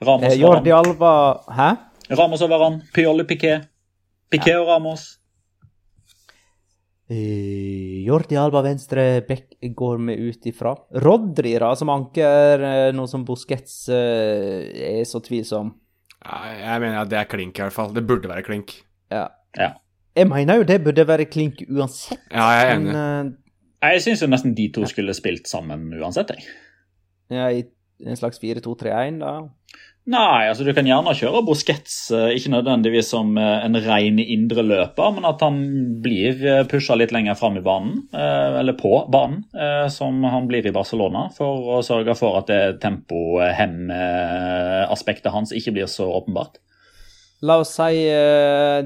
Ramos 0.04 0.34
eh, 0.34 0.40
Jordi 0.42 0.72
Alba 0.76 1.12
Hæ? 1.54 1.68
Ramos 2.14 2.42
og 2.44 2.52
Varan. 2.52 2.82
Pioli 2.94 3.26
Piquet. 3.28 3.70
Piquet 4.34 4.56
ja. 4.56 4.62
og 4.62 4.72
Ramos. 4.72 5.06
Eh, 7.12 8.02
Jordi 8.08 8.38
Alba 8.40 8.64
venstre 8.66 9.22
back 9.28 9.56
går 9.62 10.02
vi 10.08 10.18
ut 10.30 10.50
ifra. 10.50 10.74
Rodri 11.04 11.54
da, 11.62 11.72
som 11.80 11.92
anker, 11.94 12.66
eh, 12.68 12.90
noe 12.96 13.10
som 13.12 13.24
Busquets 13.28 13.86
er 13.94 15.04
så 15.08 15.22
tvilsom. 15.24 15.72
Ja, 16.24 16.42
jeg 16.56 16.84
mener 16.84 17.02
at 17.04 17.12
det 17.12 17.20
er 17.20 17.30
klink, 17.30 17.58
i 17.60 17.66
hvert 17.66 17.76
fall. 17.76 17.94
Det 17.96 18.06
burde 18.08 18.32
være 18.32 18.46
klink. 18.46 18.78
Ja. 19.12 19.28
ja. 19.60 19.74
Jeg 20.16 20.30
mener 20.30 20.62
jo 20.62 20.68
det 20.68 20.80
burde 20.84 21.06
være 21.08 21.26
klink 21.30 21.64
uansett. 21.68 22.20
Ja, 22.32 22.48
jeg 22.54 22.68
er 22.68 22.76
enig. 22.76 22.92
Men, 22.94 23.32
uh, 23.34 23.90
jeg 23.92 24.04
syns 24.06 24.22
jo 24.24 24.30
nesten 24.32 24.54
de 24.56 24.70
to 24.72 24.86
skulle 24.88 25.16
spilt 25.18 25.50
sammen 25.52 25.90
uansett, 25.98 26.32
jeg. 26.32 26.46
Ja, 27.34 27.50
i 27.52 27.66
en 28.02 28.20
slags 28.20 28.42
4-2-3-1, 28.42 29.22
da? 29.22 29.36
Nei, 30.04 30.50
altså 30.50 30.66
du 30.68 30.74
kan 30.76 30.84
gjerne 30.84 31.14
kjøre 31.16 31.46
Busquets, 31.48 32.12
eh, 32.12 32.34
ikke 32.36 32.50
nødvendigvis 32.52 33.08
som 33.14 33.38
eh, 33.40 33.64
en 33.64 33.72
ren 33.86 34.20
indre 34.20 34.60
løper, 34.66 35.14
men 35.16 35.24
at 35.30 35.40
han 35.46 35.62
blir 36.04 36.44
eh, 36.44 36.66
pusha 36.68 36.96
litt 37.00 37.14
lenger 37.16 37.36
fram 37.40 37.56
i 37.56 37.64
banen, 37.64 38.04
eller 38.12 38.76
på 38.76 39.08
banen, 39.12 39.44
som 39.94 40.24
han 40.28 40.48
blir 40.50 40.66
i 40.68 40.72
Barcelona, 40.76 41.30
for 41.38 41.78
å 41.78 41.82
sørge 41.86 42.16
for 42.20 42.38
at 42.42 42.48
det 42.52 42.80
tempo-hem-aspektet 42.84 45.32
hans 45.32 45.52
ikke 45.56 45.72
blir 45.78 45.88
så 45.88 46.04
åpenbart. 46.20 46.54
La 47.44 47.58
oss 47.60 47.76
si 47.76 48.08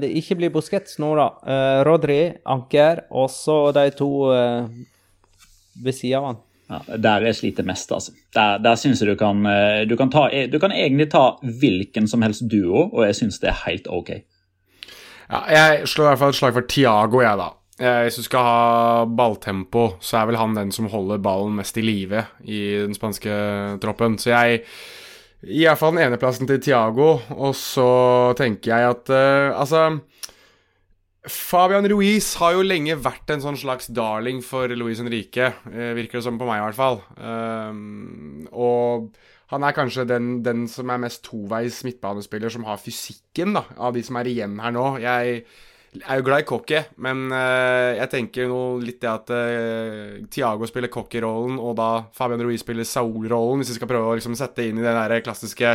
det 0.02 0.10
ikke 0.18 0.36
blir 0.38 0.50
Busquets 0.54 0.98
nå, 1.02 1.10
da. 1.18 1.28
Rodri, 1.86 2.22
Anker, 2.46 2.96
og 3.10 3.30
så 3.30 3.72
de 3.74 3.90
to 3.98 4.26
ved 5.78 5.94
sida 5.94 6.18
av 6.18 6.24
han. 6.30 6.38
Ja, 6.68 6.96
der 7.00 7.24
jeg 7.24 7.36
sliter 7.38 7.64
mest, 7.64 7.92
altså. 7.92 8.12
Der, 8.36 8.58
der 8.60 8.76
syns 8.76 9.00
jeg 9.00 9.08
du 9.08 9.16
kan, 9.16 9.40
eh, 9.48 9.86
du 9.88 9.96
kan 9.96 10.10
ta 10.12 10.26
Du 10.52 10.58
kan 10.60 10.72
egentlig 10.72 11.10
ta 11.10 11.38
hvilken 11.42 12.08
som 12.08 12.22
helst 12.22 12.44
duo, 12.50 12.90
og 12.92 13.06
jeg 13.06 13.16
syns 13.16 13.40
det 13.40 13.48
er 13.48 13.62
helt 13.66 13.88
ok. 13.88 14.10
Ja, 15.28 15.40
jeg 15.52 15.88
slår 15.88 16.04
i 16.04 16.08
hvert 16.10 16.18
fall 16.18 16.34
et 16.34 16.40
slag 16.40 16.52
for 16.56 16.68
Tiago, 16.68 17.22
jeg, 17.24 17.40
da. 17.40 17.48
Hvis 17.78 18.16
du 18.18 18.24
skal 18.26 18.42
ha 18.42 19.04
balltempo, 19.06 19.84
så 20.02 20.18
er 20.18 20.30
vel 20.30 20.38
han 20.40 20.56
den 20.56 20.72
som 20.74 20.88
holder 20.90 21.20
ballen 21.22 21.54
mest 21.60 21.76
i 21.78 21.84
live 21.84 22.24
i 22.42 22.62
den 22.82 22.96
spanske 22.96 23.34
troppen. 23.80 24.16
Så 24.18 24.32
jeg 24.32 24.64
gir 25.44 25.68
iallfall 25.68 25.94
den 25.94 26.08
eneplassen 26.08 26.48
til 26.48 26.58
Tiago, 26.64 27.20
og 27.30 27.54
så 27.54 27.88
tenker 28.38 28.72
jeg 28.72 28.96
at 28.96 29.12
uh, 29.14 29.60
Altså 29.60 29.84
Fabian 31.26 31.82
Ruiz 31.90 32.36
har 32.38 32.52
jo 32.54 32.60
lenge 32.62 32.94
vært 33.02 33.32
en 33.34 33.40
sånn 33.42 33.56
slags 33.58 33.88
darling 33.90 34.38
for 34.44 34.70
Luis 34.78 35.00
Henrique, 35.02 35.48
eh, 35.66 35.90
virker 35.98 36.20
det 36.20 36.24
som 36.28 36.38
på 36.38 36.46
meg 36.46 36.60
i 36.60 36.62
hvert 36.62 36.78
fall. 36.78 37.00
Um, 37.18 38.46
og 38.54 39.10
han 39.50 39.66
er 39.66 39.74
kanskje 39.74 40.06
den, 40.06 40.46
den 40.46 40.68
som 40.70 40.86
er 40.92 41.00
mest 41.02 41.24
toveis 41.26 41.82
midtbanespiller 41.84 42.50
som 42.54 42.64
har 42.68 42.78
fysikken, 42.78 43.52
da, 43.58 43.64
av 43.82 43.92
de 43.96 44.02
som 44.06 44.14
er 44.20 44.26
igjen 44.30 44.54
her 44.62 44.72
nå. 44.76 44.84
Jeg, 45.02 45.42
er 45.98 46.16
jo 46.20 46.26
glad 46.28 46.40
i 46.44 46.46
cocky, 46.46 46.80
men 47.02 47.16
uh, 47.32 47.96
jeg 47.96 48.08
tenker 48.12 48.42
jo 48.46 48.78
litt 48.78 49.00
det 49.02 49.10
at 49.10 49.30
uh, 49.34 50.22
Tiago 50.30 50.66
spiller 50.70 50.90
cocky-rollen, 50.92 51.58
og 51.58 51.76
da 51.80 52.06
Fabian 52.14 52.44
Ruiz 52.46 52.62
spiller 52.62 52.86
Saul-rollen, 52.86 53.58
hvis 53.64 53.72
vi 53.74 53.78
skal 53.80 53.90
prøve 53.90 54.06
å 54.12 54.14
liksom, 54.20 54.38
sette 54.38 54.62
inn 54.68 54.78
i 54.78 54.86
den 54.86 55.00
der 55.00 55.24
klassiske 55.26 55.68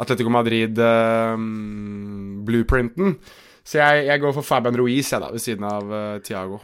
Atletico 0.00 0.30
Madrid-blueprinten. 0.34 3.08
Uh, 3.14 3.46
Så 3.64 3.78
jeg, 3.82 4.06
jeg, 4.08 4.22
går 4.22 4.34
for 4.36 4.46
Fabian 4.46 4.78
Ruiz, 4.78 5.12
jeg, 5.12 5.22
da, 5.22 5.30
ved 5.32 5.44
siden 5.44 5.66
av 5.68 5.94
Tiago. 6.26 6.62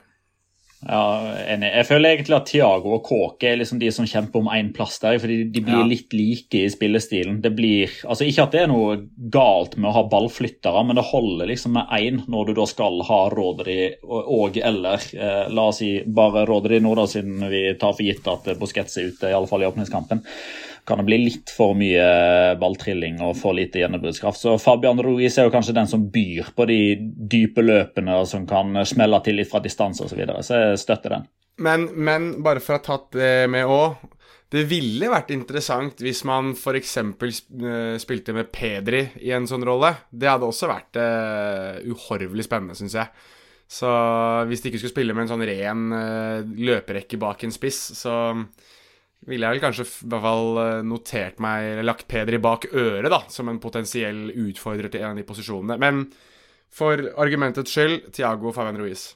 Ja, 0.85 1.33
enig. 1.49 1.71
Jeg 1.73 1.87
føler 1.89 2.13
egentlig 2.13 2.35
at 2.37 2.51
Tiago 2.51 2.93
og 2.99 3.07
Kåke 3.09 3.49
er 3.49 3.57
liksom 3.59 3.79
de 3.81 3.89
som 3.95 4.07
kjemper 4.07 4.43
om 4.43 4.51
én 4.53 4.69
plass 4.77 4.99
der. 5.01 5.17
fordi 5.19 5.39
De 5.51 5.63
blir 5.65 5.81
ja. 5.81 5.87
litt 5.89 6.13
like 6.15 6.61
i 6.61 6.69
spillestilen. 6.71 7.41
Det 7.43 7.51
blir, 7.57 7.91
altså 8.05 8.29
Ikke 8.29 8.45
at 8.45 8.55
det 8.55 8.61
er 8.63 8.71
noe 8.71 8.99
galt 9.33 9.79
med 9.81 9.89
å 9.91 9.95
ha 9.97 10.05
ballflyttere, 10.13 10.85
men 10.87 11.01
det 11.01 11.07
holder 11.09 11.51
liksom 11.51 11.75
med 11.79 11.97
én 11.97 12.23
når 12.29 12.51
du 12.51 12.55
da 12.61 12.69
skal 12.69 13.01
ha 13.09 13.21
Rodri 13.33 13.81
og, 14.05 14.21
og 14.37 14.61
eller 14.61 15.09
eh, 15.17 15.49
la 15.49 15.67
oss 15.73 15.81
si 15.83 15.91
bare 16.07 16.45
Rodri 16.47 16.79
nå, 16.85 16.95
da, 16.99 17.09
siden 17.11 17.49
vi 17.51 17.65
tar 17.81 17.97
for 17.97 18.07
gitt 18.07 18.31
at 18.31 18.53
Busquets 18.61 19.01
er 19.01 19.11
ute, 19.11 19.31
i 19.33 19.37
alle 19.37 19.51
fall 19.51 19.65
i 19.65 19.71
åpningskampen 19.71 20.23
kan 20.87 21.01
det 21.01 21.07
bli 21.09 21.18
litt 21.25 21.51
for 21.51 21.75
mye 21.79 22.07
balltrilling 22.61 23.18
og 23.25 23.35
for 23.40 23.57
lite 23.59 23.81
gjennombruddskraft. 23.83 24.40
Så 24.40 24.57
Fabian 24.62 25.01
Ruiz 25.03 25.38
er 25.38 25.49
jo 25.49 25.55
kanskje 25.55 25.75
den 25.77 25.90
som 25.90 26.07
byr 26.12 26.53
på 26.57 26.66
de 26.70 26.81
dype 27.33 27.64
løpene 27.64 28.20
og 28.20 28.29
som 28.31 28.46
kan 28.49 28.85
smelle 28.87 29.18
til 29.27 29.40
litt 29.40 29.51
fra 29.51 29.62
distanse 29.64 30.05
osv. 30.05 30.14
Så, 30.14 30.20
videre. 30.20 30.42
så 30.46 30.61
jeg 30.62 30.83
støtter 30.85 31.18
den. 31.18 31.27
Men, 31.66 31.88
men 31.96 32.29
bare 32.44 32.61
for 32.62 32.77
å 32.77 32.79
ha 32.79 32.85
tatt 32.85 33.16
det 33.16 33.49
med 33.53 33.68
òg. 33.68 34.12
Det 34.53 34.62
ville 34.70 35.09
vært 35.11 35.33
interessant 35.35 35.99
hvis 36.05 36.22
man 36.29 36.53
f.eks. 36.55 36.92
Eh, 37.03 37.96
spilte 37.99 38.35
med 38.37 38.53
Pedri 38.55 39.03
i 39.27 39.33
en 39.35 39.49
sånn 39.51 39.66
rolle. 39.66 39.90
Det 40.11 40.31
hadde 40.31 40.46
også 40.46 40.70
vært 40.70 41.01
uh, 41.03 41.83
uhorvelig 41.90 42.46
spennende, 42.46 42.79
syns 42.79 42.94
jeg. 43.01 43.27
Så 43.66 43.90
hvis 44.46 44.62
de 44.62 44.70
ikke 44.70 44.79
skulle 44.85 44.94
spille 44.94 45.16
med 45.16 45.27
en 45.27 45.33
sånn 45.33 45.42
ren 45.49 45.88
løperekke 46.55 47.18
bak 47.18 47.42
en 47.42 47.51
spiss, 47.51 47.81
så 47.99 48.14
ville 49.26 49.46
jeg 49.46 49.57
vel 49.57 49.64
kanskje 49.64 49.87
i 49.87 50.09
hvert 50.12 50.24
fall 50.24 50.62
eh, 50.62 50.87
notert 50.87 51.42
meg, 51.42 51.72
eller 51.72 51.88
lagt 51.88 52.09
Pedri 52.11 52.40
bak 52.42 52.68
øret, 52.72 53.11
da, 53.12 53.22
som 53.33 53.50
en 53.50 53.61
potensiell 53.62 54.29
utfordrer 54.31 54.92
til 54.92 55.02
en 55.02 55.14
av 55.14 55.20
de 55.20 55.26
posisjonene. 55.26 55.79
Men 55.83 56.05
for 56.72 57.00
argumentets 57.16 57.72
skyld, 57.72 58.11
Tiago 58.16 58.52
Fabian 58.55 58.81
Ruiz. 58.83 59.09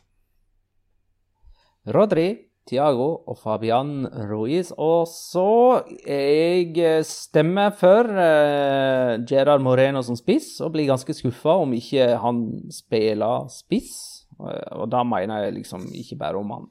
Rodri, 1.91 2.29
Tiago 2.69 3.09
og 3.27 3.39
Fabian 3.41 4.05
Ruiz. 4.31 4.71
Og 4.79 5.09
så 5.11 5.83
jeg 6.05 7.05
stemmer 7.07 7.73
for 7.77 8.07
uh, 8.07 9.17
Gerard 9.27 9.65
Moreno 9.65 10.03
som 10.07 10.19
spiss, 10.19 10.59
og 10.63 10.75
blir 10.77 10.91
ganske 10.91 11.17
skuffa 11.17 11.57
om 11.63 11.75
ikke 11.77 12.13
han 12.23 12.45
spiller 12.75 13.49
spiss. 13.53 13.95
Og 14.41 14.87
da 14.93 15.03
mener 15.05 15.47
jeg 15.47 15.59
liksom 15.59 15.89
ikke 15.93 16.17
bare 16.21 16.41
om 16.41 16.55
han 16.55 16.71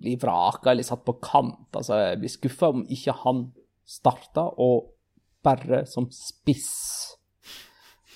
bli 0.00 0.16
vraka 0.20 0.72
eller 0.72 0.86
satt 0.86 1.04
på 1.06 1.18
kant. 1.22 1.68
Altså, 1.76 1.98
jeg 2.00 2.22
blir 2.22 2.32
skuffa 2.32 2.72
om 2.72 2.86
ikke 2.88 3.16
han 3.24 3.44
starta, 3.88 4.46
og 4.56 4.90
bare 5.44 5.84
som 5.88 6.08
spiss. 6.14 6.70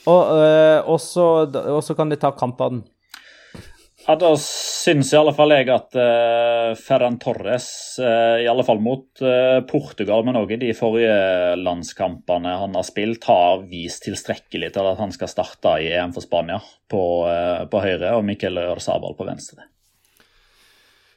Og, 0.07 0.35
øh, 0.37 0.99
så 1.01 1.97
kan 1.97 2.13
de 2.13 2.21
ta 2.21 2.35
kampene. 2.37 2.85
Ja, 4.05 4.17
Da 4.21 4.35
syns 4.37 5.15
i 5.15 5.17
alle 5.17 5.33
fall 5.33 5.55
jeg 5.55 5.71
at 5.73 5.97
uh, 5.97 6.75
Ferran 6.77 7.17
Torres, 7.23 7.69
uh, 7.97 8.37
i 8.43 8.49
alle 8.51 8.65
fall 8.67 8.83
mot 8.85 9.07
uh, 9.25 9.63
Portugal, 9.65 10.27
men 10.27 10.37
òg 10.37 10.53
i 10.53 10.59
de 10.61 10.75
forrige 10.77 11.55
landskampene 11.57 12.53
han 12.61 12.77
har 12.77 12.85
spilt, 12.85 13.25
har 13.25 13.65
vist 13.71 14.05
tilstrekkelig 14.05 14.75
til 14.75 14.91
at 14.91 15.01
han 15.01 15.15
skal 15.15 15.33
starte 15.33 15.79
i 15.81 15.89
EM 15.97 16.13
for 16.13 16.25
Spania 16.25 16.61
på, 16.93 17.05
på 17.73 17.81
høyre 17.81 18.13
og 18.19 18.27
Miquel 18.29 18.61
Ørsabal 18.67 19.17
på 19.17 19.25
venstre. 19.25 19.71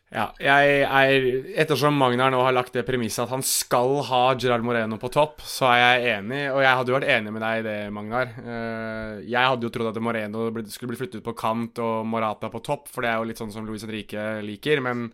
Ja, 0.07 0.29
jeg 0.39 0.83
er, 0.87 1.25
Ettersom 1.59 1.97
Magnar 1.99 2.31
nå 2.31 2.39
har 2.39 2.53
lagt 2.55 2.71
det 2.77 2.85
premisset 2.87 3.25
at 3.25 3.31
han 3.33 3.41
skal 3.43 3.97
ha 4.07 4.21
Gerard 4.39 4.63
Moreno 4.63 4.95
på 5.01 5.09
topp, 5.11 5.41
så 5.43 5.67
er 5.73 5.81
jeg 5.81 6.13
enig, 6.13 6.45
og 6.53 6.61
jeg 6.63 6.79
hadde 6.79 6.93
jo 6.93 6.95
vært 6.95 7.11
enig 7.11 7.33
med 7.35 7.43
deg 7.43 7.59
i 7.59 7.65
det, 7.65 7.75
Magnar. 7.91 8.31
Eh, 8.39 9.17
jeg 9.27 9.51
hadde 9.51 9.67
jo 9.67 9.73
trodd 9.75 9.91
at 9.91 9.99
Moreno 9.99 10.45
skulle 10.71 10.93
bli 10.93 11.01
flyttet 11.01 11.25
på 11.25 11.35
kant 11.35 11.83
og 11.83 12.07
Morata 12.07 12.47
på 12.53 12.63
topp, 12.63 12.87
for 12.93 13.03
det 13.03 13.11
er 13.11 13.19
jo 13.19 13.27
litt 13.27 13.41
sånn 13.43 13.51
som 13.51 13.67
Luis 13.67 13.83
Henrique 13.83 14.23
liker. 14.47 14.79
Men 14.87 15.09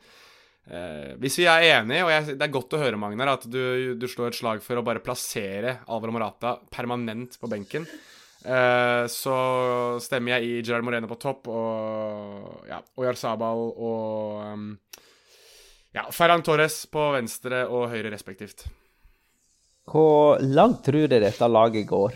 eh, 0.69 1.17
hvis 1.17 1.39
vi 1.41 1.49
er 1.49 1.65
enige, 1.71 2.05
og 2.05 2.13
jeg, 2.13 2.37
det 2.37 2.45
er 2.45 2.53
godt 2.53 2.77
å 2.77 2.85
høre, 2.85 3.01
Magnar, 3.01 3.33
at 3.33 3.49
du, 3.49 3.97
du 3.97 4.05
slår 4.05 4.29
et 4.29 4.41
slag 4.43 4.61
for 4.61 4.77
å 4.77 4.85
bare 4.85 5.01
plassere 5.01 5.79
Alvaro 5.87 6.13
Morata 6.13 6.59
permanent 6.69 7.41
på 7.41 7.49
benken. 7.49 7.89
Uh, 8.43 9.07
så 9.07 9.35
stemmer 10.03 10.35
jeg 10.35 10.47
i 10.49 10.63
Gerard 10.65 10.83
Moreno 10.83 11.07
på 11.07 11.15
topp 11.15 11.47
og 11.47 12.65
ja, 12.67 12.81
Oyarzabal 12.99 13.61
og 13.71 14.41
um, 14.43 14.65
ja, 15.95 16.03
Ferran 16.11 16.43
Torres 16.43 16.81
på 16.91 17.05
venstre 17.15 17.63
og 17.69 17.87
høyre 17.93 18.11
respektivt. 18.11 18.65
Hvor 19.87 20.41
langt 20.43 20.83
tror 20.83 21.07
du 21.07 21.19
dette 21.23 21.47
laget 21.47 21.87
går? 21.87 22.15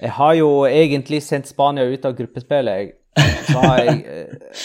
Jeg 0.00 0.12
har 0.16 0.34
jo 0.36 0.50
egentlig 0.68 1.20
sendt 1.24 1.48
Spania 1.48 1.84
ut 1.88 2.04
av 2.08 2.16
gruppespillet. 2.16 2.96
Så 3.50 3.60
har 3.60 3.80
jeg, 3.84 3.96
eh, 4.06 4.60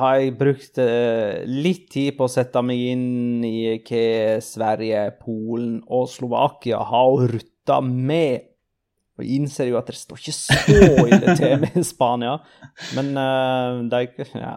har 0.00 0.14
jeg 0.18 0.36
brukt 0.38 0.80
uh, 0.82 1.42
litt 1.46 1.90
tid 1.92 2.16
på 2.18 2.26
å 2.26 2.32
sette 2.32 2.62
meg 2.64 2.80
inn 2.94 3.44
i 3.46 3.76
hva 3.86 4.38
Sverige, 4.42 5.04
Polen 5.20 5.80
og 5.86 6.08
Slovakia 6.10 6.80
har 6.90 7.26
rutta 7.34 7.78
med 7.84 8.49
og 9.20 9.28
innser 9.36 9.70
jo 9.70 9.78
at 9.80 9.90
det 9.90 9.98
står 9.98 10.20
ikke 10.20 10.36
så 10.36 11.06
ille 11.06 11.36
til 11.38 11.54
med 11.62 11.84
Spania, 11.92 12.38
men 12.96 13.12
uh, 13.18 13.82
de 13.90 14.26
ja. 14.40 14.56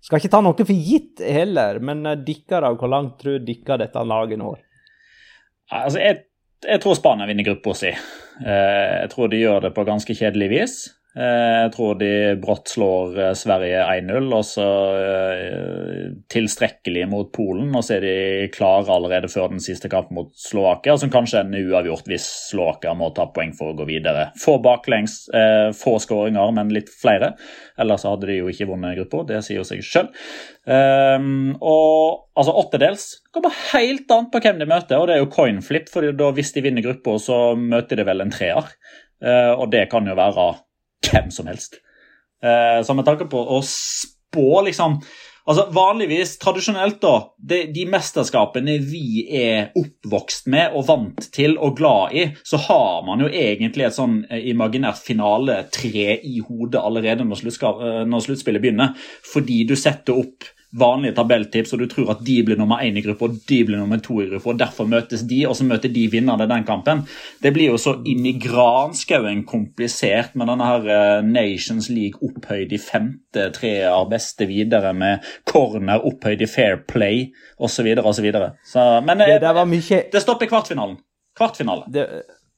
Skal 0.00 0.20
ikke 0.20 0.32
ta 0.32 0.40
noe 0.44 0.56
for 0.56 0.74
gitt 0.74 1.22
heller, 1.24 1.80
men 1.84 2.02
uh, 2.08 2.16
dere, 2.18 2.74
hvor 2.74 2.90
langt 2.90 3.18
tror 3.22 3.40
dere 3.44 3.80
dette 3.84 4.04
laget 4.06 4.40
når? 4.40 4.60
Altså, 5.70 6.00
jeg, 6.02 6.22
jeg 6.66 6.82
tror 6.82 6.98
Spania 6.98 7.28
vinner 7.30 7.46
gruppa 7.46 7.76
si. 7.78 7.92
Uh, 8.40 9.04
jeg 9.04 9.12
tror 9.14 9.30
de 9.30 9.44
gjør 9.44 9.68
det 9.68 9.74
på 9.76 9.86
ganske 9.88 10.16
kjedelig 10.16 10.50
vis. 10.54 10.80
Eh, 11.18 11.56
jeg 11.64 11.70
tror 11.74 11.96
de 11.98 12.10
brått 12.38 12.70
slår 12.70 13.16
eh, 13.18 13.32
Sverige 13.34 13.80
1-0, 13.82 14.28
og 14.30 14.44
så 14.46 14.66
eh, 14.94 16.04
tilstrekkelig 16.30 17.08
mot 17.10 17.32
Polen. 17.34 17.72
Og 17.74 17.82
så 17.82 17.96
er 17.96 18.06
de 18.06 18.50
klare 18.54 18.94
allerede 18.94 19.30
før 19.32 19.50
den 19.50 19.62
siste 19.64 19.90
kampen 19.90 20.20
mot 20.20 20.30
Slovakia, 20.38 20.94
som 21.00 21.10
kanskje 21.10 21.42
ender 21.42 21.66
uavgjort 21.66 22.06
hvis 22.10 22.28
Slovakia 22.52 22.94
må 22.94 23.10
ta 23.16 23.26
poeng 23.34 23.56
for 23.58 23.72
å 23.72 23.78
gå 23.80 23.88
videre. 23.90 24.28
Få 24.38 24.60
baklengs, 24.62 25.24
få 25.76 25.96
skåringer, 26.02 26.54
men 26.54 26.70
litt 26.74 26.92
flere. 26.94 27.32
Ellers 27.80 28.06
hadde 28.06 28.30
de 28.30 28.38
jo 28.38 28.50
ikke 28.52 28.68
vunnet 28.70 28.98
gruppa, 29.00 29.24
det 29.32 29.42
sier 29.46 29.66
seg 29.66 29.82
sjøl. 29.86 30.10
Um, 30.70 31.56
og 31.56 32.28
altså 32.38 32.54
åttedels 32.60 33.06
kommer 33.34 33.54
helt 33.72 34.10
an 34.12 34.28
på 34.30 34.42
hvem 34.44 34.60
de 34.60 34.68
møter, 34.68 35.00
og 35.00 35.08
det 35.08 35.16
er 35.16 35.22
jo 35.24 35.30
coinflip, 35.32 35.88
for 35.90 36.06
hvis 36.36 36.54
de 36.54 36.64
vinner 36.66 36.84
gruppa, 36.84 37.16
så 37.22 37.40
møter 37.58 37.98
de 37.98 38.06
vel 38.06 38.26
en 38.26 38.34
treer. 38.34 38.74
Og 39.58 39.66
det 39.72 39.88
kan 39.92 40.06
jo 40.08 40.16
være 40.16 40.50
hvem 41.10 41.32
som 41.34 41.50
helst. 41.50 41.80
Eh, 42.42 42.78
så 42.86 42.96
med 42.96 43.08
tanke 43.08 43.28
på 43.30 43.42
å 43.56 43.60
spå, 43.66 44.62
liksom 44.66 45.00
Altså 45.50 45.64
Vanligvis, 45.72 46.34
tradisjonelt, 46.38 47.00
da, 47.02 47.14
de, 47.50 47.62
de, 47.74 47.86
mesterskapene 47.90 48.76
vi 48.86 49.24
er 49.34 49.72
oppvokst 49.78 50.50
med 50.52 50.76
og 50.76 50.84
vant 50.86 51.26
til 51.34 51.56
og 51.56 51.78
glad 51.80 52.14
i, 52.14 52.26
så 52.46 52.60
har 52.68 53.00
man 53.08 53.24
jo 53.24 53.30
egentlig 53.32 53.88
et 53.88 53.96
sånn 53.96 54.20
eh, 54.28 54.44
imaginært 54.52 55.00
finale-tre 55.02 56.20
i 56.28 56.36
hodet 56.44 56.84
allerede 56.84 57.26
når, 57.26 57.42
eh, 57.48 58.02
når 58.06 58.26
sluttspillet 58.26 58.62
begynner. 58.62 58.92
Fordi 59.32 59.62
du 59.66 59.74
setter 59.80 60.20
opp 60.20 60.46
vanlige 60.78 61.16
tabelltips, 61.16 61.72
og 61.74 61.82
du 61.82 61.86
tror 61.90 62.12
at 62.14 62.20
de 62.26 62.36
blir 62.46 62.58
nummer 62.58 62.82
én 62.84 62.98
i 62.98 63.02
gruppa 63.02 63.26
og 63.26 63.38
de 63.48 63.58
blir 63.66 63.80
nummer 63.80 63.98
to 64.02 64.20
i 64.22 64.28
gruppa, 64.30 64.52
og 64.52 64.60
derfor 64.60 64.86
møtes 64.90 65.24
de, 65.26 65.40
og 65.48 65.56
så 65.58 65.66
møter 65.66 65.90
de 65.92 66.06
vinnerne 66.12 66.46
den 66.50 66.66
kampen. 66.68 67.02
Det 67.42 67.52
blir 67.54 67.72
jo 67.72 67.80
så 67.80 67.96
inn 68.06 68.26
i 68.28 68.36
granskauen 68.40 69.42
komplisert 69.48 70.36
med 70.38 70.50
denne 70.52 70.68
her 70.68 70.88
eh, 70.94 71.26
Nations 71.26 71.90
League 71.90 72.22
opphøyd 72.22 72.74
i 72.76 72.80
femte, 72.82 73.48
treer 73.56 74.06
beste 74.10 74.46
videre 74.50 74.94
med 74.96 75.26
corner 75.48 76.06
opphøyd 76.06 76.46
i 76.46 76.50
fair 76.50 76.80
play 76.88 77.26
osv. 77.58 77.90
osv. 77.98 78.30
Men 78.30 79.24
det, 79.24 79.40
det, 79.42 79.66
mye... 79.66 80.02
det 80.12 80.22
stopper 80.22 80.50
kvartfinalen. 80.50 80.98
Kvartfinale. 81.36 81.86
Det, 81.92 82.06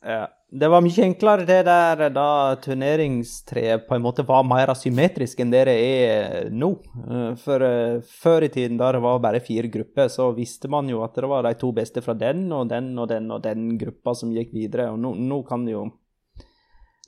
ja. 0.04 0.26
Det 0.52 0.68
var 0.68 0.82
mye 0.84 1.04
enklere 1.06 1.46
det 1.48 1.62
der 1.64 2.10
da 2.12 2.56
turneringstreet 2.60 3.86
på 3.88 3.96
en 3.96 4.02
måte 4.04 4.24
var 4.28 4.42
mer 4.44 4.68
asymmetrisk 4.68 5.40
enn 5.40 5.52
det 5.54 5.62
det 5.70 5.76
er 5.80 6.50
nå. 6.52 6.68
Eh, 7.06 7.30
for 7.40 7.64
uh, 7.64 8.02
før 8.04 8.44
i 8.44 8.50
tiden, 8.52 8.76
da 8.76 8.90
det 8.92 9.00
var 9.00 9.22
bare 9.24 9.40
fire 9.40 9.70
grupper, 9.72 10.10
så 10.12 10.28
visste 10.36 10.68
man 10.68 10.90
jo 10.92 11.00
at 11.06 11.16
det 11.16 11.30
var 11.32 11.48
de 11.48 11.54
to 11.56 11.72
beste 11.72 12.04
fra 12.04 12.12
den 12.12 12.44
og 12.52 12.68
den 12.68 12.92
og 13.00 13.08
den 13.08 13.32
og 13.32 13.40
den 13.46 13.78
gruppa 13.80 14.12
som 14.18 14.34
gikk 14.36 14.52
videre. 14.52 14.90
Og 14.92 15.00
nå, 15.00 15.14
nå 15.16 15.40
kan 15.48 15.64
det 15.64 15.72
jo 15.72 15.86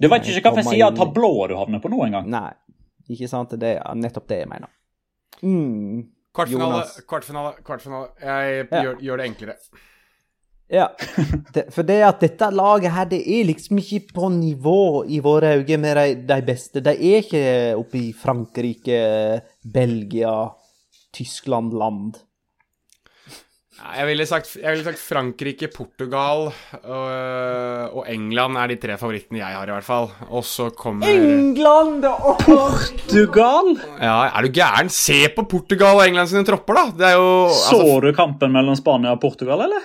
Du 0.00 0.08
vet 0.08 0.24
ikke 0.24 0.40
hvilken 0.40 0.70
side 0.72 0.88
av 0.88 0.96
tablået 0.96 1.52
du 1.52 1.58
havner 1.60 1.84
på 1.84 1.92
nå 1.92 2.00
engang? 2.08 2.32
Nei, 2.32 2.48
ikke 3.12 3.28
sant. 3.28 3.52
Det 3.60 3.76
er 3.76 4.00
nettopp 4.00 4.30
det 4.32 4.40
jeg 4.40 4.54
mener. 4.56 4.72
Mm. 5.44 6.06
Kvartfinale, 6.34 6.86
kvartfinale, 7.06 7.58
kvartfinale. 7.60 8.14
Jeg 8.24 8.64
ja. 8.70 8.86
gjør, 8.86 9.02
gjør 9.04 9.20
det 9.20 9.34
enklere. 9.34 9.60
Ja, 10.72 10.88
det, 11.54 11.66
for 11.74 11.84
det 11.86 12.00
at 12.06 12.22
dette 12.24 12.48
laget 12.54 12.94
her, 12.94 13.08
det 13.10 13.20
er 13.20 13.48
liksom 13.50 13.78
ikke 13.82 14.14
på 14.16 14.30
nivå 14.32 15.04
i 15.12 15.20
våre 15.24 15.58
øyne 15.60 15.80
med 15.82 15.98
de, 16.00 16.14
de 16.30 16.38
beste. 16.46 16.82
De 16.84 16.94
er 16.94 17.20
ikke 17.20 17.46
oppe 17.76 18.00
i 18.00 18.12
Frankrike, 18.16 19.00
Belgia, 19.60 20.36
Tyskland-land. 21.14 22.22
Jeg 23.74 24.06
ville 24.06 24.24
sagt, 24.24 24.52
jeg 24.56 24.70
ville 24.70 24.84
sagt 24.86 25.00
Frankrike, 25.02 25.66
Portugal 25.74 26.46
og, 26.46 27.08
og 27.98 28.04
England 28.08 28.56
er 28.56 28.70
de 28.70 28.76
tre 28.80 28.94
favorittene 28.96 29.40
jeg 29.40 29.56
har, 29.58 29.66
i 29.68 29.74
hvert 29.74 29.86
fall. 29.86 30.06
Og 30.30 30.46
så 30.46 30.68
kommer 30.78 31.10
England! 31.10 32.06
og 32.06 32.38
Portugal? 32.40 33.74
Ja, 33.98 34.30
er 34.30 34.46
du 34.46 34.54
gæren? 34.54 34.88
Se 34.94 35.18
på 35.34 35.44
Portugal 35.50 35.98
og 35.98 36.06
England 36.06 36.30
sine 36.30 36.46
tropper, 36.46 36.78
da! 36.78 36.86
Det 37.02 37.10
er 37.10 37.18
jo 37.18 37.28
Så 37.50 37.82
altså, 37.82 37.98
du 38.06 38.08
kampen 38.16 38.54
mellom 38.54 38.78
Spania 38.78 39.12
og 39.18 39.20
Portugal, 39.26 39.66
eller? 39.66 39.84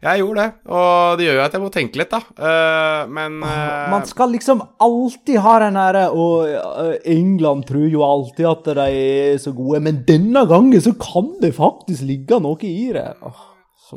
Jeg 0.00 0.22
gjorde 0.22 0.44
det, 0.46 0.52
og 0.72 1.18
det 1.20 1.26
gjør 1.26 1.34
jo 1.36 1.42
at 1.44 1.54
jeg 1.56 1.60
må 1.60 1.70
tenke 1.74 2.00
litt, 2.00 2.14
da. 2.14 2.20
Eh, 2.48 3.10
men 3.12 3.34
eh, 3.44 3.90
Man 3.92 4.06
skal 4.08 4.32
liksom 4.32 4.62
alltid 4.80 5.42
ha 5.44 5.58
den 5.60 5.76
herre 5.76 6.06
Og 6.16 6.48
eh, 6.48 6.94
England 7.12 7.66
tror 7.68 7.84
jo 7.84 8.00
alltid 8.06 8.48
at 8.48 8.70
de 8.78 8.86
er 8.88 9.36
så 9.42 9.52
gode, 9.52 9.82
men 9.84 10.00
denne 10.08 10.46
gangen 10.48 10.80
så 10.80 10.94
kan 10.96 11.34
det 11.42 11.52
faktisk 11.58 12.06
ligge 12.08 12.40
noe 12.40 12.56
i 12.64 12.88
det. 12.96 13.10
Åh, 13.20 13.44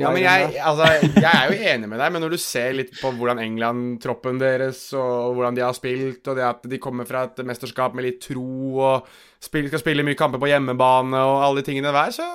Ja, 0.01 0.11
men 0.13 0.23
jeg, 0.23 0.53
altså, 0.57 0.87
jeg 1.25 1.29
er 1.29 1.51
jo 1.51 1.71
enig 1.73 1.89
med 1.91 2.01
deg, 2.01 2.13
men 2.15 2.23
når 2.25 2.35
du 2.35 2.39
ser 2.41 2.77
litt 2.77 2.93
på 2.97 3.11
hvordan 3.17 3.41
England-troppen 3.43 4.41
deres 4.41 4.85
og 4.97 5.35
hvordan 5.37 5.57
de 5.57 5.65
har 5.65 5.75
spilt, 5.77 6.25
og 6.27 6.39
det 6.39 6.45
at 6.47 6.69
de 6.69 6.81
kommer 6.81 7.09
fra 7.09 7.27
et 7.29 7.43
mesterskap 7.45 7.97
med 7.97 8.07
litt 8.07 8.21
tro 8.23 8.47
og 8.77 9.09
spil, 9.43 9.67
skal 9.69 9.83
spille 9.83 10.05
mye 10.07 10.17
kamper 10.19 10.41
på 10.41 10.49
hjemmebane 10.49 11.19
og 11.19 11.43
alle 11.43 11.61
de 11.61 11.67
tingene 11.69 11.93
der, 11.93 12.15
så 12.15 12.29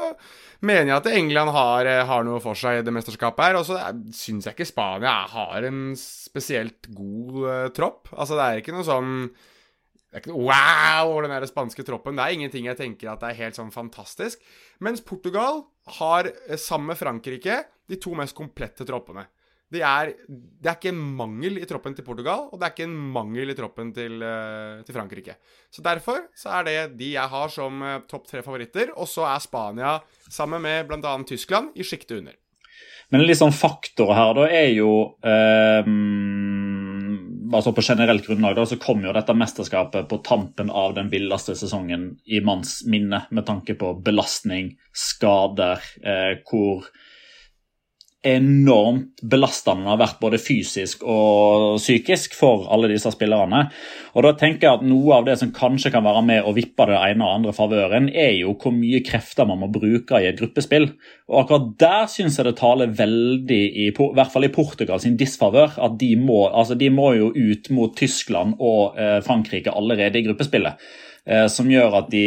mener 0.65 0.91
jeg 0.91 0.97
at 0.97 1.11
England 1.13 1.53
har, 1.55 1.87
eh, 1.87 2.07
har 2.07 2.25
noe 2.27 2.41
for 2.43 2.59
seg 2.59 2.81
i 2.81 2.87
det 2.87 2.95
mesterskapet 2.95 3.45
her. 3.45 3.59
Og 3.61 3.67
så 3.69 3.79
syns 4.15 4.49
jeg 4.49 4.57
ikke 4.57 4.69
Spania 4.69 5.21
har 5.31 5.69
en 5.69 5.93
spesielt 5.99 6.91
god 6.95 7.39
uh, 7.45 7.69
tropp. 7.75 8.11
Altså, 8.17 8.39
det 8.39 8.47
er 8.47 8.63
ikke 8.63 8.75
noe 8.75 8.87
sånn 8.87 9.15
det 10.09 10.17
er 10.17 10.23
ikke 10.23 10.33
noe 10.33 10.47
wow 10.49 11.11
over 11.11 11.27
den 11.27 11.35
der 11.35 11.45
spanske 11.51 11.85
troppen. 11.85 12.17
Det 12.17 12.25
er 12.25 12.37
ingenting 12.39 12.69
jeg 12.71 12.79
tenker 12.79 13.11
at 13.13 13.21
det 13.21 13.33
er 13.33 13.43
helt 13.43 13.59
sånn 13.59 13.73
fantastisk. 13.75 14.41
Mens 14.81 15.05
Portugal 15.05 15.67
har, 15.99 16.31
eh, 16.49 16.57
sammen 16.57 16.95
med 16.95 17.01
Frankrike, 17.01 17.59
de 17.89 17.99
to 18.01 18.15
mest 18.17 18.37
komplette 18.37 18.87
troppene. 18.89 19.27
Det 19.69 19.83
er, 19.85 20.15
det 20.29 20.65
er 20.65 20.79
ikke 20.79 20.95
en 20.95 21.01
mangel 21.19 21.59
i 21.61 21.67
troppen 21.69 21.93
til 21.93 22.07
Portugal, 22.07 22.47
og 22.49 22.57
det 22.57 22.65
er 22.65 22.73
ikke 22.73 22.87
en 22.89 22.97
mangel 23.13 23.53
i 23.53 23.57
troppen 23.57 23.93
til, 23.93 24.23
eh, 24.25 24.81
til 24.87 24.97
Frankrike. 24.97 25.37
Så 25.69 25.85
derfor 25.85 26.25
så 26.33 26.57
er 26.57 26.65
det 26.65 26.77
de 26.97 27.13
jeg 27.13 27.29
har 27.29 27.53
som 27.53 27.83
eh, 27.85 28.01
topp 28.09 28.31
tre 28.31 28.41
favoritter, 28.41 28.95
og 28.97 29.05
så 29.13 29.29
er 29.29 29.45
Spania, 29.45 29.99
sammen 30.33 30.65
med 30.65 30.89
bl.a. 30.89 31.13
Tyskland, 31.29 31.77
i 31.77 31.85
sjiktet 31.85 32.23
under. 32.23 32.39
Men 33.13 33.21
en 33.21 33.29
litt 33.29 33.41
sånn 33.41 33.53
faktor 33.53 34.15
her 34.17 34.33
da 34.37 34.49
er 34.49 34.71
jo 34.73 34.91
eh, 35.21 35.85
altså 37.53 37.73
På 37.73 37.83
generelt 37.85 38.27
grunnlag 38.27 38.57
da, 38.57 38.65
så 38.67 38.79
kom 38.81 39.05
jo 39.05 39.13
dette 39.15 39.35
mesterskapet 39.37 40.09
på 40.11 40.21
tampen 40.27 40.71
av 40.71 40.95
den 40.97 41.11
villeste 41.13 41.57
sesongen 41.59 42.11
i 42.27 42.41
manns 42.45 42.81
minne, 42.87 43.25
med 43.31 43.47
tanke 43.49 43.77
på 43.79 43.95
belastning, 44.05 44.75
skader, 44.93 45.85
eh, 46.03 46.41
hvor 46.49 46.89
enormt 48.27 49.21
belastende 49.23 49.85
det 49.85 49.93
har 49.93 50.01
vært 50.01 50.19
både 50.19 50.41
fysisk 50.43 51.05
og 51.07 51.77
psykisk 51.79 52.35
for 52.35 52.65
alle 52.75 52.91
disse 52.91 53.13
spillerne. 53.15 53.61
Og 54.19 54.27
da 54.27 54.33
tenker 54.39 54.67
jeg 54.67 54.81
at 54.81 54.87
Noe 54.89 55.21
av 55.21 55.29
det 55.29 55.37
som 55.39 55.53
kanskje 55.55 55.93
kan 55.95 56.03
være 56.07 56.25
med 56.27 56.49
å 56.49 56.55
vippe 56.57 56.89
det 56.91 56.99
ene 56.99 57.23
og 57.23 57.37
andre 57.37 57.55
favøren, 57.55 58.09
er 58.11 58.35
jo 58.41 58.57
hvor 58.59 58.75
mye 58.75 59.05
krefter 59.07 59.47
man 59.47 59.63
må 59.63 59.71
bruke 59.71 60.19
i 60.19 60.27
et 60.33 60.41
gruppespill. 60.41 60.91
Og 61.31 61.41
akkurat 61.45 61.71
der 61.79 62.11
syns 62.11 62.41
jeg 62.41 62.49
det 62.49 62.57
taler 62.59 62.91
veldig, 62.99 63.63
i, 63.69 63.89
i 63.89 63.95
hvert 63.95 64.35
fall 64.35 64.49
i 64.49 64.53
Portugal 64.55 65.03
sin 65.03 65.19
disfavør, 65.21 65.79
at 65.79 65.99
de 66.01 66.15
må, 66.19 66.49
altså 66.49 66.79
de 66.79 66.91
må 66.91 67.13
jo 67.21 67.31
ut 67.31 67.71
mot 67.75 67.95
Tyskland 67.99 68.59
og 68.59 68.99
eh, 68.99 69.21
Frankrike 69.27 69.75
allerede 69.75 70.19
i 70.19 70.27
gruppespillet. 70.27 70.91
Eh, 71.29 71.47
som 71.53 71.71
gjør 71.71 72.01
at 72.03 72.11
de 72.11 72.27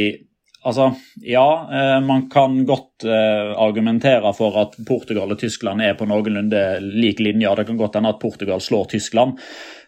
Altså, 0.61 0.91
ja, 1.25 1.69
eh, 1.73 1.99
man 2.05 2.27
kan 2.29 2.59
godt 2.65 3.03
eh, 3.03 3.51
argumentere 3.57 4.29
for 4.37 4.59
at 4.61 4.75
Portugal 4.85 5.33
og 5.33 5.39
Tyskland 5.41 5.81
er 5.81 5.95
på 5.97 6.05
noenlunde 6.05 6.61
lik 6.85 7.19
linje. 7.19 7.49
Det 7.57 7.65
kan 7.65 7.79
godt 7.79 7.97
hende 7.97 8.11
at 8.13 8.19
Portugal 8.21 8.61
slår 8.61 8.91
Tyskland. 8.93 9.41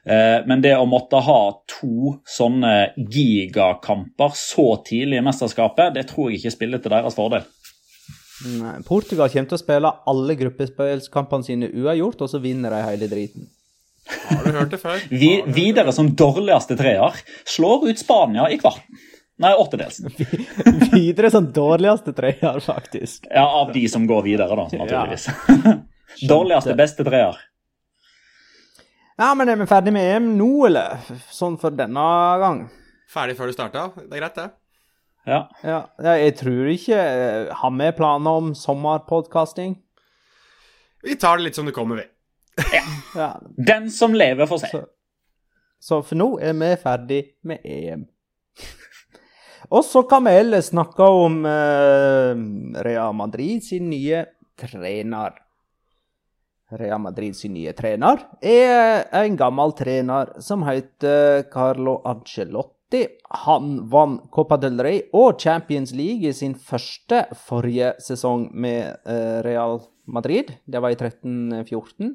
Eh, 0.05 0.39
men 0.49 0.63
det 0.65 0.73
å 0.73 0.89
måtte 0.89 1.21
ha 1.21 1.41
to 1.69 2.15
sånne 2.25 2.73
gigakamper 2.97 4.33
så 4.37 4.65
tidlig 4.87 5.21
i 5.21 5.27
mesterskapet, 5.29 5.93
det 5.93 6.07
tror 6.09 6.31
jeg 6.31 6.41
ikke 6.41 6.55
spiller 6.57 6.81
til 6.81 6.95
deres 6.95 7.21
fordel. 7.21 7.45
Nei, 8.57 8.75
Portugal 8.83 9.29
kommer 9.29 9.53
til 9.53 9.59
å 9.59 9.61
spille 9.61 9.95
alle 10.09 10.39
gruppespillkampene 10.41 11.45
sine 11.45 11.69
uavgjort, 11.69 12.25
og 12.25 12.33
så 12.33 12.41
vinner 12.43 12.73
de 12.73 12.81
hele 12.89 13.13
driten. 13.13 13.51
Har 14.09 14.43
du 14.49 14.57
hørt 14.57 14.73
det 14.73 14.81
før? 14.81 15.05
Vi, 15.13 15.35
videre 15.53 15.93
som 15.95 16.09
dårligste 16.17 16.75
treer 16.81 17.21
slår 17.47 17.91
ut 17.91 18.01
Spania 18.01 18.49
i 18.51 18.57
kvarten. 18.59 19.03
Nei, 19.43 19.53
åttedels. 19.59 19.99
Videre 20.93 21.31
som 21.33 21.47
dårligste 21.53 22.13
treer, 22.15 22.59
faktisk. 22.63 23.27
Ja, 23.29 23.43
Av 23.61 23.73
de 23.75 23.83
som 23.91 24.07
går 24.07 24.21
videre, 24.25 24.55
da, 24.55 24.67
naturligvis. 24.71 25.27
Dårligste, 26.29 26.75
beste 26.79 27.03
treer. 27.07 27.37
Ja, 29.17 29.33
men 29.37 29.49
er 29.51 29.59
vi 29.59 29.67
ferdig 29.69 29.93
med 29.93 30.09
EM 30.15 30.31
nå, 30.39 30.49
eller? 30.67 31.01
Sånn 31.33 31.57
for 31.61 31.73
denne 31.75 32.03
gang? 32.41 32.63
Ferdig 33.13 33.35
før 33.37 33.51
du 33.51 33.55
starta? 33.55 33.87
Det 33.97 34.09
er 34.09 34.21
greit, 34.23 34.39
det. 34.39 34.47
Ja. 35.27 35.39
Ja, 35.63 35.77
ja, 36.03 36.13
jeg 36.19 36.33
tror 36.35 36.67
ikke 36.67 36.97
eh, 36.99 37.51
Har 37.55 37.71
vi 37.71 37.85
planer 37.95 38.39
om 38.41 38.49
sommerpodkasting? 38.59 39.77
Vi 41.03 41.15
tar 41.15 41.37
det 41.39 41.45
litt 41.45 41.55
som 41.59 41.69
det 41.69 41.75
kommer, 41.75 42.01
vi. 42.01 42.09
Ja, 43.15 43.29
Den 43.55 43.87
som 43.91 44.15
lever, 44.17 44.49
får 44.49 44.63
se. 44.65 44.71
så, 44.73 44.81
så 45.79 46.01
for 46.03 46.19
nå 46.19 46.27
er 46.43 46.57
vi 46.59 46.73
ferdig 46.81 47.21
med 47.47 47.63
EM. 47.63 48.03
Og 49.73 49.81
så 49.85 50.03
kan 50.05 50.27
vi 50.27 50.35
ellers 50.37 50.69
snakke 50.69 51.05
om 51.09 51.39
eh, 51.49 52.41
Real 52.85 53.15
Madrid 53.17 53.63
sin 53.65 53.89
nye 53.89 54.21
trener. 54.59 55.33
Real 56.77 57.01
Madrid 57.01 57.35
sin 57.37 57.53
nye 57.53 57.73
trener 57.77 58.21
er 58.41 59.07
en 59.17 59.35
gammel 59.37 59.73
trener 59.77 60.31
som 60.41 60.65
heter 60.65 61.45
Carlo 61.53 61.99
Ancelotti. 62.09 63.03
Han 63.45 63.79
vant 63.89 64.27
Copa 64.33 64.59
del 64.61 64.77
Rey 64.81 65.01
og 65.17 65.41
Champions 65.41 65.93
League 65.97 66.29
i 66.29 66.33
sin 66.37 66.53
første 66.53 67.23
forrige 67.45 67.95
sesong 68.01 68.51
med 68.53 68.93
eh, 69.09 69.39
Real 69.45 69.79
Madrid. 70.05 70.53
Det 70.65 70.81
var 70.81 70.93
i 70.93 70.99
13-14. 70.99 72.13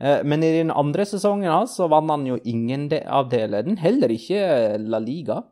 Eh, 0.00 0.22
Men 0.24 0.44
i 0.44 0.54
den 0.56 0.72
andre 0.72 1.04
sesongen 1.08 1.68
så 1.68 1.88
vant 1.92 2.12
han 2.16 2.24
jo 2.28 2.40
ingen 2.44 2.88
av 3.04 3.28
delene, 3.32 3.76
heller 3.80 4.16
ikke 4.16 4.40
La 4.80 5.00
Liga. 5.04 5.42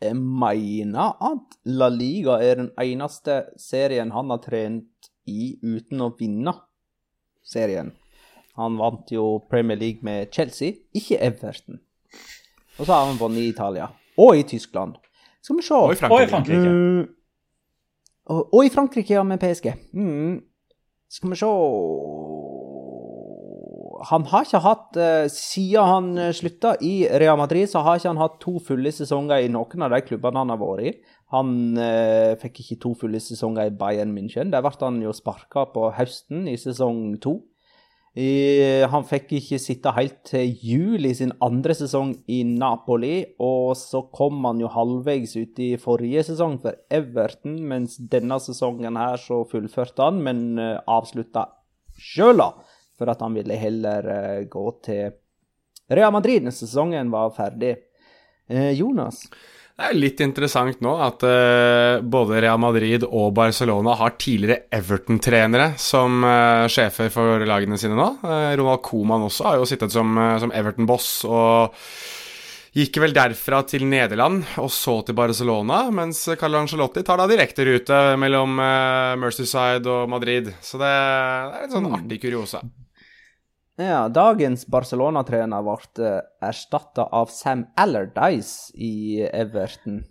Jeg 0.00 0.16
mener 0.16 1.16
at 1.20 1.58
La 1.68 1.90
Liga 1.92 2.38
er 2.40 2.56
den 2.62 2.70
eneste 2.80 3.42
serien 3.60 4.12
han 4.14 4.32
har 4.32 4.40
trent 4.44 5.10
i 5.28 5.52
uten 5.60 6.00
å 6.00 6.10
vinne 6.16 6.54
serien. 7.44 7.92
Han 8.56 8.78
vant 8.80 9.12
jo 9.12 9.42
Premier 9.50 9.78
League 9.78 10.04
med 10.06 10.32
Chelsea, 10.32 10.80
ikke 10.96 11.20
Everton. 11.20 11.80
Og 12.78 12.86
så 12.86 12.92
har 12.92 13.06
han 13.10 13.20
vunnet 13.20 13.44
i 13.44 13.50
Italia. 13.52 13.90
Og 14.20 14.40
i 14.40 14.44
Tyskland. 14.48 14.96
Skal 15.40 15.56
vi 15.56 15.64
se. 15.64 15.74
Og 15.74 15.92
i 15.92 15.92
Og 15.92 15.94
i 15.94 16.00
Frankrike. 16.00 16.30
Frankrike. 16.30 16.70
Mm, 16.70 17.06
og, 18.30 18.54
og 18.54 18.64
i 18.64 18.72
Frankrike, 18.72 19.14
ja, 19.14 19.22
med 19.22 19.38
PSG. 19.38 19.72
Mm. 19.92 20.40
Skal 21.10 21.30
vi 21.30 21.36
se 21.36 21.46
Han 24.08 24.24
har 24.30 24.46
ikke 24.46 24.62
hatt 24.64 24.96
eh, 24.96 25.26
Siden 25.32 25.88
han 25.88 26.10
eh, 26.18 26.32
slutta 26.36 26.74
i 26.84 27.04
Real 27.20 27.36
Madrid, 27.40 27.68
så 27.68 27.82
har 27.84 27.98
ikke 27.98 28.12
han 28.12 28.22
hatt 28.22 28.38
to 28.40 28.56
fulle 28.64 28.92
sesonger 28.94 29.44
i 29.44 29.50
noen 29.52 29.84
av 29.84 29.92
de 29.92 30.00
klubbene 30.06 30.40
han 30.40 30.52
har 30.54 30.60
vært 30.60 30.88
i. 30.88 30.94
Han 31.34 31.52
eh, 31.78 32.32
fikk 32.40 32.62
ikke 32.62 32.80
to 32.80 32.94
fulle 33.02 33.20
sesonger 33.22 33.68
i 33.68 33.76
Bayern 33.76 34.14
München. 34.16 34.52
Der 34.54 34.64
ble 34.64 34.72
han 34.80 35.02
jo 35.04 35.12
sparka 35.16 35.66
på 35.74 35.90
høsten 35.98 36.48
i 36.50 36.56
sesong 36.60 37.20
to. 37.22 37.40
Han 38.10 39.04
fikk 39.06 39.36
ikke 39.36 39.58
sitte 39.62 39.92
helt 39.94 40.16
til 40.26 40.48
jul 40.66 41.06
i 41.06 41.12
sin 41.14 41.30
andre 41.46 41.76
sesong 41.78 42.16
i 42.26 42.40
Napoli, 42.42 43.36
og 43.38 43.76
så 43.78 44.00
kom 44.10 44.42
han 44.48 44.58
jo 44.58 44.72
halvveis 44.74 45.36
ut 45.38 45.60
i 45.62 45.68
forrige 45.78 46.24
sesong 46.26 46.56
for 46.64 46.74
Everton, 46.90 47.60
mens 47.70 47.94
denne 48.10 48.40
sesongen 48.42 48.98
her 48.98 49.14
så 49.22 49.44
fullførte 49.52 50.08
han, 50.08 50.18
men 50.26 50.58
avslutta 50.58 51.46
sjøl, 52.02 52.42
da, 52.42 52.50
for 53.00 53.10
at 53.12 53.22
han 53.24 53.36
ville 53.36 53.56
heller 53.56 54.10
eh, 54.12 54.42
gå 54.50 54.66
til 54.84 55.14
Real 55.90 56.12
Madrid 56.14 56.44
når 56.44 56.54
sesongen 56.54 57.08
var 57.12 57.32
ferdig. 57.34 57.72
Eh, 58.50 58.70
Jonas? 58.76 59.24
Det 59.80 59.88
er 59.88 59.96
litt 59.96 60.20
interessant 60.20 60.82
nå 60.84 60.90
at 61.00 61.22
uh, 61.24 62.02
både 62.04 62.42
Real 62.44 62.58
Madrid 62.60 63.06
og 63.06 63.30
Barcelona 63.32 63.94
har 63.96 64.18
tidligere 64.20 64.66
Everton-trenere 64.76 65.70
som 65.80 66.20
uh, 66.20 66.68
sjefer 66.68 67.08
for 67.14 67.40
lagene 67.48 67.78
sine 67.80 67.96
nå. 67.96 68.10
Uh, 68.20 68.52
Ronald 68.60 68.82
Koeman 68.84 69.24
også 69.30 69.46
har 69.48 69.56
jo 69.56 69.68
sittet 69.70 69.94
som, 69.94 70.20
som 70.42 70.52
Everton-boss 70.52 71.08
og 71.30 71.78
Gikk 72.70 73.00
vel 73.02 73.10
derfra 73.10 73.64
til 73.66 73.82
Nederland, 73.90 74.44
og 74.62 74.68
så 74.70 75.00
til 75.02 75.16
Barcelona, 75.18 75.80
mens 75.90 76.20
Carlo 76.38 76.60
Angelotti 76.60 77.02
tar 77.02 77.18
da 77.18 77.26
direkterute 77.26 77.96
mellom 78.20 78.60
uh, 78.62 79.16
Mercyside 79.18 79.90
og 79.90 80.04
Madrid. 80.12 80.52
Så 80.62 80.78
det, 80.78 80.92
det 80.92 81.56
er 81.56 81.66
en 81.66 81.74
sånn 81.74 81.90
artig 81.96 82.20
kuriosa. 82.22 82.62
Ja, 83.80 84.00
dagens 84.12 84.66
Barcelona-trener 84.68 85.64
ble 85.64 86.04
uh, 86.04 86.16
erstatta 86.44 87.06
av 87.16 87.30
Sam 87.32 87.64
Allardyce 87.80 88.74
i 88.76 89.22
Everton. 89.24 90.02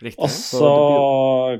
Riktig. 0.00 0.16
Og 0.24 0.30
så 0.32 0.70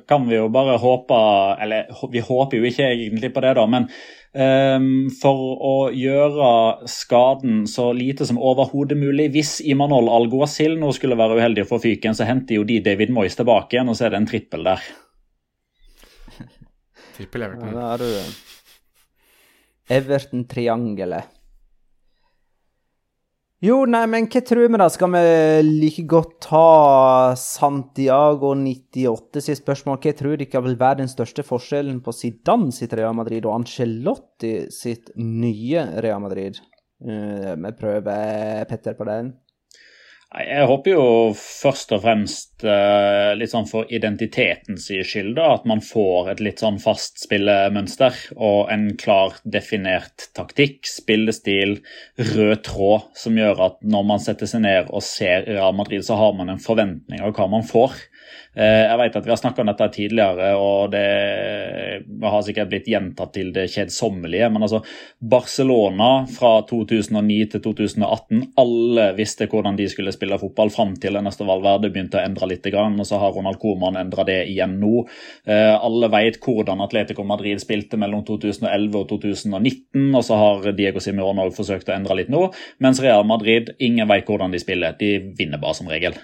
kan 0.08 0.24
vi 0.24 0.38
jo 0.38 0.46
bare 0.48 0.78
håpe 0.80 1.16
Eller 1.60 1.90
vi 2.08 2.22
håper 2.24 2.56
jo 2.56 2.70
ikke 2.70 2.86
egentlig 2.86 3.28
på 3.34 3.42
det, 3.44 3.50
da, 3.58 3.66
men 3.68 3.84
um, 4.32 5.10
for 5.12 5.42
å 5.60 5.74
gjøre 5.92 6.48
skaden 6.88 7.66
så 7.68 7.90
lite 7.92 8.24
som 8.24 8.40
overhodet 8.40 8.96
mulig 8.96 9.28
Hvis 9.34 9.58
Imanol 9.60 10.08
Algoasil 10.08 10.78
nå 10.80 10.94
skulle 10.96 11.20
være 11.20 11.36
uheldig 11.36 11.66
få 11.68 11.82
fyken, 11.84 12.16
så 12.16 12.24
henter 12.30 12.56
jo 12.56 12.64
de 12.64 12.80
David 12.86 13.12
Moyes 13.12 13.36
tilbake 13.36 13.76
igjen, 13.76 13.92
og 13.92 14.00
så 14.00 14.08
er 14.08 14.14
det 14.16 14.22
en 14.22 14.30
trippel 14.32 14.64
der. 14.70 14.88
trippel 17.18 17.44
Everton. 17.50 17.74
Ja, 17.74 17.76
da 17.76 17.90
er 17.92 18.06
du 18.06 18.48
Everton-triangelet. 19.90 21.36
Jo, 23.60 23.82
nei, 23.84 24.06
men 24.08 24.24
hva 24.32 24.40
tror 24.40 24.70
vi 24.72 24.78
da? 24.80 24.86
Skal 24.88 25.10
vi 25.12 25.20
like 25.66 26.06
godt 26.08 26.38
ta 26.46 27.34
Santiago 27.36 28.54
98 28.56 29.42
sitt 29.44 29.60
spørsmål? 29.60 29.98
Hva 30.00 30.14
tror 30.16 30.40
dere 30.40 30.62
vil 30.64 30.78
være 30.80 31.02
den 31.02 31.10
største 31.12 31.44
forskjellen 31.44 31.98
på 32.00 32.14
Zidane 32.16 32.72
sitt 32.72 32.94
Real 32.96 33.12
Madrid 33.18 33.44
og 33.44 33.58
Angelotti 33.58 34.54
sitt 34.72 35.12
nye 35.20 35.84
Real 36.00 36.24
Madrid? 36.24 36.56
Uh, 37.04 37.52
vi 37.60 37.74
prøver 37.76 38.64
Petter 38.70 38.96
på 38.96 39.04
den. 39.10 39.34
Jeg 40.30 40.66
håper 40.70 40.92
jo 40.92 41.04
først 41.34 41.90
og 41.96 42.04
fremst 42.04 42.62
uh, 42.62 43.32
litt 43.34 43.50
sånn 43.50 43.66
for 43.66 43.88
identitetens 43.90 44.84
skyld 44.86 45.32
da, 45.34 45.48
at 45.56 45.64
man 45.66 45.82
får 45.82 46.30
et 46.30 46.42
litt 46.46 46.62
sånn 46.62 46.78
fast 46.78 47.18
spillemønster 47.24 48.14
og 48.36 48.70
en 48.70 48.92
klar 49.00 49.40
definert 49.42 50.28
taktikk, 50.38 50.86
spillestil, 50.86 51.80
rød 52.30 52.62
tråd, 52.68 53.08
som 53.18 53.42
gjør 53.42 53.64
at 53.66 53.82
når 53.82 54.06
man 54.12 54.22
setter 54.22 54.46
seg 54.46 54.62
ned 54.68 54.94
og 54.94 55.02
ser 55.02 55.48
Real 55.50 55.74
Madrid, 55.74 56.06
så 56.06 56.20
har 56.22 56.38
man 56.38 56.54
en 56.54 56.62
forventning 56.62 57.26
av 57.26 57.34
hva 57.34 57.50
man 57.50 57.66
får. 57.66 57.98
Eh, 58.56 58.82
jeg 58.82 58.98
vet 58.98 59.16
at 59.16 59.26
Vi 59.26 59.30
har 59.30 59.38
snakka 59.38 59.62
om 59.62 59.68
dette 59.70 59.86
tidligere, 59.94 60.48
og 60.58 60.90
det 60.90 62.02
har 62.22 62.42
sikkert 62.42 62.70
blitt 62.72 62.88
gjentatt 62.90 63.32
til 63.34 63.52
det 63.54 63.68
kjedsommelige. 63.70 64.48
Men 64.50 64.66
altså, 64.66 64.80
Barcelona 65.22 66.26
fra 66.30 66.52
2009 66.66 67.38
til 67.52 67.62
2018, 67.68 68.42
alle 68.60 69.06
visste 69.18 69.46
hvordan 69.50 69.78
de 69.78 69.86
skulle 69.92 70.14
spille 70.14 70.38
fotball 70.40 70.72
fram 70.74 70.96
til 71.00 71.18
neste 71.22 71.46
valgverde 71.46 71.92
begynte 71.92 72.18
å 72.18 72.24
endre 72.24 72.50
litt. 72.50 72.66
Og 72.70 73.06
så 73.06 73.20
har 73.22 73.32
Ronald 73.34 73.60
Coman 73.62 73.98
endra 74.00 74.26
det 74.26 74.40
igjen 74.50 74.78
nå. 74.82 75.04
Eh, 75.46 75.74
alle 75.76 76.10
vet 76.12 76.40
hvordan 76.42 76.82
Atletico 76.84 77.24
Madrid 77.24 77.62
spilte 77.62 78.00
mellom 78.00 78.24
2011 78.26 78.98
og 78.98 79.08
2019, 79.14 80.10
og 80.14 80.26
så 80.26 80.40
har 80.40 80.72
Diego 80.76 81.00
Simeone 81.02 81.46
òg 81.46 81.54
forsøkt 81.56 81.88
å 81.88 81.96
endre 81.96 82.18
litt 82.20 82.32
nå. 82.32 82.48
Mens 82.82 83.00
Real 83.02 83.24
Madrid, 83.26 83.74
ingen 83.78 84.10
vet 84.10 84.26
hvordan 84.26 84.52
de 84.52 84.62
spiller. 84.62 84.98
De 84.98 85.16
vinner 85.38 85.62
bare 85.62 85.78
som 85.78 85.90
regel. 85.90 86.18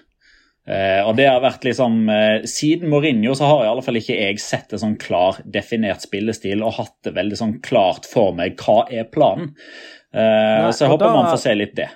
Uh, 0.66 1.06
og 1.06 1.12
det 1.14 1.28
har 1.30 1.38
vært 1.44 1.62
liksom 1.62 2.08
uh, 2.10 2.42
Siden 2.50 2.90
Mourinho 2.90 3.36
så 3.38 3.46
har 3.46 3.60
i 3.62 3.68
alle 3.70 3.84
fall 3.86 4.00
ikke 4.00 4.16
jeg 4.18 4.40
sett 4.42 4.72
en 4.74 4.82
sånn 4.82 4.96
klar 4.98 5.38
definert 5.46 6.02
spillestil 6.02 6.64
og 6.66 6.74
hatt 6.80 6.96
det 7.06 7.12
veldig 7.14 7.38
sånn 7.38 7.52
klart 7.62 8.08
for 8.10 8.34
meg 8.34 8.58
hva 8.58 8.80
er 8.90 9.06
planen. 9.06 9.52
Uh, 10.10 10.66
Nei, 10.66 10.72
så 10.74 10.86
jeg 10.86 10.92
håper 10.96 11.06
da, 11.06 11.14
man 11.14 11.30
får 11.30 11.42
se 11.44 11.54
litt 11.54 11.76
det. 11.78 11.86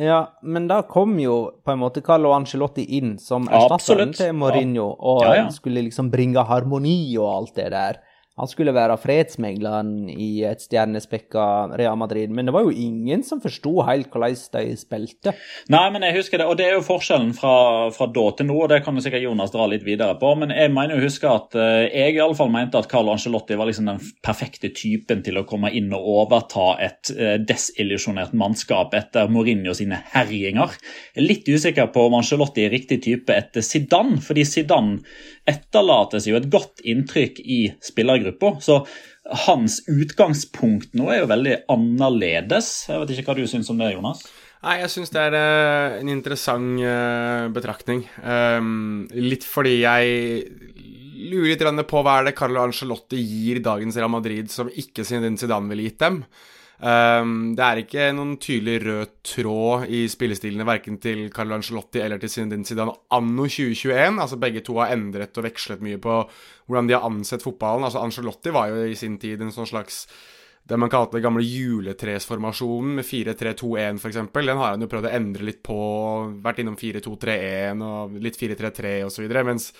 Ja, 0.00 0.38
men 0.42 0.64
da 0.66 0.80
kom 0.88 1.18
jo 1.22 1.36
på 1.62 1.70
en 1.70 1.78
måte 1.78 2.02
Carlo 2.02 2.32
Angelotti 2.34 2.82
inn 2.96 3.14
som 3.22 3.44
erstatteren 3.46 4.16
til 4.16 4.32
Mourinho 4.34 4.88
og 4.88 5.22
ja, 5.22 5.36
ja. 5.38 5.44
skulle 5.54 5.84
liksom 5.86 6.08
bringe 6.10 6.42
harmoni 6.48 7.14
og 7.20 7.28
alt 7.30 7.60
det 7.60 7.68
der. 7.76 8.00
Han 8.34 8.48
skulle 8.50 8.72
være 8.74 8.96
fredsmegleren 8.98 10.08
i 10.10 10.42
et 10.42 10.62
stjernespekka 10.64 11.76
Real 11.78 11.94
Madrid, 12.00 12.32
men 12.34 12.48
det 12.48 12.54
var 12.56 12.64
jo 12.66 12.72
ingen 12.74 13.20
som 13.22 13.38
forsto 13.38 13.76
helt 13.86 14.08
hvordan 14.10 14.34
de 14.34 14.72
spilte. 14.74 15.34
Nei, 15.70 15.84
men 15.94 16.02
jeg 16.02 16.16
husker 16.16 16.42
det, 16.42 16.48
og 16.50 16.58
det 16.58 16.66
er 16.66 16.74
jo 16.74 16.82
forskjellen 16.82 17.30
fra, 17.36 17.52
fra 17.94 18.08
da 18.10 18.24
til 18.34 18.48
nå, 18.48 18.56
og 18.64 18.72
det 18.72 18.80
kan 18.82 18.98
jo 18.98 19.04
sikkert 19.04 19.22
Jonas 19.22 19.54
dra 19.54 19.68
litt 19.70 19.84
videre 19.86 20.16
på. 20.18 20.32
Men 20.40 20.50
jeg 20.50 20.72
mener 20.74 20.98
jo 20.98 21.06
huske 21.06 21.30
at 21.30 21.54
uh, 21.54 21.84
jeg 21.86 22.16
i 22.16 22.22
alle 22.24 22.34
fall 22.34 22.50
mente 22.50 22.80
at 22.80 22.88
Carlo 22.90 23.14
Angelotti 23.14 23.58
var 23.60 23.70
liksom 23.70 23.92
den 23.92 24.02
perfekte 24.26 24.72
typen 24.74 25.22
til 25.22 25.38
å 25.38 25.46
komme 25.46 25.70
inn 25.70 25.94
og 25.94 26.10
overta 26.16 26.72
et 26.82 27.14
uh, 27.14 27.36
desillusjonert 27.38 28.34
mannskap 28.34 28.98
etter 28.98 29.30
Mourinho 29.30 29.76
sine 29.78 30.00
herjinger. 30.10 30.74
Er 31.14 31.28
litt 31.28 31.46
usikker 31.46 31.86
på 31.94 32.08
om 32.08 32.18
Angelotti 32.18 32.66
er 32.66 32.74
riktig 32.74 32.98
type 33.06 33.30
etter 33.30 33.62
Zidane, 33.62 34.18
fordi 34.26 34.42
Zidane 34.48 35.04
etterlates 35.48 36.28
jo 36.28 36.38
et 36.38 36.48
godt 36.52 36.80
inntrykk 36.88 37.40
i 37.44 37.58
spillergruppa. 37.84 38.56
Så 38.64 38.80
hans 39.46 39.80
utgangspunkt 39.90 40.96
nå 40.96 41.10
er 41.12 41.22
jo 41.22 41.30
veldig 41.30 41.58
annerledes. 41.72 42.72
Jeg 42.90 43.02
vet 43.02 43.14
ikke 43.14 43.30
hva 43.30 43.38
du 43.38 43.46
syns 43.50 43.70
om 43.72 43.80
det, 43.80 43.92
Jonas? 43.94 44.24
Nei, 44.64 44.78
jeg 44.80 44.92
syns 44.94 45.12
det 45.12 45.20
er 45.20 45.34
uh, 45.36 45.98
en 46.00 46.08
interessant 46.08 46.80
uh, 46.80 47.50
betraktning. 47.52 48.06
Um, 48.24 49.04
litt 49.12 49.44
fordi 49.44 49.76
jeg 49.82 50.46
lurer 51.24 51.52
litt 51.52 51.88
på 51.88 52.00
hva 52.04 52.18
er 52.20 52.30
det 52.30 52.36
Carlo 52.38 52.62
Angelotti 52.64 53.20
gir 53.20 53.60
dagens 53.64 53.96
Real 54.00 54.12
Madrid 54.12 54.50
som 54.52 54.70
ikke 54.72 55.04
Zidane 55.04 55.68
ville 55.68 55.88
gitt 55.88 56.00
dem. 56.00 56.22
Um, 56.84 57.54
det 57.56 57.64
er 57.64 57.78
ikke 57.80 58.06
noen 58.12 58.34
tydelig 58.42 58.74
rød 58.82 59.12
tråd 59.24 59.86
i 59.88 60.02
spillestilene 60.12 60.66
verken 60.68 60.98
til 61.00 61.30
Carlo 61.32 61.56
Angelotti 61.56 62.02
eller 62.04 62.20
til 62.20 62.28
Zinedine 62.28 62.68
Zidane 62.68 62.92
anno 63.16 63.46
2021. 63.48 64.20
Altså 64.20 64.36
Begge 64.42 64.60
to 64.66 64.76
har 64.82 64.92
endret 64.92 65.40
og 65.40 65.46
vekslet 65.46 65.84
mye 65.84 66.00
på 66.02 66.18
hvordan 66.66 66.90
de 66.90 66.98
har 66.98 67.06
ansett 67.08 67.44
fotballen. 67.44 67.88
Altså 67.88 68.04
Angelotti 68.04 68.52
var 68.52 68.68
jo 68.68 68.84
i 68.84 68.98
sin 69.00 69.16
tid 69.22 69.40
en 69.40 69.54
sånn 69.54 69.70
slags 69.70 70.04
det 70.64 70.78
man 70.80 70.88
kalte 70.92 71.18
den 71.18 71.24
gamle 71.26 71.44
juletresformasjonen 71.44 72.94
med 72.98 73.04
4-3-2-1 73.04 73.98
f.eks. 74.00 74.20
Den 74.32 74.56
har 74.56 74.70
han 74.74 74.84
jo 74.84 74.88
prøvd 74.88 75.08
å 75.10 75.16
endre 75.16 75.48
litt 75.48 75.60
på. 75.64 75.80
Vært 76.44 76.62
innom 76.62 76.78
4-2-3-1 76.80 77.84
og 77.84 78.16
litt 78.24 78.40
4-3-3 78.40 78.94
osv. 79.08 79.26
Mens 79.44 79.72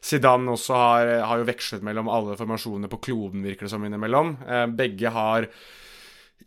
Zidane 0.00 0.56
også 0.56 0.76
har, 0.80 1.10
har, 1.28 1.40
jo 1.40 1.48
vekslet 1.48 1.84
mellom 1.84 2.08
alle 2.08 2.36
formasjonene 2.40 2.88
på 2.88 3.00
kloden, 3.10 3.44
virker 3.44 3.68
det 3.68 3.72
som 3.74 3.84
innimellom. 3.84 4.38
Eh, 4.48 4.64
begge 4.80 5.12
har 5.12 5.48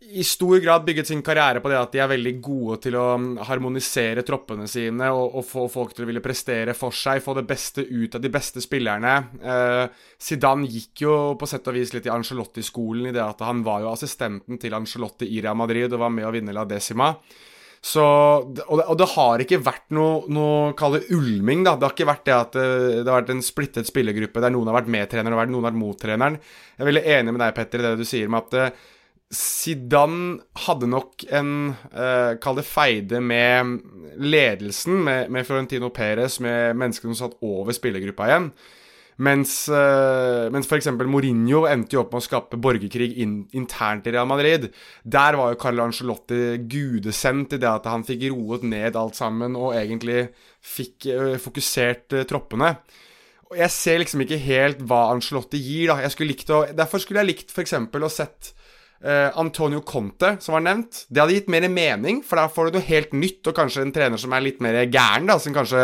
i 0.00 0.24
stor 0.24 0.58
grad 0.60 0.84
bygget 0.84 1.06
sin 1.06 1.22
karriere 1.22 1.60
på 1.62 1.70
det 1.70 1.78
at 1.78 1.94
de 1.94 2.00
er 2.02 2.10
veldig 2.10 2.32
gode 2.44 2.76
til 2.84 2.96
å 2.98 3.04
um, 3.16 3.28
harmonisere 3.48 4.24
troppene 4.26 4.66
sine 4.70 5.08
og, 5.14 5.38
og 5.38 5.46
få 5.48 5.64
folk 5.72 5.94
til 5.94 6.04
å 6.04 6.10
ville 6.10 6.22
prestere 6.24 6.74
for 6.76 6.94
seg, 6.94 7.22
få 7.24 7.36
det 7.38 7.46
beste 7.48 7.84
ut 7.86 8.18
av 8.18 8.22
de 8.22 8.32
beste 8.32 8.62
spillerne. 8.62 9.14
Eh, 9.40 10.04
Zidane 10.20 10.68
gikk 10.68 11.06
jo 11.06 11.16
på 11.40 11.48
sett 11.48 11.70
og 11.70 11.78
vis 11.78 11.94
litt 11.94 12.08
i 12.08 12.12
Angelotti-skolen 12.12 13.10
i 13.10 13.16
det 13.16 13.24
at 13.24 13.42
han 13.46 13.64
var 13.66 13.84
jo 13.84 13.92
assistenten 13.94 14.60
til 14.60 14.76
Angelotti 14.76 15.30
i 15.30 15.40
Real 15.40 15.58
Madrid 15.58 15.92
og 15.92 16.04
var 16.04 16.14
med 16.14 16.28
å 16.28 16.34
vinne 16.34 16.54
La 16.54 16.66
Decima. 16.68 17.12
Så, 17.84 18.00
og, 18.00 18.54
det, 18.56 18.84
og 18.88 18.96
det 18.96 19.10
har 19.12 19.42
ikke 19.44 19.60
vært 19.60 19.90
noe, 19.92 20.22
noe 20.32 20.70
kall 20.78 20.94
det 20.96 21.02
ulming, 21.12 21.66
da. 21.66 21.74
Det 21.76 21.84
har 21.84 21.92
ikke 21.92 22.08
vært 22.08 22.24
det 22.24 22.34
at 22.36 22.56
det, 22.56 22.64
eh, 22.64 23.00
det, 23.02 23.08
har 23.10 23.20
vært 23.20 23.34
en 23.34 23.44
splittet 23.44 23.90
spillergruppe 23.90 24.40
der 24.40 24.54
noen 24.54 24.70
har 24.70 24.78
vært 24.78 24.92
med 24.94 25.10
treneren 25.12 25.36
og 25.36 25.52
noen 25.52 25.60
har 25.60 25.70
vært 25.70 25.82
mot 25.82 26.00
treneren. 26.00 26.38
Jeg 26.74 26.80
er 26.80 26.90
veldig 26.90 27.04
enig 27.18 27.34
med 27.36 27.44
deg, 27.44 27.56
Petter, 27.58 27.82
i 27.82 27.88
det 27.88 28.00
du 28.00 28.08
sier 28.08 28.32
med 28.32 28.46
at 28.48 28.56
eh, 28.60 28.86
Zidane 29.34 30.38
hadde 30.66 30.88
nok 30.90 31.26
en 31.34 31.50
uh, 31.92 32.36
Kall 32.42 32.60
det 32.60 32.66
feide 32.68 33.20
med 33.24 33.76
ledelsen, 34.22 35.02
med, 35.06 35.34
med 35.34 35.46
Florentino 35.48 35.90
Perez, 35.94 36.38
med 36.44 36.78
menneskene 36.78 37.14
som 37.14 37.28
satt 37.28 37.44
over 37.44 37.74
spillergruppa 37.76 38.30
igjen. 38.30 38.48
Mens, 39.22 39.52
uh, 39.70 40.50
mens 40.50 40.66
f.eks. 40.66 40.88
Mourinho 41.06 41.62
endte 41.70 41.94
jo 41.94 42.02
opp 42.02 42.16
med 42.16 42.22
å 42.22 42.26
skape 42.26 42.58
borgerkrig 42.58 43.12
in, 43.22 43.36
internt 43.54 44.08
i 44.10 44.14
Real 44.14 44.26
Madrid. 44.26 44.66
Der 45.06 45.38
var 45.38 45.52
jo 45.52 45.60
Carlo 45.62 45.84
Angelotti 45.86 46.58
gudesendt 46.70 47.54
i 47.54 47.60
det 47.62 47.70
at 47.70 47.86
han 47.90 48.06
fikk 48.06 48.26
roet 48.32 48.66
ned 48.66 48.98
alt 48.98 49.18
sammen 49.18 49.54
og 49.58 49.76
egentlig 49.78 50.28
fikk 50.58 51.10
uh, 51.12 51.34
fokusert 51.42 52.18
uh, 52.18 52.26
troppene. 52.26 52.74
Og 53.52 53.60
jeg 53.60 53.70
ser 53.70 54.00
liksom 54.02 54.24
ikke 54.24 54.40
helt 54.42 54.82
hva 54.82 55.06
Angelotti 55.12 55.60
gir, 55.62 55.92
da. 55.92 56.10
Skulle 56.10 56.34
å, 56.50 56.64
derfor 56.74 57.02
skulle 57.02 57.22
jeg 57.22 57.34
likt 57.34 57.54
f.eks. 57.54 57.76
å 57.78 58.10
sett 58.10 58.54
Uh, 59.04 59.28
Antonio 59.36 59.82
Conte, 59.84 60.36
som 60.40 60.54
var 60.56 60.62
nevnt. 60.64 61.02
Det 61.12 61.20
hadde 61.20 61.34
gitt 61.36 61.50
mer 61.52 61.66
mening, 61.68 62.22
for 62.24 62.40
da 62.40 62.46
får 62.48 62.70
du 62.70 62.78
noe 62.78 62.86
helt 62.86 63.10
nytt, 63.12 63.42
og 63.50 63.56
kanskje 63.58 63.82
en 63.84 63.92
trener 63.92 64.20
som 64.20 64.32
er 64.32 64.44
litt 64.46 64.62
mer 64.64 64.78
gæren, 64.86 65.26
da, 65.28 65.36
som 65.42 65.52
kanskje 65.52 65.82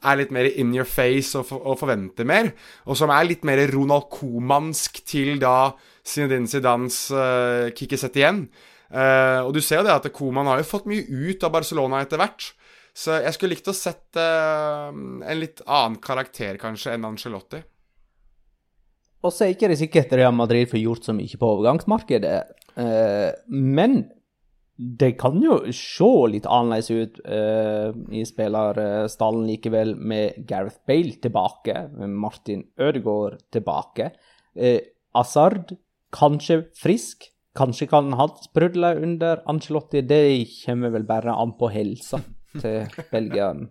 er 0.00 0.20
litt 0.20 0.30
mer 0.32 0.46
in 0.48 0.70
your 0.76 0.88
face 0.88 1.34
og, 1.38 1.48
for, 1.48 1.64
og 1.66 1.80
forventer 1.80 2.28
mer, 2.28 2.52
og 2.86 2.98
som 2.98 3.12
er 3.12 3.26
litt 3.26 3.42
mer 3.48 3.62
Ronald 3.72 4.06
Comansk 4.14 5.02
til 5.08 5.40
da 5.42 5.72
Zinedine 6.06 6.48
Zidans 6.48 7.02
uh, 7.12 7.68
kickesett 7.76 8.16
igjen. 8.20 8.44
Uh, 8.90 9.46
og 9.46 9.52
du 9.54 9.60
ser 9.62 9.80
jo 9.80 9.86
det 9.86 9.96
at 9.98 10.08
Coman 10.14 10.48
har 10.50 10.62
jo 10.62 10.70
fått 10.70 10.88
mye 10.90 11.04
ut 11.04 11.44
av 11.46 11.52
Barcelona 11.54 12.00
etter 12.04 12.20
hvert. 12.20 12.52
Så 12.96 13.20
jeg 13.22 13.34
skulle 13.36 13.54
likt 13.54 13.70
å 13.70 13.76
sett 13.76 14.18
uh, 14.18 14.90
en 14.90 15.38
litt 15.38 15.62
annen 15.66 16.00
karakter, 16.02 16.58
kanskje, 16.60 16.96
enn 16.96 17.06
Angelotti. 17.06 17.62
Og 19.20 19.34
så 19.34 19.44
er 19.44 19.54
ikke 19.54 19.68
det 19.68 19.80
sikkert 19.80 20.14
Real 20.16 20.34
Madrid 20.36 20.70
får 20.70 20.80
gjort 20.80 21.10
så 21.10 21.14
mye 21.16 21.40
på 21.40 21.52
overgangsmarkedet. 21.56 22.38
Eh, 22.80 23.28
men 23.52 24.02
det 24.80 25.10
kan 25.20 25.36
jo 25.44 25.58
se 25.76 26.08
litt 26.32 26.46
annerledes 26.48 26.88
ut 26.88 27.18
eh, 27.28 27.90
i 28.16 28.22
spillerstallen 28.24 29.44
likevel, 29.50 29.92
med 29.98 30.46
Gareth 30.48 30.80
Bale 30.88 31.18
tilbake, 31.20 31.74
med 31.98 32.14
Martin 32.22 32.64
Ødegaard 32.80 33.42
tilbake. 33.52 34.08
Eh, 34.56 34.80
Azard 35.12 35.74
kanskje 36.16 36.62
frisk, 36.78 37.28
kanskje 37.58 37.90
kan 37.90 38.14
han 38.16 38.32
sprudle 38.40 38.94
under 39.02 39.44
Angelotti. 39.50 40.00
Det 40.00 40.22
kommer 40.62 40.94
vel 40.96 41.04
bare 41.04 41.36
an 41.36 41.52
på 41.60 41.68
helsa 41.74 42.22
til 42.56 42.88
belgieren. 43.12 43.68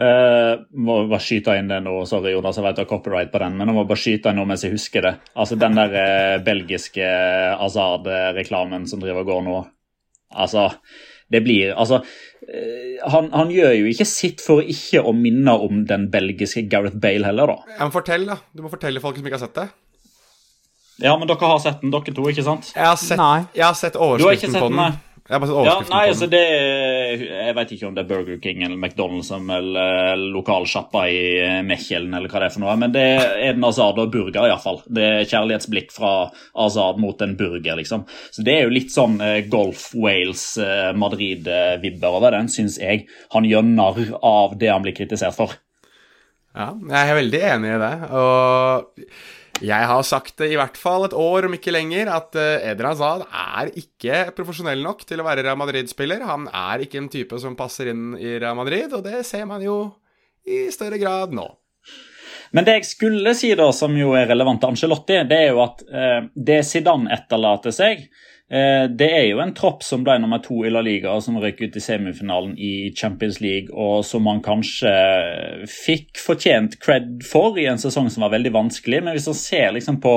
Uh, 0.00 0.54
må 0.86 0.98
bare 1.08 1.22
skyte 1.22 1.56
inn 1.58 1.70
det 1.70 1.80
nå, 1.84 1.94
sorry 2.08 2.34
Jonas, 2.34 2.58
jeg 2.58 2.66
vet 2.66 2.76
du 2.78 2.82
har 2.84 2.90
copyright 2.90 3.32
på 3.32 3.40
den, 3.42 3.56
men 3.58 3.70
jeg 3.70 3.76
må 3.78 3.86
bare 3.88 4.02
skyte 4.02 4.32
inn 4.32 4.38
noe 4.40 4.50
mens 4.50 4.64
jeg 4.66 4.74
husker 4.74 5.06
det. 5.06 5.14
Altså 5.38 5.58
Den 5.60 5.78
der 5.78 5.90
uh, 5.94 6.36
belgiske 6.44 7.08
Azad-reklamen 7.54 8.88
som 8.90 9.02
driver 9.02 9.24
og 9.24 9.32
går 9.32 9.42
nå. 9.48 9.58
Altså, 10.34 10.62
det 11.30 11.44
blir 11.46 11.74
Altså, 11.78 12.00
uh, 12.02 13.08
han, 13.14 13.30
han, 13.34 13.54
gjør 13.54 13.72
jo 13.78 13.86
ikke 13.92 14.08
sitt 14.08 14.44
for 14.44 14.64
ikke 14.64 15.04
å 15.04 15.14
minne 15.16 15.54
om 15.54 15.84
den 15.88 16.10
belgiske 16.12 16.66
Gareth 16.70 16.98
Bale 17.00 17.26
heller, 17.30 17.54
da. 17.54 17.78
Ja, 17.78 17.82
men 17.86 17.94
fortell, 17.94 18.28
da. 18.30 18.40
Du 18.52 18.66
må 18.66 18.72
fortelle 18.72 19.02
folk 19.04 19.16
som 19.20 19.26
ikke 19.26 19.38
har 19.38 19.46
sett 19.46 19.58
det. 19.62 19.70
Ja, 21.02 21.16
men 21.18 21.26
dere 21.26 21.48
har 21.50 21.58
sett 21.58 21.80
den, 21.82 21.90
dere 21.90 22.14
to, 22.14 22.28
ikke 22.30 22.44
sant? 22.46 22.70
Jeg 22.74 22.86
har 22.86 22.98
sett, 23.00 23.18
jeg 23.56 23.66
har 23.66 23.74
sett 23.78 23.96
overskriften 23.98 24.54
på 24.54 24.68
den. 24.70 24.78
Nei. 24.78 24.92
Jeg 25.24 25.38
har 25.38 25.40
bare 25.40 25.62
ja, 25.64 25.74
nei, 25.88 26.00
altså 26.12 26.26
det 26.28 26.40
Jeg 26.44 27.52
vet 27.56 27.70
ikke 27.72 27.86
om 27.88 27.94
det 27.96 28.02
er 28.02 28.08
Burger 28.10 28.40
King 28.44 28.60
eller 28.66 28.76
McDonald's 28.76 29.30
eller 29.32 30.20
lokalsjappa 30.34 31.06
i 31.08 31.22
Mechelen 31.64 32.12
eller 32.12 32.28
hva 32.28 32.42
det 32.42 32.50
er 32.50 32.52
for 32.52 32.64
noe, 32.66 32.74
men 32.82 32.92
det 32.92 33.04
er 33.14 33.38
en 33.46 33.64
Azad 33.64 34.00
og 34.02 34.10
burger, 34.12 34.44
iallfall. 34.44 34.82
Det 34.84 35.06
er 35.06 35.30
kjærlighetsblikk 35.30 35.94
fra 35.96 36.12
Azad 36.66 37.00
mot 37.00 37.24
en 37.24 37.32
burger, 37.40 37.78
liksom. 37.80 38.04
Så 38.36 38.44
det 38.44 38.58
er 38.58 38.66
jo 38.66 38.74
litt 38.76 38.92
sånn 38.92 39.16
eh, 39.24 39.46
Golf 39.48 39.86
Wales, 39.96 40.44
eh, 40.60 40.90
Madrid-vibber 40.92 42.18
over 42.20 42.36
den, 42.36 42.50
syns 42.52 42.76
jeg. 42.82 43.06
Han 43.32 43.48
gjør 43.48 43.64
narr 43.70 44.02
av 44.20 44.58
det 44.60 44.68
han 44.74 44.84
blir 44.84 44.96
kritisert 44.98 45.38
for. 45.38 45.56
Ja, 46.54 46.68
jeg 46.76 47.14
er 47.14 47.18
veldig 47.22 47.42
enig 47.54 47.72
i 47.72 47.80
det. 47.80 47.94
og 48.12 49.08
jeg 49.62 49.86
har 49.86 50.02
sagt 50.06 50.38
det 50.40 50.50
i 50.50 50.58
hvert 50.58 50.78
fall 50.80 51.06
et 51.06 51.14
år, 51.14 51.46
om 51.46 51.54
ikke 51.54 51.74
lenger, 51.74 52.10
at 52.10 52.34
uh, 52.34 52.64
Eder 52.72 52.90
Hazard 52.90 53.26
er 53.28 53.70
ikke 53.78 54.24
profesjonell 54.36 54.82
nok 54.82 55.04
til 55.06 55.22
å 55.22 55.26
være 55.26 55.44
Real 55.46 55.60
Madrid-spiller. 55.60 56.24
Han 56.26 56.48
er 56.50 56.82
ikke 56.84 56.98
en 57.02 57.10
type 57.12 57.38
som 57.42 57.54
passer 57.58 57.92
inn 57.92 58.16
i 58.18 58.34
Real 58.38 58.58
Madrid, 58.58 58.90
og 58.96 59.04
det 59.06 59.22
ser 59.28 59.46
man 59.50 59.62
jo 59.64 59.78
i 60.44 60.66
større 60.74 60.98
grad 61.00 61.34
nå. 61.36 61.46
Men 62.54 62.66
det 62.66 62.76
jeg 62.78 62.90
skulle 62.90 63.32
si, 63.34 63.54
da, 63.58 63.70
som 63.74 63.94
jo 63.98 64.12
er 64.18 64.28
relevant 64.30 64.60
til 64.62 64.74
Angelotti, 64.74 65.22
det 65.30 65.40
er 65.46 65.50
jo 65.52 65.64
at 65.64 65.82
uh, 65.86 66.20
det 66.34 66.60
Zidane 66.66 67.10
etterlater 67.14 67.74
seg, 67.74 68.08
Eh, 68.08 68.33
det 68.54 69.06
er 69.10 69.24
jo 69.26 69.40
en 69.42 69.54
tropp 69.56 69.82
som 69.82 70.04
ble 70.06 70.14
nummer 70.22 70.38
to 70.44 70.60
i 70.62 70.70
La 70.70 70.78
Liga, 70.84 71.16
som 71.24 71.40
røk 71.42 71.58
ut 71.64 71.74
i 71.74 71.82
semifinalen 71.82 72.52
i 72.54 72.92
Champions 72.94 73.40
League, 73.42 73.72
og 73.74 74.04
som 74.06 74.22
man 74.28 74.42
kanskje 74.44 74.92
fikk 75.70 76.20
fortjent 76.22 76.78
cred 76.84 77.24
for 77.26 77.58
i 77.58 77.66
en 77.70 77.80
sesong 77.82 78.06
som 78.12 78.26
var 78.26 78.34
veldig 78.36 78.54
vanskelig. 78.54 79.02
Men 79.02 79.16
hvis 79.16 79.26
man 79.30 79.40
ser 79.40 79.74
liksom 79.74 79.98
på, 80.04 80.14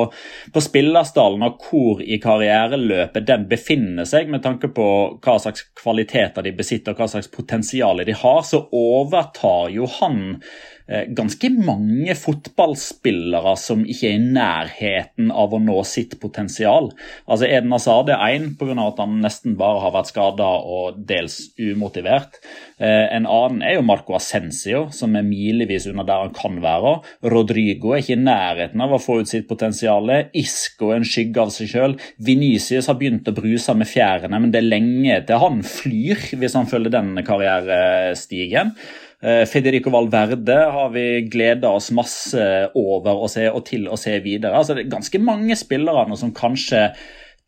på 0.54 0.64
spillerstallen 0.64 1.48
og 1.48 1.66
hvor 1.66 2.06
i 2.06 2.20
karriereløpet 2.22 3.28
den 3.28 3.50
befinner 3.50 4.06
seg, 4.06 4.30
med 4.30 4.46
tanke 4.46 4.70
på 4.70 4.88
hva 5.18 5.38
slags 5.42 5.66
kvaliteter 5.78 6.46
de 6.46 6.54
besitter 6.58 6.98
hva 6.98 7.10
slags 7.10 7.32
potensial 7.34 8.06
de 8.06 8.14
har, 8.22 8.42
så 8.46 8.68
overtar 8.70 9.72
jo 9.74 9.90
han 9.98 10.38
Eh, 10.44 10.77
ganske 10.88 11.50
mange 11.52 12.16
fotballspillere 12.16 13.54
som 13.60 13.82
ikke 13.84 14.08
er 14.08 14.16
i 14.16 14.30
nærheten 14.38 15.32
av 15.36 15.52
å 15.52 15.60
nå 15.60 15.82
sitt 15.88 16.16
potensial. 16.22 16.92
Altså 17.28 17.50
Eden 17.50 17.74
Hazard 17.76 18.12
er 18.14 18.24
én 18.38 18.54
pga. 18.56 18.76
at 18.88 19.00
han 19.02 19.20
nesten 19.24 19.58
bare 19.60 19.82
har 19.84 19.94
vært 19.96 20.12
skada 20.12 20.48
og 20.64 21.00
dels 21.10 21.40
umotivert. 21.60 22.40
Eh, 22.80 23.08
en 23.16 23.26
annen 23.26 23.64
er 23.66 23.78
jo 23.78 23.86
Marco 23.86 24.16
Ascensio, 24.18 24.88
som 24.94 25.16
er 25.18 25.26
milevis 25.26 25.88
under 25.90 26.06
der 26.08 26.28
han 26.28 26.36
kan 26.36 26.60
være. 26.62 26.94
Rodrigo 27.34 27.94
er 27.94 28.04
ikke 28.04 28.18
i 28.18 28.22
nærheten 28.22 28.84
av 28.84 28.94
å 28.94 29.02
få 29.02 29.22
ut 29.22 29.32
sitt 29.32 29.48
potensial. 29.50 30.12
Isco 30.38 30.92
er 30.92 31.02
en 31.02 31.08
skygge 31.08 31.42
av 31.42 31.54
seg 31.56 31.72
sjøl. 31.72 31.98
Vinicius 32.22 32.90
har 32.92 33.00
begynt 33.00 33.28
å 33.28 33.36
bruse 33.38 33.74
med 33.78 33.90
fjærene, 33.90 34.40
men 34.40 34.54
det 34.54 34.62
er 34.62 34.70
lenge 34.70 35.20
til 35.28 35.42
han 35.42 35.64
flyr, 35.66 36.30
hvis 36.38 36.58
han 36.58 36.70
følger 36.70 36.94
denne 37.00 37.26
karrierestigen. 37.28 38.76
Eh, 39.24 39.46
Federico 39.50 39.90
Valverde 39.90 40.58
har 40.72 40.90
vi 40.94 41.06
gleda 41.22 41.72
oss 41.74 41.90
masse 41.96 42.44
over 42.78 43.24
å 43.24 43.30
se 43.32 43.48
og 43.50 43.64
til 43.66 43.88
å 43.90 43.98
se 43.98 44.14
videre. 44.22 44.54
Altså, 44.60 44.76
det 44.78 44.86
er 44.86 44.94
ganske 44.94 45.22
mange 45.24 45.58
spillere 45.58 46.06
nå 46.06 46.18
som 46.20 46.36
kanskje 46.38 46.92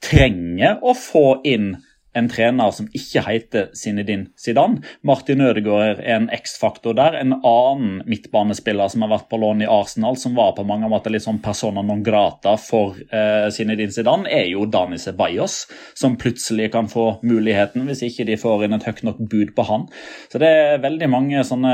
trenger 0.02 0.80
å 0.82 0.96
få 0.98 1.42
inn 1.48 1.76
en 2.18 2.30
trener 2.30 2.72
som 2.74 2.88
ikke 2.96 3.22
heter 3.28 3.68
Zinedine 3.78 4.32
Zidane. 4.40 4.82
Martin 5.06 5.44
Ødegaard 5.46 6.00
er 6.02 6.16
en 6.16 6.30
X-faktor 6.34 6.96
der. 6.98 7.18
En 7.20 7.36
annen 7.38 8.00
midtbanespiller 8.10 8.90
som 8.90 9.06
har 9.06 9.12
vært 9.14 9.30
på 9.30 9.40
lån 9.42 9.64
i 9.64 9.70
Arsenal, 9.70 10.18
som 10.18 10.38
var 10.38 10.56
på 10.58 10.66
mange 10.68 10.90
måter 10.90 11.14
litt 11.14 11.26
sånn 11.26 11.42
persona 11.44 11.84
non 11.86 12.02
grata 12.06 12.56
for 12.62 12.98
eh, 12.98 13.48
Zinedine 13.54 13.94
Zidane, 13.94 14.30
er 14.30 14.50
jo 14.50 14.66
Dani 14.70 14.98
Ceballos, 15.02 15.62
som 15.98 16.18
plutselig 16.20 16.72
kan 16.74 16.90
få 16.92 17.12
muligheten 17.22 17.86
hvis 17.88 18.04
ikke 18.10 18.28
de 18.30 18.40
får 18.42 18.66
inn 18.66 18.78
et 18.80 18.90
høyt 18.90 19.06
nok 19.06 19.22
bud 19.30 19.54
på 19.56 19.68
han. 19.70 19.88
Så 20.32 20.42
det 20.42 20.50
er 20.50 20.84
veldig 20.84 21.12
mange 21.14 21.46
sånne 21.46 21.74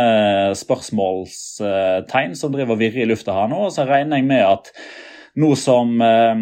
spørsmålstegn 0.60 2.36
som 2.38 2.54
driver 2.54 2.76
og 2.76 2.84
virrer 2.84 3.06
i 3.06 3.10
lufta 3.10 3.36
her 3.36 3.52
nå, 3.52 3.68
og 3.68 3.76
så 3.76 3.88
regner 3.88 4.20
jeg 4.20 4.30
med 4.30 4.44
at 4.46 4.74
nå 5.36 5.50
som 5.60 6.02
eh, 6.02 6.36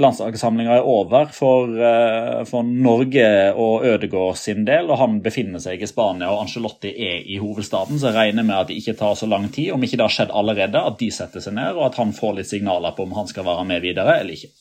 landslagssamlinga 0.00 0.78
er 0.78 0.86
over 0.88 1.28
for, 1.36 1.68
eh, 1.68 2.44
for, 2.48 2.64
Norge 2.64 3.26
og 3.52 3.84
Ødegaard 3.84 4.38
sin 4.40 4.64
del, 4.64 4.88
og 4.88 5.00
han 5.02 5.18
befinner 5.24 5.60
seg 5.60 5.82
i 5.82 5.88
Spania 5.90 6.30
og 6.32 6.46
Angelotti 6.46 6.94
er 6.94 7.26
i 7.28 7.36
hovedstaden, 7.42 8.00
så 8.00 8.08
jeg 8.08 8.16
regner 8.16 8.46
med 8.48 8.56
at 8.56 8.70
det 8.70 8.78
ikke 8.80 8.96
tar 8.96 9.18
så 9.20 9.28
lang 9.28 9.50
tid, 9.52 9.74
om 9.74 9.84
ikke 9.84 10.00
det 10.00 10.06
har 10.06 10.16
skjedd 10.16 10.32
allerede, 10.32 10.80
at 10.80 10.96
de 11.00 11.10
setter 11.12 11.44
seg 11.44 11.58
ned, 11.60 11.76
og 11.76 11.90
at 11.90 12.00
han 12.00 12.16
får 12.16 12.38
litt 12.38 12.48
signaler 12.48 12.96
på 12.96 13.04
om 13.04 13.12
han 13.20 13.28
skal 13.28 13.44
være 13.48 13.68
med 13.68 13.84
videre 13.84 14.16
eller 14.22 14.38
ikke. 14.38 14.54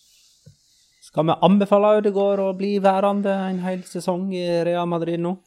Skal 1.07 1.29
vi 1.29 1.39
anbefale 1.47 1.95
Ødegaard 2.01 2.43
å 2.43 2.51
bli 2.57 2.75
værende 2.83 3.31
en 3.47 3.63
hel 3.63 3.79
sesong 3.87 4.27
i 4.35 4.45
Real 4.67 4.89
Madrid 4.91 5.23
nå? 5.23 5.37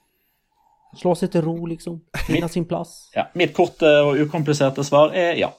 Slå 0.96 1.12
seg 1.14 1.30
til 1.30 1.44
ro, 1.44 1.54
liksom. 1.68 2.00
Finne 2.26 2.48
sin 2.50 2.64
plass. 2.66 3.10
Ja, 3.14 3.28
mitt 3.38 3.52
korte 3.54 3.90
og 4.08 4.18
ukompliserte 4.24 4.82
svar 4.86 5.12
er 5.14 5.36
ja. 5.38 5.52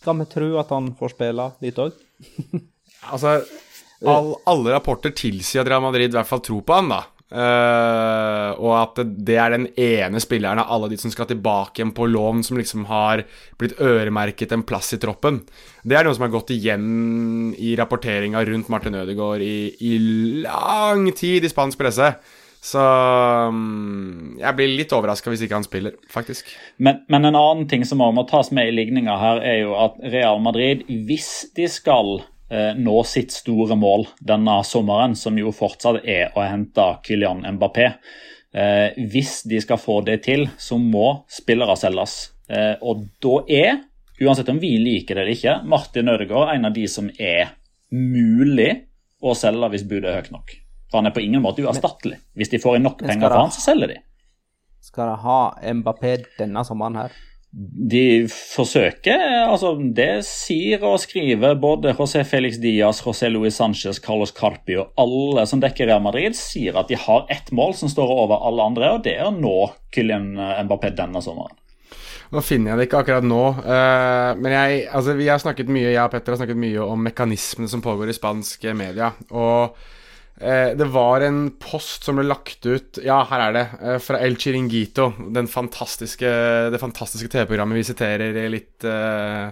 Skal 0.00 0.16
vi 0.22 0.28
tro 0.32 0.50
at 0.60 0.70
han 0.72 0.92
får 0.96 1.12
spille 1.12 1.46
litt 1.60 1.78
òg? 1.80 1.96
altså, 3.12 3.38
all, 4.00 4.34
alle 4.48 4.72
rapporter 4.72 5.12
tilsier 5.12 5.60
at 5.60 5.68
Real 5.68 5.84
Madrid 5.84 6.08
i 6.08 6.16
hvert 6.16 6.28
fall 6.28 6.44
tror 6.44 6.62
på 6.64 6.78
han, 6.78 6.92
da. 6.94 7.02
Uh, 7.30 8.56
og 8.58 8.72
at 8.74 8.96
det 9.06 9.36
er 9.38 9.52
den 9.54 9.68
ene 9.78 10.18
spilleren 10.18 10.58
av 10.58 10.72
alle 10.74 10.88
de 10.90 10.96
som 10.98 11.12
skal 11.14 11.28
tilbake 11.30 11.78
igjen 11.78 11.92
på 11.94 12.08
lån, 12.10 12.42
som 12.42 12.58
liksom 12.58 12.88
har 12.88 13.22
blitt 13.60 13.76
øremerket 13.78 14.56
en 14.56 14.64
plass 14.66 14.90
i 14.96 14.98
troppen. 15.02 15.38
Det 15.86 15.94
er 15.94 16.08
noe 16.08 16.16
som 16.16 16.26
har 16.26 16.32
gått 16.34 16.50
igjen 16.56 17.52
i 17.54 17.76
rapporteringa 17.78 18.42
rundt 18.48 18.72
Martin 18.72 18.98
Ødegaard 18.98 19.44
i, 19.46 19.70
i 19.78 19.94
lang 20.48 21.06
tid 21.14 21.46
i 21.46 21.52
spansk 21.52 21.78
presse. 21.78 22.14
Så 22.60 22.80
um, 23.48 24.36
jeg 24.36 24.56
blir 24.58 24.74
litt 24.76 24.92
overraska 24.92 25.32
hvis 25.32 25.46
ikke 25.46 25.56
han 25.56 25.64
spiller, 25.64 25.94
faktisk. 26.12 26.50
Men, 26.76 27.00
men, 27.08 27.24
en 27.24 27.38
annen 27.38 27.64
ting 27.70 27.86
som 27.88 28.02
må 28.04 28.24
tas 28.28 28.52
med 28.52 28.68
i 28.68 28.74
ligninga 28.76 29.16
her, 29.16 29.40
er 29.40 29.62
jo 29.62 29.72
at 29.80 29.96
Real 30.12 30.42
Madrid, 30.44 30.84
hvis 31.08 31.30
de 31.56 31.70
skal 31.72 32.18
eh, 32.52 32.76
nå 32.76 32.98
sitt 33.08 33.32
store 33.32 33.78
mål 33.80 34.10
denne 34.20 34.58
sommeren, 34.68 35.16
som 35.16 35.40
jo 35.40 35.54
fortsatt 35.56 36.02
er 36.04 36.36
å 36.36 36.44
hente 36.44 36.86
Kylian 37.06 37.46
Mbappé 37.56 37.88
eh, 37.88 39.00
Hvis 39.08 39.40
de 39.48 39.62
skal 39.64 39.80
få 39.80 40.02
det 40.04 40.20
til, 40.28 40.44
så 40.60 40.76
må 40.76 41.22
spillere 41.32 41.80
selges. 41.80 42.20
Eh, 42.52 42.74
og 42.84 43.06
da 43.24 43.40
er, 43.48 43.84
uansett 44.20 44.52
om 44.52 44.60
vi 44.60 44.76
liker 44.84 45.16
det 45.16 45.24
eller 45.24 45.38
ikke, 45.38 45.60
Martin 45.64 46.12
Ødegaard 46.12 46.58
en 46.58 46.68
av 46.68 46.76
de 46.76 46.84
som 46.92 47.08
er 47.16 47.54
mulig 47.88 48.74
å 49.24 49.32
selge 49.32 49.72
hvis 49.72 49.88
budet 49.88 50.12
er 50.12 50.20
høyt 50.20 50.36
nok. 50.36 50.60
For 50.90 50.98
han 50.98 51.10
er 51.10 51.14
på 51.14 51.22
ingen 51.22 51.42
måte 51.44 51.62
uerstattelig. 51.62 52.18
Hvis 52.34 52.50
de 52.50 52.60
får 52.62 52.78
inn 52.78 52.88
nok 52.88 52.98
penger 53.02 53.28
for 53.28 53.38
han, 53.44 53.52
så 53.54 53.62
selger 53.70 53.94
de. 53.94 53.98
Skal 54.82 55.12
de 55.12 55.18
ha 55.22 55.40
Mbappé 55.76 56.16
denne 56.38 56.64
sommeren 56.66 56.98
her? 56.98 57.18
De 57.50 58.26
forsøker. 58.30 59.22
altså 59.50 59.72
Det 59.94 60.24
sier 60.26 60.82
og 60.86 61.00
skriver 61.02 61.56
både 61.58 61.94
José 61.98 62.22
Felix 62.26 62.58
Diaz, 62.62 63.02
José 63.02 63.30
Luis 63.30 63.58
Sanchez, 63.58 63.98
Carlos 64.02 64.34
Carpi 64.34 64.78
og 64.78 64.92
alle 64.98 65.46
som 65.50 65.62
dekker 65.62 65.90
Real 65.90 66.02
Madrid, 66.02 66.38
sier 66.38 66.78
at 66.78 66.90
de 66.90 66.98
har 66.98 67.26
ett 67.30 67.50
mål 67.54 67.74
som 67.78 67.90
står 67.90 68.14
over 68.24 68.46
alle 68.46 68.66
andre, 68.70 68.92
og 68.94 69.06
det 69.06 69.16
er 69.18 69.26
å 69.26 69.34
nå 69.34 69.56
Kylian 69.94 70.32
Mbappé 70.38 70.94
denne 70.98 71.22
sommeren. 71.22 71.58
Nå 72.30 72.42
finner 72.46 72.70
jeg 72.70 72.78
det 72.78 72.86
ikke 72.86 73.00
akkurat 73.02 73.26
nå, 73.26 73.44
uh, 73.66 74.38
men 74.38 74.52
jeg, 74.54 74.84
altså, 74.94 75.16
vi 75.18 75.26
har 75.26 75.42
snakket 75.42 75.72
mye, 75.74 75.88
jeg 75.90 76.04
og 76.04 76.12
Petter 76.14 76.36
har 76.36 76.44
snakket 76.44 76.60
mye 76.62 76.84
om 76.86 77.08
mekanismene 77.08 77.70
som 77.70 77.82
pågår 77.82 78.12
i 78.12 78.14
spansk 78.14 78.68
media. 78.78 79.10
og 79.34 79.74
Eh, 79.74 79.99
det 80.40 80.86
var 80.88 81.20
en 81.20 81.50
post 81.60 82.06
som 82.08 82.16
ble 82.16 82.24
lagt 82.24 82.64
ut 82.64 83.00
Ja, 83.04 83.18
her 83.28 83.42
er 83.44 83.56
det. 83.56 83.64
Eh, 83.80 83.98
fra 84.00 84.20
El 84.24 84.38
Chiringuito. 84.40 85.10
Fantastiske, 85.52 86.30
det 86.72 86.80
fantastiske 86.80 87.28
TV-programmet 87.28 87.76
vi 87.76 87.84
siterer 87.84 88.38
litt, 88.48 88.84
eh, 88.88 89.50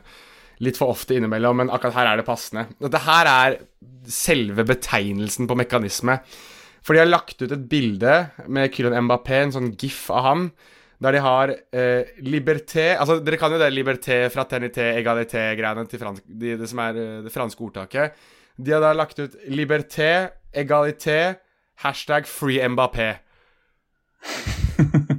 litt 0.65 0.81
for 0.81 0.95
ofte 0.95 1.19
innimellom, 1.19 1.61
men 1.61 1.71
akkurat 1.71 1.99
her 1.99 2.13
er 2.13 2.23
det 2.23 2.29
passende. 2.29 2.67
Dette 2.81 3.03
her 3.05 3.29
er 3.35 3.59
selve 4.09 4.65
betegnelsen 4.65 5.47
på 5.47 5.59
mekanisme. 5.61 6.19
For 6.83 6.97
de 6.97 7.03
har 7.03 7.11
lagt 7.11 7.43
ut 7.43 7.53
et 7.53 7.69
bilde 7.69 8.17
med 8.49 8.73
Kylian 8.73 9.05
Mbappé, 9.05 9.43
en 9.43 9.53
sånn 9.53 9.73
gif 9.77 10.07
av 10.09 10.25
han, 10.25 10.51
der 11.05 11.15
de 11.15 11.21
har 11.23 11.53
eh, 11.53 12.09
liberté 12.27 12.89
Altså, 12.97 13.21
dere 13.23 13.39
kan 13.39 13.53
jo 13.55 13.61
det 13.61 13.69
liberté, 13.71 14.25
fraternité, 14.35 14.89
egalité-greiene 14.99 15.85
til 15.91 16.01
fransk, 16.01 16.25
de, 16.27 16.57
det 16.59 16.71
som 16.71 16.81
er 16.83 16.99
eh, 16.99 17.21
det 17.27 17.35
franske 17.35 17.63
ordtaket. 17.63 18.17
De 18.59 18.75
har 18.75 18.83
da 18.83 18.95
lagt 18.97 19.21
ut 19.21 19.37
liberté, 19.53 20.11
egalité, 20.59 21.37
hashtag 21.85 22.27
free 22.27 22.69
Mbappé. 22.69 23.15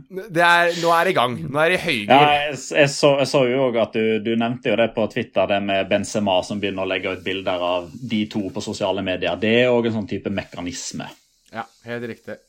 Det 0.09 0.41
er, 0.41 0.71
nå 0.81 0.89
er 0.89 1.05
det 1.05 1.11
i 1.13 1.17
gang. 1.17 1.35
Nå 1.45 1.59
er 1.61 1.71
det 1.71 1.77
i 1.77 1.83
høygir. 1.83 2.09
Ja, 2.09 2.29
jeg, 2.49 2.57
jeg, 2.73 2.89
så, 2.91 3.11
jeg 3.21 3.29
så 3.29 3.43
jo 3.45 3.59
også 3.67 3.81
at 3.83 3.95
du, 3.95 4.05
du, 4.25 4.31
nevnte 4.39 4.71
jo 4.71 4.77
det 4.79 4.87
på 4.95 5.05
Twitter, 5.11 5.45
det 5.51 5.59
med 5.65 5.89
Benzema 5.91 6.39
som 6.45 6.61
begynner 6.61 6.85
å 6.85 6.89
legge 6.89 7.13
ut 7.13 7.21
bilder 7.25 7.65
av 7.65 7.89
de 7.93 8.23
to 8.31 8.41
på 8.53 8.63
sosiale 8.63 9.03
medier. 9.05 9.37
Det 9.39 9.53
er 9.61 9.73
òg 9.73 9.89
en 9.89 9.99
sånn 9.99 10.09
type 10.09 10.31
mekanisme. 10.33 11.07
Ja, 11.53 11.65
helt 11.85 12.07
riktig. 12.09 12.39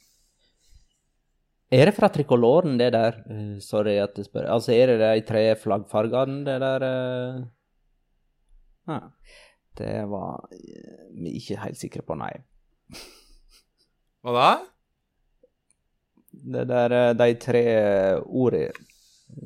Er 1.70 1.86
det 1.86 1.95
fra 1.95 2.09
trikoloren, 2.11 2.78
det 2.80 2.91
der? 2.97 3.20
Uh, 3.30 3.59
sorry 3.62 3.95
at 4.03 4.16
jeg 4.18 4.26
spør. 4.26 4.49
Altså, 4.57 4.72
er 4.74 4.91
det 4.91 4.99
de 5.05 5.26
tre 5.28 5.45
flaggfargene, 5.61 6.41
det 6.49 6.57
der 6.64 6.86
uh... 6.88 7.45
ah, 8.91 9.07
Det 9.78 9.95
var 10.11 10.49
vi 10.51 11.36
ikke 11.38 11.61
helt 11.62 11.78
sikre 11.78 12.03
på, 12.07 12.16
nei. 12.18 12.32
Hva 14.20 14.36
da? 14.36 14.51
Det 16.30 16.64
der, 16.68 16.97
de 17.18 17.34
tre 17.41 17.64
ordene 18.24 18.70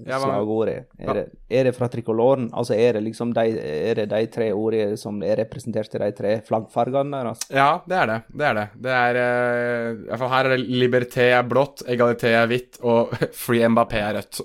ja, 0.06 0.18
slagordet. 0.20 0.86
Er, 0.98 1.14
det, 1.14 1.24
er 1.48 1.68
det 1.68 1.72
fra 1.76 1.88
trikoloren? 1.92 2.48
Altså 2.56 2.76
er 2.76 2.96
det 2.96 3.04
liksom 3.06 3.32
de, 3.36 3.44
er 3.60 4.00
det 4.00 4.06
de 4.12 4.20
tre 4.32 4.50
ordene 4.54 4.98
som 5.00 5.20
er 5.24 5.38
representert 5.42 5.96
i 5.96 6.02
de 6.02 6.10
tre 6.16 6.34
flaggfargene 6.46 7.14
der? 7.16 7.30
Altså? 7.32 7.48
Ja, 7.54 7.68
det 7.88 7.98
er 8.00 8.10
det. 8.10 8.18
Det 8.28 8.48
er 8.48 8.58
det. 8.60 8.66
det 8.86 8.96
er, 9.00 9.20
uh, 9.20 10.14
i 10.14 10.30
her 10.34 10.50
er 10.50 10.56
det 10.56 10.78
liberté 10.84 11.28
er 11.36 11.48
blått, 11.48 11.84
egalité 11.90 12.34
er 12.34 12.48
hvitt, 12.50 12.80
og 12.82 13.14
free 13.44 13.68
Mbappé 13.68 14.00
er 14.02 14.18
rødt. 14.20 14.42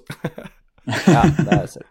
ja, 1.15 1.23
det 1.23 1.47
er 1.47 1.65
det. 1.65 1.88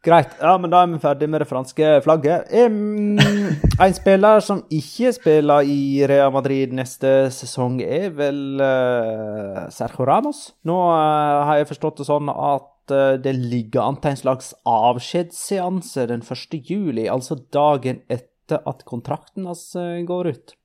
Greit. 0.00 0.30
Ja, 0.40 0.54
men 0.56 0.72
da 0.72 0.78
er 0.80 0.88
vi 0.88 0.98
ferdig 1.02 1.26
med 1.28 1.42
det 1.42 1.48
franske 1.50 1.88
flagget. 2.00 2.48
Um, 2.56 3.18
en 3.20 3.96
spiller 3.96 4.40
som 4.40 4.62
ikke 4.72 5.12
spiller 5.12 5.68
i 5.68 6.00
Real 6.08 6.32
Madrid 6.32 6.72
neste 6.72 7.28
sesong, 7.36 7.82
er 7.84 8.08
vel 8.16 8.62
uh, 8.64 9.66
Sergio 9.68 10.08
Ramos. 10.08 10.54
Nå 10.64 10.78
uh, 10.88 11.44
har 11.44 11.60
jeg 11.60 11.68
forstått 11.74 12.00
det 12.00 12.08
sånn 12.08 12.32
at 12.32 12.96
uh, 12.96 13.20
det 13.20 13.36
ligger 13.36 13.84
an 13.84 14.00
til 14.00 14.14
en 14.14 14.22
slags 14.22 14.54
avskjedsseanse 14.64 16.08
den 16.08 16.24
1. 16.24 16.60
juli, 16.64 17.04
altså 17.04 17.36
dagen 17.52 18.00
etter 18.08 18.64
at 18.64 18.86
kontrakten 18.88 19.52
hans 19.52 19.68
går 20.08 20.32
ut. 20.32 20.56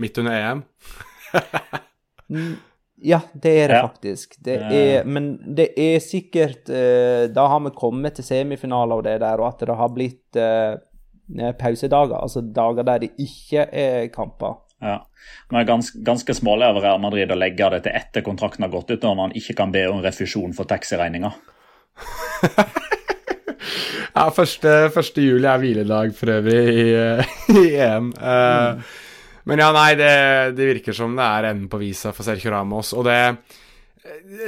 Midt 0.00 0.24
under 0.24 0.40
EM? 0.40 0.64
Ja, 3.02 3.20
det 3.32 3.52
er 3.64 3.68
det 3.68 3.78
ja. 3.78 3.86
faktisk. 3.88 4.36
Det 4.44 4.54
er, 4.54 5.04
men 5.04 5.34
det 5.56 5.72
er 5.80 5.98
sikkert 6.00 6.70
uh, 6.70 7.26
Da 7.34 7.46
har 7.50 7.62
vi 7.64 7.74
kommet 7.76 8.16
til 8.16 8.26
semifinaler 8.26 9.00
og 9.00 9.06
det 9.06 9.18
der, 9.20 9.40
og 9.42 9.50
at 9.50 9.64
det 9.66 9.76
har 9.76 9.90
blitt 9.92 10.38
uh, 10.38 10.76
pausedager. 11.58 12.16
Altså 12.20 12.44
dager 12.44 12.86
der 12.86 13.02
det 13.04 13.10
ikke 13.18 13.66
er 13.66 14.06
kamper. 14.14 14.60
Ja. 14.84 15.00
Man 15.50 15.62
er 15.62 15.68
gans, 15.68 15.90
ganske 16.04 16.34
smålig 16.36 16.66
av 16.68 16.80
Real 16.82 17.00
Madrid 17.00 17.32
å 17.32 17.38
legge 17.38 17.70
det 17.72 17.84
til 17.86 17.96
etter 17.96 18.24
kontrakten 18.26 18.66
har 18.66 18.72
gått 18.72 18.92
ut, 18.92 19.02
når 19.02 19.16
man 19.18 19.36
ikke 19.36 19.56
kan 19.58 19.72
be 19.74 19.86
om 19.88 20.02
refusjon 20.04 20.52
for 20.56 20.68
taxiregninga. 20.68 21.30
ja, 24.18 24.26
første, 24.34 24.74
første 24.94 25.24
juli 25.24 25.48
er 25.48 25.62
hviledag 25.62 26.12
for 26.18 26.34
øvrig 26.36 26.62
i, 26.68 26.86
i 27.62 27.64
EM. 27.80 28.12
Uh, 28.18 28.76
mm. 28.76 28.84
Men 29.48 29.60
ja, 29.60 29.68
nei, 29.76 29.90
det, 30.00 30.14
det 30.56 30.70
virker 30.72 30.96
som 30.96 31.12
det 31.18 31.26
er 31.26 31.50
enden 31.50 31.68
på 31.72 31.80
visa 31.82 32.14
for 32.16 32.26
Sergio 32.26 32.52
Ramos. 32.54 32.94
Og 32.96 33.04
det 33.08 33.18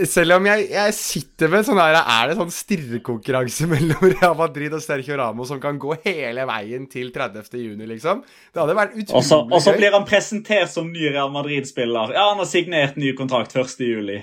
Selv 0.08 0.36
om 0.36 0.46
jeg, 0.48 0.66
jeg 0.72 0.94
sitter 0.96 1.48
med 1.52 1.64
sånn 1.64 1.78
der 1.80 1.96
Er 1.96 2.28
det 2.28 2.36
sånn 2.36 2.52
stirrekonkurranse 2.52 3.68
mellom 3.72 4.04
Real 4.04 4.36
Madrid 4.36 4.74
og 4.76 4.84
Sergio 4.84 5.16
Ramos 5.20 5.52
som 5.52 5.60
kan 5.60 5.78
gå 5.80 5.96
hele 6.04 6.46
veien 6.48 6.88
til 6.92 7.12
30. 7.12 7.52
juni, 7.60 7.88
liksom? 7.92 8.24
Det 8.52 8.62
hadde 8.62 8.76
vært 8.76 8.96
utrolig 8.96 9.20
også, 9.20 9.42
Og 9.48 9.64
så 9.64 9.76
blir 9.76 9.96
han 9.96 10.08
presentert 10.08 10.72
som 10.72 10.88
ny 10.92 11.10
Real 11.10 11.32
Madrid-spiller. 11.34 12.16
Ja, 12.16 12.30
han 12.32 12.40
har 12.40 12.48
signert 12.48 13.00
ny 13.00 13.12
kontrakt 13.18 13.56
1. 13.56 13.76
juli. 13.84 14.22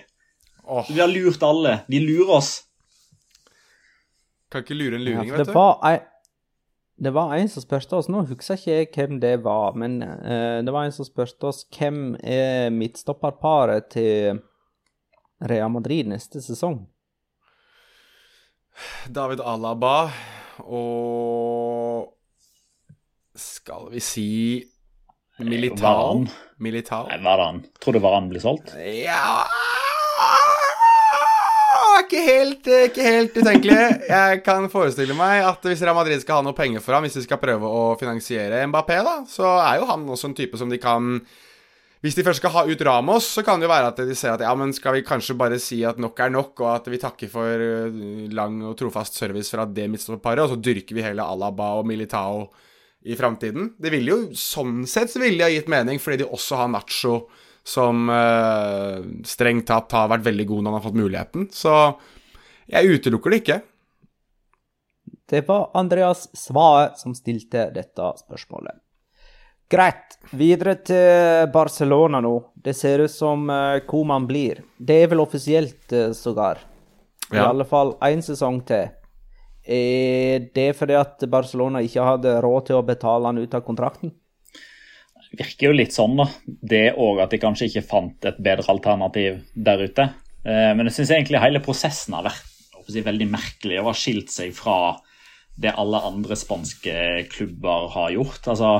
Oh. 0.63 0.85
Vi 0.89 1.01
har 1.01 1.11
lurt 1.11 1.43
alle. 1.43 1.81
De 1.91 1.99
lurer 2.01 2.37
oss. 2.39 2.53
Kan 4.53 4.65
ikke 4.65 4.77
lure 4.77 4.97
en 4.99 5.05
luring, 5.05 5.29
ja, 5.29 5.37
vet 5.37 5.47
du. 5.47 5.49
Det 5.49 5.55
var 5.57 6.01
det 7.03 7.11
var 7.15 7.35
en 7.35 7.49
som 7.49 7.63
spurte 7.63 7.97
oss, 7.97 8.09
nå 8.11 8.23
husker 8.29 8.57
ikke 8.57 8.77
jeg 8.77 8.89
hvem 8.95 9.19
det 9.23 9.35
var, 9.45 9.75
men 9.79 9.99
uh, 10.03 10.59
det 10.63 10.73
var 10.73 10.87
en 10.87 10.95
som 10.95 11.07
spurte 11.07 11.49
oss 11.49 11.63
hvem 11.75 12.15
er 12.19 12.71
midtstopperparet 12.73 13.89
til 13.93 14.41
Real 15.43 15.71
Madrid 15.73 16.07
neste 16.11 16.41
sesong? 16.43 16.85
David 19.13 19.43
Alaba 19.45 20.09
og 20.65 22.09
Skal 23.37 23.89
vi 23.91 24.01
si 24.01 24.29
Milital? 25.41 26.27
Milital? 26.61 27.09
Nei, 27.09 27.19
Varan. 27.25 27.63
Tror 27.81 27.97
du 27.97 28.01
Varan 28.01 28.29
blir 28.29 28.41
solgt? 28.41 28.75
Ja 28.77 29.43
ikke 32.03 32.25
helt, 32.25 32.67
eh, 32.67 32.85
ikke 32.89 33.07
helt 33.07 33.37
utenkelig. 33.37 33.79
Jeg 34.09 34.43
kan 34.45 34.67
forestille 34.71 35.15
meg 35.17 35.43
at 35.47 35.65
hvis 35.67 35.81
Real 35.85 35.97
Madrid 35.97 36.21
skal 36.23 36.39
ha 36.39 36.45
noe 36.45 36.57
penger 36.57 36.83
for 36.83 36.95
ham, 36.95 37.07
hvis 37.07 37.17
de 37.17 37.25
skal 37.25 37.41
prøve 37.41 37.69
å 37.69 37.95
finansiere 37.99 38.61
Mbappé, 38.69 38.99
da, 39.05 39.15
så 39.29 39.55
er 39.63 39.81
jo 39.81 39.89
han 39.89 40.05
også 40.09 40.31
en 40.31 40.37
type 40.37 40.59
som 40.59 40.71
de 40.71 40.81
kan 40.81 41.17
hvis 42.03 42.17
de 42.17 42.23
først 42.27 42.41
skal 42.41 42.51
ha 42.51 42.65
ut 42.67 42.81
Ramos, 42.83 43.29
så 43.31 43.45
kan 43.47 43.61
det 43.61 43.63
jo 43.63 43.71
være 43.71 43.93
at 43.93 43.99
de 44.03 44.15
ser 44.19 44.33
at 44.33 44.41
ja, 44.43 44.49
men 44.59 44.73
skal 44.75 44.97
vi 44.97 45.05
kanskje 45.07 45.37
bare 45.39 45.55
si 45.63 45.77
at 45.87 46.01
nok 46.03 46.17
er 46.19 46.33
nok, 46.35 46.51
og 46.59 46.67
at 46.73 46.89
vi 46.91 46.99
takker 46.99 47.31
for 47.31 47.63
eh, 47.63 47.95
lang 48.35 48.57
og 48.67 48.75
trofast 48.79 49.15
service 49.15 49.53
fra 49.53 49.63
det 49.63 49.85
midtstopperparet, 49.87 50.43
og 50.43 50.51
så 50.51 50.59
dyrker 50.59 50.97
vi 50.97 51.05
hele 51.05 51.23
Alaba 51.23 51.69
og 51.79 51.87
Militao 51.87 52.49
i 53.07 53.15
framtiden. 53.15 53.71
Det 53.79 53.91
ville 53.93 54.11
jo 54.11 54.19
sånn 54.35 54.83
sett 54.83 55.13
så 55.13 55.21
ville 55.23 55.39
de 55.39 55.47
ha 55.47 55.51
gitt 55.53 55.71
mening, 55.71 56.01
fordi 56.03 56.19
de 56.25 56.27
også 56.27 56.59
har 56.59 56.73
Nacho 56.75 57.21
som 57.63 58.09
eh, 58.11 59.03
strengt 59.27 59.67
tatt 59.69 59.91
har 59.95 60.09
vært 60.11 60.25
veldig 60.25 60.45
god 60.49 60.63
når 60.63 60.71
han 60.71 60.79
har 60.79 60.85
fått 60.87 60.99
muligheten. 60.99 61.47
Så 61.51 61.75
jeg 62.71 62.97
utelukker 62.97 63.33
det 63.33 63.41
ikke. 63.43 63.59
Det 65.29 65.43
var 65.47 65.69
Andreas 65.79 66.27
Svae 66.37 66.91
som 66.99 67.15
stilte 67.15 67.69
dette 67.73 68.09
spørsmålet. 68.19 68.81
Greit. 69.71 70.19
Videre 70.35 70.75
til 70.85 71.47
Barcelona 71.53 72.19
nå. 72.21 72.35
Det 72.53 72.75
ser 72.77 73.05
ut 73.07 73.11
som 73.11 73.47
hvor 73.47 74.03
man 74.05 74.27
blir. 74.29 74.59
Det 74.77 74.99
er 75.05 75.09
vel 75.09 75.23
offisielt, 75.23 75.87
uh, 75.95 76.11
sågar. 76.13 76.59
I 77.31 77.39
ja. 77.39 77.47
alle 77.47 77.65
fall 77.65 77.95
én 78.05 78.21
sesong 78.21 78.59
til. 78.67 78.91
Er 79.63 80.49
det 80.53 80.73
fordi 80.75 80.95
at 80.99 81.23
Barcelona 81.31 81.81
ikke 81.83 82.03
hadde 82.03 82.35
råd 82.43 82.67
til 82.67 82.77
å 82.77 82.85
betale 82.85 83.31
han 83.31 83.39
ut 83.39 83.55
av 83.55 83.63
kontrakten? 83.63 84.11
Virker 85.37 85.69
jo 85.69 85.75
litt 85.75 85.95
sånn, 85.95 86.17
da. 86.19 86.27
Det 86.45 86.85
òg 86.99 87.23
at 87.23 87.33
de 87.33 87.41
kanskje 87.41 87.69
ikke 87.69 87.87
fant 87.87 88.27
et 88.29 88.39
bedre 88.43 88.69
alternativ 88.73 89.41
der 89.53 89.85
ute. 89.87 90.09
Eh, 90.43 90.71
men 90.75 90.89
jeg 90.89 90.99
syns 90.99 91.15
egentlig 91.15 91.41
hele 91.43 91.63
prosessen 91.63 92.17
har 92.17 92.27
vært 92.27 92.49
si, 92.89 93.01
veldig 93.03 93.29
merkelig 93.31 93.79
og 93.81 93.91
har 93.91 93.99
skilt 93.99 94.31
seg 94.33 94.53
fra 94.55 94.77
det 95.55 95.73
alle 95.77 96.01
andre 96.03 96.37
spanske 96.37 96.95
klubber 97.31 97.91
har 97.93 98.13
gjort. 98.15 98.47
Altså 98.53 98.71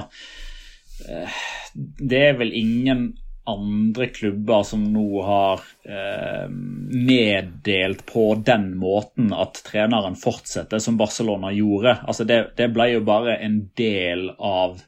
eh, 1.10 1.44
Det 1.74 2.24
er 2.30 2.40
vel 2.40 2.54
ingen 2.58 3.12
andre 3.50 4.08
klubber 4.08 4.64
som 4.64 4.86
nå 4.94 5.08
har 5.28 5.64
eh, 5.84 6.46
meddelt 6.48 8.06
på 8.08 8.30
den 8.40 8.70
måten 8.80 9.34
at 9.36 9.60
treneren 9.68 10.16
fortsetter 10.20 10.80
som 10.80 10.98
Barcelona 11.00 11.52
gjorde. 11.52 11.98
Altså 12.08 12.28
det, 12.28 12.40
det 12.60 12.70
ble 12.76 12.94
jo 12.94 13.04
bare 13.08 13.36
en 13.44 13.60
del 13.78 14.30
av 14.38 14.80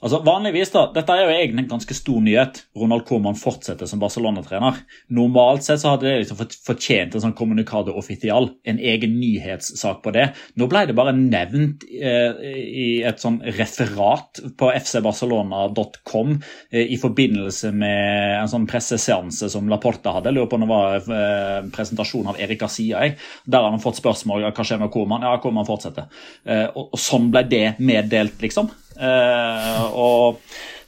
Altså 0.00 0.22
vanligvis 0.24 0.72
da, 0.72 0.86
Dette 0.94 1.12
er 1.12 1.26
jo 1.26 1.32
egentlig 1.34 1.64
en 1.66 1.72
ganske 1.74 1.96
stor 1.96 2.22
nyhet. 2.24 2.62
Ronald 2.78 3.04
Koeman 3.08 3.36
fortsetter 3.36 3.88
som 3.88 4.00
Barcelona-trener. 4.00 4.78
Normalt 5.12 5.66
sett 5.66 5.82
så 5.82 5.92
hadde 5.92 6.08
det 6.08 6.22
liksom 6.22 6.40
fortjent 6.64 7.16
en 7.16 7.24
sånn 7.26 7.36
communicado 7.36 7.92
official, 8.00 8.48
en 8.64 8.80
egen 8.80 9.18
nyhetssak 9.20 10.00
på 10.04 10.14
det. 10.16 10.30
Nå 10.56 10.70
ble 10.72 10.86
det 10.88 10.96
bare 10.96 11.12
nevnt 11.16 11.84
eh, 11.84 12.40
i 12.56 12.88
et 13.04 13.20
sånn 13.20 13.40
referat 13.58 14.40
på 14.56 14.72
fcbarcelona.com 14.72 16.34
eh, 16.38 16.86
i 16.96 16.96
forbindelse 17.00 17.74
med 17.76 18.38
en 18.40 18.52
sånn 18.54 18.68
presseseanse 18.70 19.52
som 19.52 19.68
Laporta 19.68 20.16
hadde. 20.16 20.32
Jeg 20.32 20.40
lurer 20.40 20.50
på 20.50 20.60
om 20.60 20.64
det 20.64 20.72
var 20.72 21.12
eh, 21.20 21.56
presentasjon 21.76 22.32
av 22.32 22.40
Erik 22.40 22.64
Garcia. 22.64 23.04
Der 23.44 23.60
har 23.60 23.68
han 23.68 23.84
fått 23.84 24.00
spørsmål 24.00 24.48
om 24.48 24.56
hva 24.56 24.64
skjer 24.64 24.80
med 24.80 24.92
Koeman. 24.96 25.28
Ja, 25.28 25.36
Koeman 25.44 25.68
fortsetter. 25.68 26.08
Eh, 26.48 26.70
og, 26.72 26.94
og 26.94 27.00
sånn 27.10 27.28
ble 27.34 27.44
det 27.52 27.66
meddelt, 27.84 28.40
liksom. 28.40 28.72
Eh, 29.00 29.86
og 29.96 30.40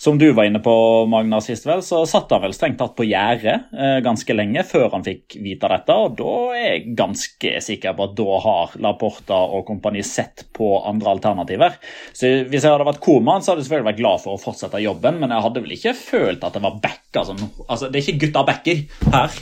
som 0.02 0.16
du 0.18 0.32
var 0.34 0.48
inne 0.48 0.58
på, 0.58 0.72
Magna, 1.06 1.38
sist 1.40 1.62
vel, 1.62 1.78
så 1.86 2.00
satt 2.10 2.32
han 2.34 2.42
vel 2.42 2.54
strengt 2.56 2.80
tatt 2.80 2.96
på 2.98 3.04
gjerdet 3.06 3.68
eh, 3.70 4.00
ganske 4.02 4.34
lenge 4.34 4.64
før 4.66 4.88
han 4.96 5.04
fikk 5.06 5.36
vite 5.44 5.70
dette. 5.70 5.94
Og 5.94 6.16
da 6.18 6.32
er 6.58 6.64
jeg 6.64 6.96
ganske 6.98 7.52
sikker 7.62 7.94
på 7.94 8.08
at 8.08 8.16
da 8.18 8.40
har 8.42 8.74
Laporta 8.82 9.38
og 9.54 9.62
kompani 9.68 10.02
sett 10.02 10.48
på 10.58 10.72
andre 10.90 11.14
alternativer. 11.14 11.78
Så 12.10 12.32
hvis 12.50 12.66
jeg 12.66 12.74
hadde 12.74 12.88
vært 12.90 13.02
koman, 13.04 13.46
så 13.46 13.52
hadde 13.52 13.62
jeg 13.62 13.70
selvfølgelig 13.70 13.90
vært 13.92 14.02
glad 14.02 14.24
for 14.24 14.34
å 14.34 14.42
fortsette 14.42 14.82
jobben, 14.82 15.22
men 15.22 15.36
jeg 15.36 15.46
hadde 15.46 15.64
vel 15.68 15.78
ikke 15.78 15.94
følt 16.02 16.50
at 16.50 16.58
det 16.58 16.66
var 16.66 16.82
backa 16.82 17.22
Altså, 17.22 17.36
altså 17.68 17.92
det 17.92 18.00
er 18.00 18.06
ikke 18.08 18.26
gutta 18.26 18.42
backer 18.48 18.78
her. 19.12 19.40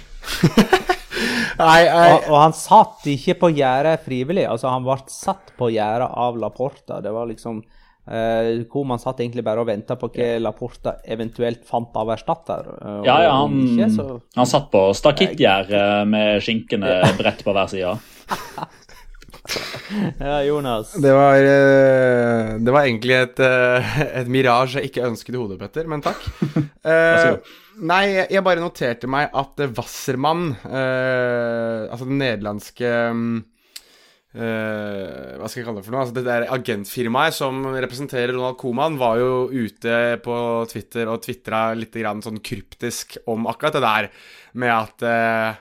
Nei, 1.60 1.78
jeg, 1.86 2.14
Og, 2.18 2.26
og 2.34 2.36
han 2.36 2.54
satt 2.56 3.06
ikke 3.08 3.40
på 3.46 3.54
gjerdet 3.56 4.02
frivillig. 4.04 4.44
Altså, 4.44 4.68
han 4.74 4.84
ble 4.84 5.00
satt 5.08 5.54
på 5.56 5.72
gjerdet 5.72 6.12
av 6.20 6.36
Laporta. 6.36 7.00
Det 7.00 7.16
var 7.16 7.30
liksom 7.30 7.62
eh, 8.08 8.64
man 8.86 8.98
satt 9.02 9.20
egentlig 9.20 9.44
bare 9.44 9.60
og 9.60 9.66
venta 9.68 9.96
på 10.00 10.08
hva 10.14 10.30
Laporta 10.40 10.96
eventuelt 11.04 11.64
fant 11.68 11.94
av 11.96 12.10
erstatter. 12.16 12.70
Uh, 12.80 13.00
Ja, 13.06 13.18
ja, 13.26 13.32
han, 13.42 13.58
ikke, 13.66 13.90
så 13.96 14.20
han 14.36 14.46
satt 14.46 14.70
på 14.72 14.86
stakittgjerde 14.94 16.06
med 16.08 16.40
skinkene 16.42 17.00
bredt 17.20 17.44
på 17.44 17.52
hver 17.56 17.68
side. 17.72 17.96
Ja, 20.20 20.42
Jonas. 20.44 20.92
det 21.02 21.10
var 21.16 21.34
eh, 21.42 22.50
Det 22.62 22.70
var 22.74 22.84
egentlig 22.86 23.16
et, 23.16 23.40
eh, 23.42 23.96
et 24.20 24.28
mirage 24.30 24.76
jeg 24.78 24.90
ikke 24.90 25.06
ønsket 25.08 25.34
i 25.34 25.40
hodet, 25.40 25.56
Petter, 25.58 25.88
men 25.90 26.02
takk. 26.04 26.20
Eh, 26.80 27.34
nei, 27.84 28.04
jeg- 28.30 28.40
bare 28.44 28.62
noterte 28.62 29.08
meg 29.10 29.28
at 29.36 29.60
eh, 29.60 29.68
Wassermann, 29.76 30.46
eh, 30.64 31.90
altså 31.92 32.06
den 32.08 32.16
nederlandske 32.22 32.88
mm, 33.12 33.34
eh, 34.34 35.38
Hva 35.38 35.48
skal 35.48 35.60
jeg 35.60 35.66
kalle 35.68 35.80
det 35.80 35.86
for 35.86 35.94
noe? 35.94 36.02
Altså 36.04 36.16
Det 36.16 36.26
der 36.26 36.46
agentfirmaet 36.54 37.36
som 37.36 37.62
representerer 37.72 38.34
Ronald 38.34 38.58
Coman, 38.60 38.98
var 39.00 39.20
jo 39.20 39.32
ute 39.50 39.96
på 40.24 40.36
Twitter 40.70 41.10
og 41.10 41.22
tvitra 41.24 41.70
litt 41.78 41.96
grann 41.96 42.22
sånn 42.24 42.42
kryptisk 42.44 43.18
om 43.30 43.48
akkurat 43.50 43.78
det 43.78 43.84
der 43.86 44.10
med 44.60 44.74
at 44.74 45.04
uh, 45.06 45.58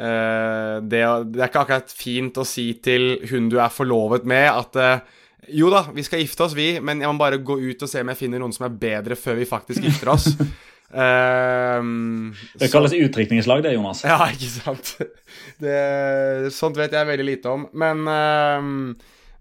uh, 0.00 0.76
det, 0.80 1.00
det 1.34 1.42
er 1.42 1.48
ikke 1.50 1.64
akkurat 1.66 1.92
fint 1.92 2.40
å 2.40 2.46
si 2.48 2.70
til 2.82 3.18
hun 3.30 3.50
du 3.52 3.58
er 3.60 3.72
forlovet 3.74 4.24
med, 4.28 4.48
at 4.48 5.08
jo 5.50 5.70
da, 5.72 5.86
vi 5.94 6.04
skal 6.04 6.22
gifte 6.22 6.44
oss, 6.44 6.54
vi, 6.56 6.72
men 6.84 7.00
jeg 7.00 7.10
må 7.10 7.20
bare 7.20 7.40
gå 7.42 7.56
ut 7.58 7.82
og 7.84 7.90
se 7.90 8.02
om 8.02 8.10
jeg 8.12 8.20
finner 8.20 8.42
noen 8.42 8.52
som 8.54 8.66
er 8.68 8.76
bedre 8.80 9.16
før 9.18 9.40
vi 9.40 9.48
faktisk 9.48 9.86
gifter 9.86 10.12
oss. 10.12 10.28
Ehm, 10.92 12.34
Det 12.58 12.70
kalles 12.72 12.92
utdrikningslag, 12.96 13.62
det, 13.62 13.72
Jonas. 13.76 14.02
ja, 14.04 14.18
ikke 14.32 14.50
sant. 14.50 14.94
Det, 15.62 16.50
sånt 16.54 16.76
vet 16.80 16.92
jeg 16.96 17.06
veldig 17.12 17.26
lite 17.28 17.52
om. 17.52 17.66
Men 17.78 18.02
ehm, 18.10 18.78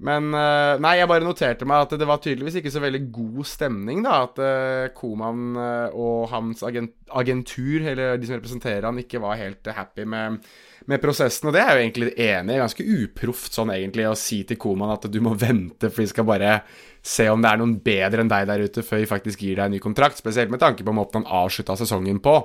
Men 0.05 0.31
eh, 0.31 0.77
Nei, 0.79 0.93
jeg 1.01 1.09
bare 1.11 1.27
noterte 1.27 1.67
meg 1.67 1.83
at 1.83 1.93
det 1.99 2.07
var 2.07 2.21
tydeligvis 2.23 2.61
ikke 2.61 2.71
så 2.71 2.81
veldig 2.83 3.01
god 3.11 3.47
stemning, 3.47 4.01
da. 4.05 4.21
At 4.29 4.39
uh, 4.39 4.87
Koman 4.95 5.59
eh, 5.59 5.97
og 5.97 6.29
hans 6.31 6.63
agent, 6.63 6.95
agentur, 7.19 7.83
eller 7.91 8.15
de 8.19 8.29
som 8.29 8.39
representerer 8.39 8.87
han, 8.87 9.01
ikke 9.01 9.19
var 9.23 9.39
helt 9.41 9.67
eh, 9.67 9.75
happy 9.75 10.05
med, 10.07 10.39
med 10.87 11.03
prosessen. 11.03 11.49
Og 11.49 11.55
det 11.55 11.63
er 11.65 11.73
jeg 11.73 11.75
jo 11.75 11.83
egentlig 11.83 12.13
enig 12.15 12.55
i. 12.55 12.61
Ganske 12.63 12.87
uproft 12.95 13.59
sånn 13.59 13.73
egentlig 13.75 14.07
å 14.07 14.15
si 14.19 14.45
til 14.47 14.61
Koman 14.61 14.95
at 14.95 15.09
du 15.11 15.19
må 15.25 15.35
vente, 15.39 15.91
for 15.91 16.05
vi 16.05 16.13
skal 16.13 16.29
bare 16.29 16.61
se 17.03 17.27
om 17.31 17.43
det 17.43 17.51
er 17.51 17.59
noen 17.59 17.77
bedre 17.83 18.23
enn 18.23 18.31
deg 18.31 18.47
der 18.47 18.63
ute 18.69 18.83
før 18.85 19.03
vi 19.03 19.11
faktisk 19.11 19.43
gir 19.43 19.59
deg 19.59 19.67
en 19.67 19.75
ny 19.75 19.83
kontrakt. 19.83 20.19
Spesielt 20.21 20.51
med 20.53 20.63
tanke 20.63 20.87
på 20.87 20.95
måten 20.95 21.25
han 21.25 21.43
avslutta 21.43 21.75
sesongen 21.79 22.23
på. 22.23 22.39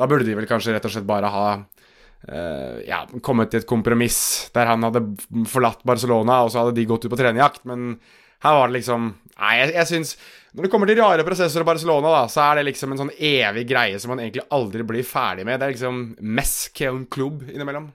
Da 0.00 0.08
burde 0.08 0.24
de 0.24 0.40
vel 0.40 0.48
kanskje 0.48 0.72
rett 0.72 0.88
og 0.88 0.96
slett 0.96 1.08
bare 1.08 1.28
ha 1.30 1.48
eh, 2.28 2.84
ja, 2.88 3.02
kommet 3.24 3.52
til 3.52 3.62
et 3.62 3.68
kompromiss 3.68 4.20
der 4.54 4.70
han 4.70 4.86
hadde 4.86 5.02
forlatt 5.50 5.84
Barcelona, 5.86 6.42
og 6.44 6.52
så 6.52 6.62
hadde 6.62 6.76
de 6.78 6.86
gått 6.88 7.06
ut 7.06 7.12
på 7.12 7.20
trenerjakt. 7.20 7.64
Men 7.68 7.96
her 8.44 8.58
var 8.60 8.70
det 8.70 8.80
liksom 8.80 9.12
Nei, 9.34 9.54
jeg, 9.58 9.70
jeg 9.74 9.88
syns 9.88 10.10
Når 10.54 10.66
det 10.66 10.68
kommer 10.70 10.86
til 10.86 11.00
rare 11.00 11.24
prosesser 11.26 11.64
i 11.64 11.66
Barcelona, 11.66 12.12
da, 12.14 12.24
så 12.30 12.44
er 12.44 12.60
det 12.60 12.68
liksom 12.68 12.92
en 12.94 13.00
sånn 13.02 13.14
evig 13.18 13.64
greie 13.72 13.98
som 13.98 14.12
man 14.14 14.22
egentlig 14.22 14.44
aldri 14.54 14.86
blir 14.86 15.06
ferdig 15.08 15.46
med. 15.48 15.58
Det 15.58 15.66
er 15.66 15.74
liksom 15.74 16.02
mesk 16.38 16.84
en 16.86 17.00
klubb 17.10 17.42
innimellom. 17.48 17.88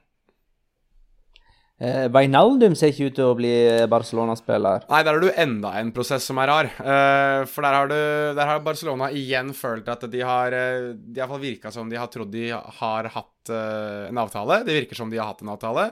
Eh, 1.80 2.09
Wijnaldum 2.11 2.73
ser 2.75 2.91
ikke 2.91 3.07
ut 3.07 3.15
til 3.15 3.30
å 3.30 3.36
bli 3.39 3.51
Barcelona-spiller. 3.88 4.84
Nei, 4.91 4.99
der 5.07 5.15
har 5.15 5.23
du 5.23 5.30
enda 5.32 5.71
en 5.80 5.93
prosess 5.95 6.25
som 6.27 6.41
er 6.43 6.51
rar. 6.51 6.67
Eh, 6.75 7.43
for 7.47 7.63
der 7.63 7.77
har, 7.77 7.88
du, 7.88 7.99
der 8.36 8.51
har 8.51 8.63
Barcelona 8.65 9.07
igjen 9.15 9.53
følt 9.55 9.88
at 9.88 10.03
de 10.11 10.23
har 10.27 10.55
eh, 10.55 10.89
De 10.99 11.23
har 11.23 11.39
virka 11.39 11.71
som 11.71 11.88
de 11.88 11.95
har 11.99 12.11
trodd 12.11 12.34
de 12.36 12.49
har 12.51 13.11
hatt 13.15 13.53
eh, 13.53 14.09
en 14.09 14.19
avtale. 14.19 14.63
Det 14.67 14.75
virker 14.82 14.99
som 14.99 15.11
de 15.11 15.21
har 15.21 15.32
hatt 15.32 15.45
en 15.45 15.53
avtale. 15.55 15.88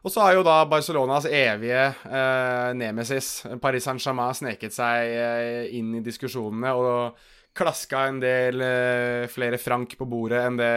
Og 0.00 0.12
så 0.12 0.22
har 0.24 0.36
jo 0.36 0.44
da 0.44 0.60
Barcelonas 0.68 1.26
evige 1.28 1.88
eh, 2.08 2.70
nemesis, 2.76 3.42
Paris 3.60 3.84
Saint-Germain, 3.84 4.36
sneket 4.36 4.72
seg 4.76 5.12
eh, 5.12 5.66
inn 5.76 5.96
i 5.98 6.04
diskusjonene 6.04 6.72
og 6.76 7.26
klaska 7.56 8.06
en 8.06 8.20
del 8.22 8.62
eh, 8.62 9.28
flere 9.30 9.58
frank 9.58 9.96
på 9.98 10.06
bordet 10.08 10.42
enn 10.46 10.58
det 10.60 10.72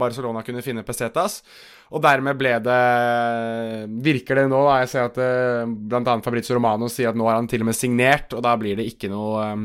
Barcelona 0.00 0.42
kunne 0.46 0.62
finne 0.64 0.84
pesetas. 0.86 1.40
Og 1.90 2.02
dermed 2.04 2.38
ble 2.38 2.52
det 2.62 2.80
Virker 4.04 4.38
det 4.38 4.46
nå, 4.50 4.60
da. 4.68 4.76
Jeg 4.82 4.90
ser 4.92 5.08
at 5.08 5.20
eh, 5.22 5.64
bl.a. 5.66 6.16
Fabrizio 6.22 6.56
Romano 6.58 6.90
sier 6.92 7.10
at 7.10 7.18
nå 7.18 7.26
har 7.26 7.40
han 7.40 7.48
til 7.50 7.64
og 7.64 7.70
med 7.70 7.78
signert, 7.78 8.34
og 8.36 8.44
da 8.46 8.54
blir 8.60 8.78
det 8.78 8.86
ikke 8.92 9.10
noe 9.10 9.46
eh, 9.46 9.64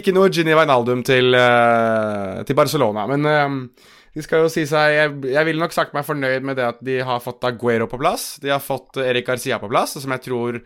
Ikke 0.00 0.14
noe 0.16 0.32
Gini 0.34 0.56
Wijnaldum 0.56 1.04
til, 1.06 1.36
eh, 1.38 2.40
til 2.48 2.58
Barcelona. 2.58 3.06
Men 3.10 3.30
eh, 3.30 3.92
de 4.14 4.24
skal 4.24 4.44
jo 4.44 4.50
si 4.52 4.64
seg 4.70 4.94
jeg, 4.94 5.14
jeg 5.34 5.46
ville 5.46 5.62
nok 5.62 5.74
sagt 5.74 5.94
meg 5.94 6.06
fornøyd 6.06 6.46
med 6.46 6.58
det 6.58 6.66
at 6.72 6.82
de 6.86 7.00
har 7.06 7.22
fått 7.22 7.44
Aguero 7.46 7.86
på 7.90 8.00
plass. 8.02 8.34
De 8.42 8.50
har 8.54 8.62
fått 8.62 8.98
Erik 9.02 9.28
Garcia 9.28 9.60
på 9.62 9.70
plass, 9.70 9.98
som 10.00 10.16
jeg 10.16 10.26
tror 10.26 10.60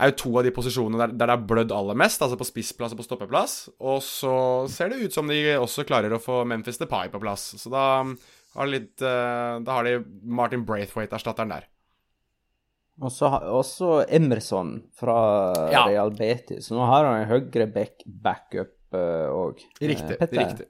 er 0.00 0.10
jo 0.10 0.18
to 0.22 0.32
av 0.38 0.46
de 0.46 0.52
posisjonene 0.54 1.00
der, 1.00 1.14
der 1.14 1.28
det 1.30 1.34
har 1.36 1.48
blødd 1.50 1.74
aller 1.76 1.98
mest, 1.98 2.22
altså 2.24 2.38
på 2.40 2.46
spissplass 2.48 2.94
og 2.94 3.02
på 3.02 3.06
stoppeplass. 3.06 3.56
Og 3.80 4.00
så 4.04 4.34
ser 4.72 4.92
det 4.92 5.02
ut 5.04 5.16
som 5.16 5.28
de 5.30 5.40
også 5.58 5.84
klarer 5.88 6.14
å 6.14 6.22
få 6.22 6.42
Memphis 6.48 6.80
Depay 6.80 7.12
på 7.12 7.20
plass. 7.22 7.52
Så 7.60 7.72
da 7.72 7.84
har, 8.02 8.70
litt, 8.70 8.96
eh, 9.00 9.60
da 9.64 9.78
har 9.78 9.88
de 9.88 9.98
Martin 10.22 10.64
Braithwaite-erstatteren 10.68 11.52
der. 11.54 11.68
Og 13.02 13.10
så 13.10 13.30
også 13.40 14.02
Emerson 14.12 14.82
fra 14.94 15.16
Ja. 15.72 15.86
Real 15.88 16.12
Betis. 16.14 16.68
Så 16.68 16.76
nå 16.76 16.84
har 16.86 17.08
han 17.08 17.22
en 17.22 17.30
høyre 17.30 17.66
back 17.72 18.04
backup 18.06 18.76
òg. 18.92 19.62
Riktig. 19.80 20.18
riktig. 20.20 20.66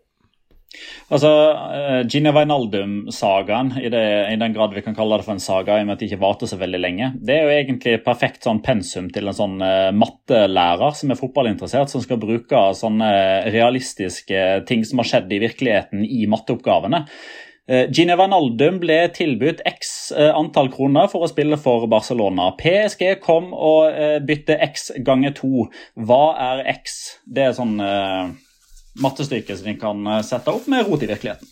Altså, 1.13 1.31
uh, 1.53 2.01
Gina 2.09 2.33
Wijnaldum-sagaen, 2.33 3.75
i, 3.77 3.91
i 3.91 4.39
den 4.41 4.55
grad 4.57 4.73
vi 4.73 4.83
kan 4.85 4.97
kalle 4.97 5.19
det 5.21 5.27
for 5.27 5.37
en 5.37 5.45
saga, 5.45 5.77
i 5.77 5.85
og 5.85 5.91
med 5.91 5.97
at 5.97 6.03
det 6.03 6.09
ikke 6.09 6.23
varte 6.23 6.49
så 6.49 6.57
veldig 6.61 6.81
lenge, 6.81 7.11
det 7.21 7.37
er 7.37 7.45
jo 7.45 7.55
egentlig 7.59 7.99
perfekt 8.07 8.47
sånn 8.47 8.63
pensum 8.65 9.11
til 9.13 9.29
en 9.29 9.37
sånn 9.37 9.59
uh, 9.61 9.93
mattelærer 9.97 10.97
som 10.97 11.13
er 11.13 11.21
fotballinteressert, 11.21 11.93
som 11.93 12.05
skal 12.05 12.21
bruke 12.23 12.65
sånne 12.79 13.13
realistiske 13.53 14.45
ting 14.69 14.87
som 14.89 15.03
har 15.03 15.11
skjedd 15.11 15.33
i 15.33 15.41
virkeligheten, 15.43 16.05
i 16.07 16.25
matteoppgavene. 16.33 17.03
Uh, 17.69 17.85
Gina 17.93 18.17
Wijnaldum 18.17 18.79
ble 18.81 19.03
tilbudt 19.13 19.61
x 19.69 19.93
antall 20.13 20.71
kroner 20.73 21.11
for 21.13 21.27
å 21.27 21.31
spille 21.31 21.59
for 21.61 21.85
Barcelona. 21.93 22.49
PSG 22.57 23.19
kom 23.23 23.53
og 23.53 24.25
bytte 24.25 24.57
x 24.65 24.89
ganger 25.05 25.37
to. 25.37 25.69
Hva 26.01 26.25
er 26.49 26.65
x? 26.73 26.97
Det 27.29 27.47
er 27.51 27.55
sånn 27.57 27.77
uh, 27.81 28.33
mattestykke 29.01 29.57
som 29.57 29.71
de 29.71 29.77
kan 29.81 30.07
uh, 30.07 30.21
sette 30.27 30.53
opp 30.53 30.67
med 30.69 30.87
rot 30.89 31.03
i 31.03 31.11
virkeligheten. 31.11 31.49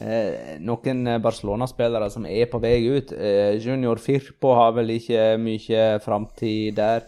Eh, 0.00 0.56
noen 0.64 1.02
eh, 1.06 1.18
Barcelona-spillere 1.20 2.06
som 2.12 2.24
er 2.24 2.46
på 2.48 2.60
vei 2.62 2.78
ut. 2.88 3.10
Eh, 3.12 3.58
Junior 3.60 4.00
Firpo 4.00 4.54
har 4.56 4.72
vel 4.78 4.94
ikke 4.94 5.34
mye 5.42 5.82
framtid 6.00 6.78
der. 6.78 7.04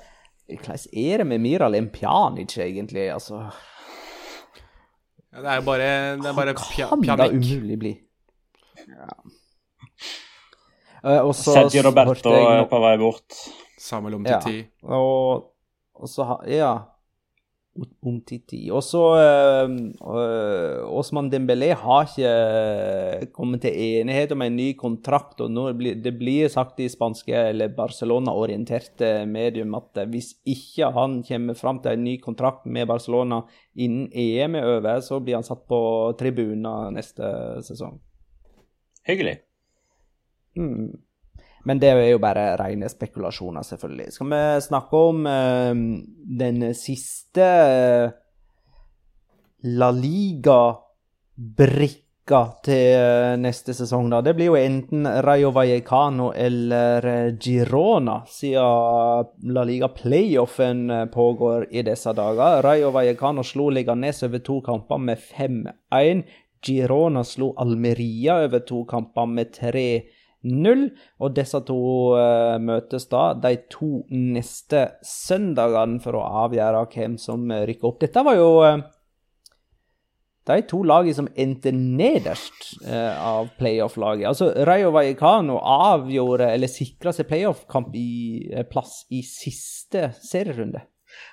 Hvordan 0.52 0.82
er 1.00 1.22
det 1.22 1.26
med 1.30 1.40
Miral 1.40 1.78
Pjanic, 1.94 2.58
egentlig? 2.60 3.06
Altså, 3.14 3.46
Ja, 5.32 5.40
det 5.40 5.48
er 5.48 5.54
jo 5.62 5.64
bare, 5.64 5.86
det 6.20 6.28
er 6.28 6.36
bare 6.36 6.52
pja, 6.58 6.90
kan 6.90 7.00
det 7.00 7.16
da 7.16 7.30
umulig 7.32 7.78
bli? 7.80 7.92
Ja. 8.82 9.08
Eh, 11.02 11.20
og 11.24 11.32
så 11.34 11.54
Sergio 11.56 11.86
Roberto 11.88 12.34
er 12.36 12.66
på 12.68 12.82
vei 12.84 12.96
bort. 13.00 13.38
Samuel 13.80 14.18
Ja. 14.20 14.36
Omtiti. 14.36 14.66
Og, 14.84 15.48
og 15.96 16.08
så 16.12 16.36
Ja. 16.46 16.74
Om 17.72 18.18
Også 18.20 18.68
Og 18.76 18.82
så 18.84 19.02
uh, 20.04 20.98
Osman 20.98 21.30
Dembélé 21.32 21.70
har 21.72 22.04
ikke 22.04 23.30
kommet 23.32 23.62
til 23.64 23.72
enighet 23.72 24.32
om 24.32 24.42
en 24.42 24.56
ny 24.56 24.74
kontrakt. 24.76 25.40
og 25.40 25.50
nå 25.50 25.72
blir, 25.72 25.94
Det 25.94 26.12
blir 26.18 26.48
sagt 26.48 26.80
i 26.80 26.88
spanske 26.88 27.32
eller 27.32 27.72
Barcelona-orienterte 27.72 29.24
medium 29.26 29.74
at 29.74 29.96
eh, 29.96 30.08
hvis 30.08 30.34
ikke 30.44 30.90
han 30.92 31.22
kommer 31.22 31.54
fram 31.54 31.80
til 31.80 31.92
en 31.92 32.04
ny 32.04 32.18
kontrakt 32.20 32.66
med 32.66 32.86
Barcelona 32.88 33.42
innen 33.74 34.10
EM 34.12 34.54
er 34.54 34.68
over, 34.76 35.00
så 35.00 35.20
blir 35.20 35.40
han 35.40 35.44
satt 35.44 35.64
på 35.66 36.12
tribunen 36.18 36.92
neste 36.92 37.62
sesong. 37.64 37.96
Hyggelig. 39.08 39.38
Mm. 40.56 40.92
Men 41.64 41.78
det 41.78 41.88
er 41.92 42.10
jo 42.10 42.18
bare 42.22 42.56
rene 42.58 42.88
spekulasjoner, 42.90 43.62
selvfølgelig. 43.66 44.12
Skal 44.14 44.26
vi 44.32 44.40
snakke 44.64 44.96
om 45.10 45.26
uh, 45.26 45.74
den 46.42 46.74
siste 46.74 47.42
eh, 47.42 48.10
La 49.62 49.90
Liga-brikka 49.94 52.40
til 52.66 52.98
eh, 52.98 53.38
neste 53.38 53.70
sesong, 53.76 54.10
da. 54.10 54.18
Det 54.26 54.34
blir 54.34 54.50
jo 54.50 54.56
enten 54.58 55.06
Rayo 55.22 55.52
Vallecano 55.54 56.32
eller 56.34 57.30
Girona, 57.38 58.26
siden 58.26 59.54
La 59.54 59.62
Liga 59.68 59.88
playoffen 59.94 60.90
eh, 60.90 61.06
pågår 61.14 61.66
i 61.70 61.82
disse 61.86 62.12
dager. 62.16 62.62
Rayo 62.66 62.90
Vallecano 62.94 63.42
slo 63.46 63.70
Liganes 63.70 64.22
over 64.26 64.42
to 64.42 64.60
kamper 64.66 64.98
med 64.98 65.18
5-1. 65.18 66.24
Girona 66.62 67.24
slo 67.26 67.54
Almeria 67.58 68.44
over 68.44 68.60
to 68.66 68.84
kamper 68.90 69.26
med 69.26 69.52
3-0. 70.44 70.88
Og 71.22 71.36
disse 71.36 71.60
to 71.66 71.82
uh, 72.16 72.56
møtes 72.62 73.08
da 73.10 73.32
de 73.38 73.54
to 73.72 74.02
neste 74.10 74.88
søndagene 75.06 76.02
for 76.02 76.18
å 76.18 76.26
avgjøre 76.46 76.86
hvem 76.92 77.18
som 77.20 77.46
rykker 77.50 77.92
opp. 77.92 78.02
Dette 78.02 78.26
var 78.26 78.38
jo 78.38 78.50
uh, 78.62 78.82
de 80.50 80.58
to 80.66 80.82
lagene 80.86 81.14
som 81.14 81.30
endte 81.38 81.70
nederst 81.74 82.72
uh, 82.86 83.14
av 83.14 83.52
playoff-laget. 83.58 84.26
Altså, 84.32 84.50
Rayo 84.66 84.90
Vallecano 84.94 85.60
avgjorde, 85.62 86.50
eller 86.56 86.70
sikra 86.70 87.14
seg 87.14 87.28
playoff-kamp 87.30 87.94
i, 87.98 88.62
plass 88.70 89.04
i 89.14 89.22
siste 89.26 90.10
serierunde. 90.22 90.86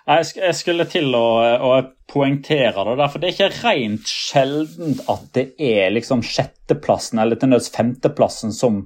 Jeg, 0.09 0.53
skulle 0.57 0.85
til 0.89 1.13
å, 1.15 1.25
å 1.61 1.73
poengtere 2.09 2.83
det, 2.87 2.95
der, 2.97 3.11
for 3.11 3.21
det 3.21 3.29
er 3.29 3.35
ikke 3.35 3.67
rent 3.67 4.09
sjeldent 4.09 5.03
at 5.11 5.27
det 5.37 5.45
er 5.61 5.93
liksom 5.93 6.23
sjetteplassen 6.25 7.21
eller 7.21 7.39
til 7.39 7.53
nøds 7.53 7.69
femteplassen 7.75 8.55
som, 8.55 8.81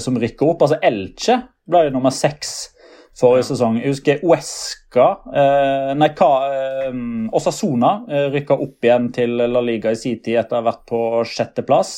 som 0.00 0.16
rykker 0.18 0.48
opp. 0.52 0.62
Altså 0.64 0.78
Elche 0.82 1.40
ble 1.68 1.86
jo 1.86 1.94
nummer 1.94 2.14
seks 2.14 2.72
forrige 3.18 3.50
sesong. 3.50 3.78
Jeg 3.80 3.92
husker 3.92 4.22
Uesca 4.24 5.08
eh, 5.34 5.92
Nei, 5.98 6.10
hva 6.16 6.30
eh, 6.48 6.96
Osasona 7.36 7.92
eh, 8.08 8.28
rykka 8.32 8.56
opp 8.56 8.86
igjen 8.86 9.10
til 9.14 9.36
La 9.42 9.62
Liga 9.64 9.92
i 9.92 9.98
sin 9.98 10.20
tid 10.24 10.40
etter 10.40 10.58
å 10.58 10.62
ha 10.62 10.68
vært 10.70 10.84
på 10.88 11.02
sjetteplass. 11.28 11.94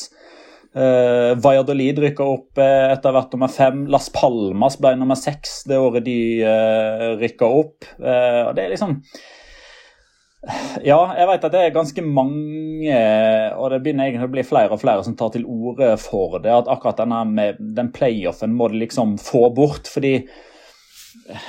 Eh, 0.75 1.31
Valladolid 1.39 2.01
rykka 2.03 2.27
opp 2.27 2.59
eh, 2.59 2.91
etter 2.91 3.09
å 3.09 3.13
ha 3.13 3.19
vært 3.21 3.37
nummer 3.37 3.51
fem. 3.51 3.85
Las 3.91 4.09
Palmas 4.13 4.79
ble 4.81 4.95
nummer 4.99 5.19
seks 5.19 5.61
det 5.69 5.79
året 5.79 6.05
de 6.07 6.19
eh, 6.43 7.07
rykka 7.21 7.51
opp. 7.63 7.87
Eh, 7.99 8.41
og 8.49 8.53
det 8.57 8.65
er 8.65 8.75
liksom 8.75 8.99
ja, 10.85 10.99
jeg 11.17 11.27
vet 11.29 11.45
at 11.47 11.53
det 11.53 11.61
er 11.65 11.75
ganske 11.75 12.03
mange, 12.05 12.97
og 13.57 13.69
det 13.73 13.79
begynner 13.83 14.09
egentlig 14.09 14.29
å 14.29 14.33
bli 14.35 14.45
flere 14.45 14.75
og 14.75 14.81
flere 14.81 15.05
som 15.05 15.15
tar 15.17 15.31
til 15.33 15.45
orde 15.49 15.95
for 16.01 16.37
det. 16.43 16.51
At 16.53 16.69
akkurat 16.71 16.99
denne 17.01 17.21
med 17.29 17.61
den 17.77 17.91
playoffen 17.95 18.53
må 18.57 18.69
de 18.71 18.83
liksom 18.83 19.17
få 19.21 19.47
bort. 19.55 19.89
Fordi 19.91 20.19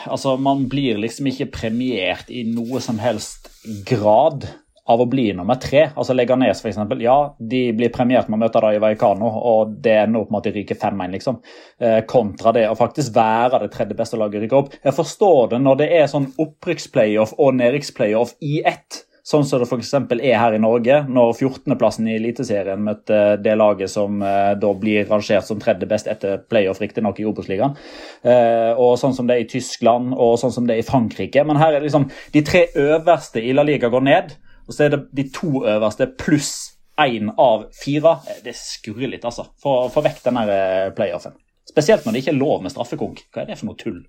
altså, 0.09 0.37
man 0.41 0.67
blir 0.73 1.01
liksom 1.03 1.29
ikke 1.33 1.51
premiert 1.59 2.31
i 2.33 2.47
noe 2.49 2.81
som 2.85 3.01
helst 3.03 3.51
grad 3.89 4.49
av 4.87 5.03
å 5.03 5.09
bli 5.11 5.27
nummer 5.35 5.59
tre. 5.63 5.89
Altså 5.95 6.15
Leganes, 6.15 6.63
f.eks. 6.63 6.79
Ja, 7.03 7.17
de 7.39 7.63
blir 7.77 7.93
premiert 7.95 8.29
med 8.31 8.39
å 8.39 8.45
møte 8.45 8.63
i 8.71 8.83
Vallecano, 8.83 9.31
og 9.51 9.75
det 9.83 9.97
ender 10.05 10.23
opp 10.23 10.31
med 10.31 10.43
at 10.43 10.49
de 10.49 10.55
ryker 10.61 10.79
5-1, 10.79 11.17
liksom. 11.17 11.41
Eh, 11.83 11.99
kontra 12.09 12.55
det 12.55 12.69
å 12.71 12.79
faktisk 12.79 13.17
være 13.17 13.65
det 13.65 13.73
tredje 13.75 13.99
beste 13.99 14.21
laget 14.21 14.45
rykker 14.45 14.61
opp. 14.61 14.79
Jeg 14.83 14.97
forstår 14.97 15.53
det 15.55 15.63
når 15.65 15.83
det 15.83 15.91
er 15.99 16.09
sånn 16.11 16.31
opprykksplayoff 16.43 17.35
og 17.39 17.59
nedrykksplayoff 17.59 18.37
i 18.47 18.61
ett. 18.67 19.03
Sånn 19.27 19.43
som 19.43 19.59
det 19.59 19.67
f.eks. 19.67 19.89
er 20.23 20.37
her 20.39 20.55
i 20.55 20.63
Norge, 20.63 21.01
når 21.11 21.33
14.-plassen 21.33 22.07
i 22.07 22.15
Eliteserien 22.15 22.85
møtte 22.87 23.17
det 23.43 23.57
laget 23.59 23.91
som 23.91 24.21
eh, 24.23 24.53
da 24.55 24.71
blir 24.79 25.09
rangert 25.11 25.49
som 25.49 25.59
tredje 25.59 25.89
best 25.91 26.07
etter 26.07 26.45
playoff, 26.47 26.79
riktignok 26.79 27.19
i 27.19 27.27
Obos-ligaen. 27.27 27.75
Eh, 28.23 28.71
og 28.79 28.95
sånn 29.03 29.17
som 29.17 29.27
det 29.27 29.35
er 29.35 29.43
i 29.43 29.49
Tyskland 29.51 30.15
og 30.15 30.37
sånn 30.39 30.55
som 30.55 30.69
det 30.69 30.77
er 30.77 30.85
i 30.85 30.87
Frankrike. 30.87 31.43
Men 31.43 31.59
her 31.59 31.75
er 31.75 31.83
liksom 31.83 32.07
de 32.37 32.45
tre 32.47 32.69
øverste 32.79 33.43
i 33.43 33.51
La 33.57 33.67
Liga 33.67 33.91
går 33.91 34.07
ned, 34.07 34.37
og 34.67 34.75
så 34.75 34.87
er 34.87 34.95
det 34.95 35.03
de 35.17 35.27
to 35.35 35.63
øverste 35.65 36.09
pluss 36.19 36.53
én 37.01 37.31
av 37.39 37.69
fire. 37.77 38.19
Eh, 38.29 38.43
det 38.45 38.57
skurrer 38.59 39.13
litt, 39.13 39.25
altså. 39.25 39.49
Få 39.63 40.03
vekk 40.03 40.23
den 40.25 40.41
der 40.41 40.95
playoffen. 40.97 41.37
Spesielt 41.67 42.07
når 42.07 42.15
det 42.15 42.23
ikke 42.23 42.35
er 42.35 42.43
lov 42.43 42.63
med 42.63 42.73
straffekonk. 42.75 43.25
Hva 43.35 43.43
er 43.43 43.51
det 43.51 43.59
for 43.61 43.71
noe 43.71 43.81
tull? 43.81 44.03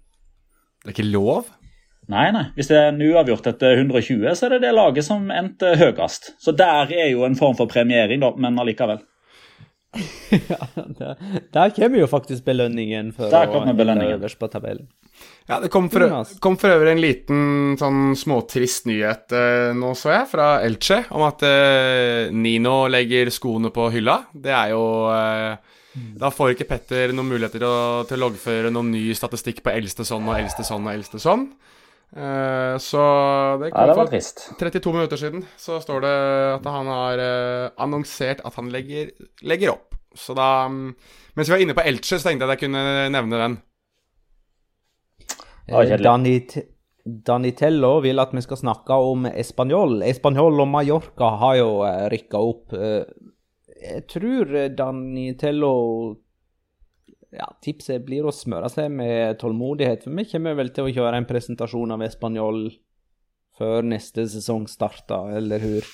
Det 0.84 0.92
er 0.92 0.96
ikke 0.96 1.10
lov? 1.10 1.50
Nei, 2.08 2.30
nei. 2.32 2.46
Hvis 2.56 2.70
det 2.72 2.78
er 2.80 2.94
en 2.94 3.02
uavgjort 3.04 3.50
etter 3.52 3.82
120, 3.82 4.30
så 4.38 4.48
er 4.48 4.56
det 4.56 4.62
det 4.64 4.76
laget 4.76 5.08
som 5.08 5.28
endte 5.34 5.74
høyest. 5.80 6.32
Så 6.40 6.54
der 6.56 6.94
er 6.96 7.10
jo 7.12 7.26
en 7.28 7.36
form 7.36 7.58
for 7.60 7.68
premiering, 7.72 8.22
da, 8.24 8.32
men 8.40 8.60
allikevel. 8.62 9.02
ja, 10.54 10.68
der, 11.00 11.20
der, 11.54 11.74
kommer 11.76 12.00
jo 12.00 12.08
faktisk 12.12 12.46
belønningen 12.46 13.12
for 13.16 13.32
å 13.32 13.74
belønningen. 13.74 14.20
øverst 14.20 14.40
på 14.40 14.50
tabellen. 14.52 14.88
Ja, 15.48 15.62
Det 15.64 15.70
kom 15.72 15.88
for, 15.88 16.04
kom 16.44 16.58
for, 16.60 16.74
øvrig 16.76 16.92
en 16.92 17.00
liten 17.00 17.44
sånn 17.80 18.12
småtrist 18.20 18.90
nyhet 18.90 19.32
eh, 19.32 19.72
nå, 19.78 19.94
så 19.96 20.12
jeg, 20.12 20.28
fra 20.34 20.48
Elche, 20.66 21.06
om 21.16 21.24
at 21.24 21.46
eh, 21.48 22.34
Nino 22.36 22.82
legger 22.92 23.32
skoene 23.32 23.72
på 23.72 23.88
hylla. 23.94 24.18
Det 24.36 24.52
er 24.52 24.74
jo 24.74 24.82
eh, 25.14 25.78
da 26.20 26.32
får 26.36 26.52
ikke 26.52 26.68
Petter 26.68 27.14
noen 27.16 27.32
muligheter 27.32 27.64
å, 27.64 27.78
til 28.10 28.20
å 28.20 28.26
loggføre 28.26 28.74
noen 28.74 28.92
ny 28.92 29.06
statistikk 29.16 29.64
på 29.64 29.72
eldste 29.72 30.04
sånn 30.06 30.28
og 30.28 30.36
eldste 30.36 30.68
sånn 30.68 30.84
og 30.84 30.92
eldste 30.94 31.22
sånn. 31.24 31.48
Så 32.08 33.00
det 33.60 33.72
kom 33.74 33.82
ja, 33.82 33.88
det 33.90 33.96
for 33.98 34.12
trist. 34.12 34.44
32 34.60 34.94
minutter 34.94 35.20
siden 35.20 35.42
så 35.60 35.80
står 35.84 36.06
det 36.06 36.12
at 36.54 36.70
han 36.72 36.92
har 36.92 37.24
annonsert 37.84 38.46
at 38.48 38.60
han 38.60 38.70
legger, 38.72 39.10
legger, 39.44 39.74
opp. 39.74 39.98
Så 40.16 40.38
da 40.38 40.70
Mens 40.70 41.50
vi 41.50 41.56
var 41.56 41.64
inne 41.66 41.76
på 41.78 41.84
Elche, 41.88 42.16
så 42.16 42.30
tenkte 42.30 42.46
jeg 42.46 42.52
at 42.52 42.56
jeg 42.56 42.68
kunne 42.68 43.10
nevne 43.14 43.42
den. 43.42 43.58
Danit 45.68 46.58
Danitello 47.04 48.02
vil 48.04 48.20
at 48.20 48.34
vi 48.36 48.44
skal 48.44 48.60
snakke 48.60 48.96
om 49.00 49.30
Español. 49.30 50.02
Español 50.04 50.60
og 50.60 50.68
Mallorca 50.68 51.30
har 51.40 51.56
jo 51.56 51.70
uh, 51.80 52.08
rykka 52.12 52.42
opp. 52.44 52.76
jeg 52.76 54.02
tror 54.12 54.52
Danitello 54.76 55.76
ja, 57.36 57.48
tipset 57.64 58.04
blir 58.06 58.28
å 58.28 58.34
smøre 58.34 58.70
seg 58.72 58.92
med 58.94 59.38
tålmodighet. 59.42 60.06
For 60.06 60.16
vi 60.16 60.28
kommer 60.32 60.58
vel 60.58 60.72
til 60.76 60.88
å 60.88 60.94
kjøre 60.94 61.22
en 61.22 61.30
presentasjon 61.30 61.96
av 61.96 62.04
Español 62.06 62.68
før 63.58 63.88
neste 63.88 64.28
sesong 64.30 64.68
starter, 64.70 65.38
eller 65.40 65.64
hur? 65.64 65.88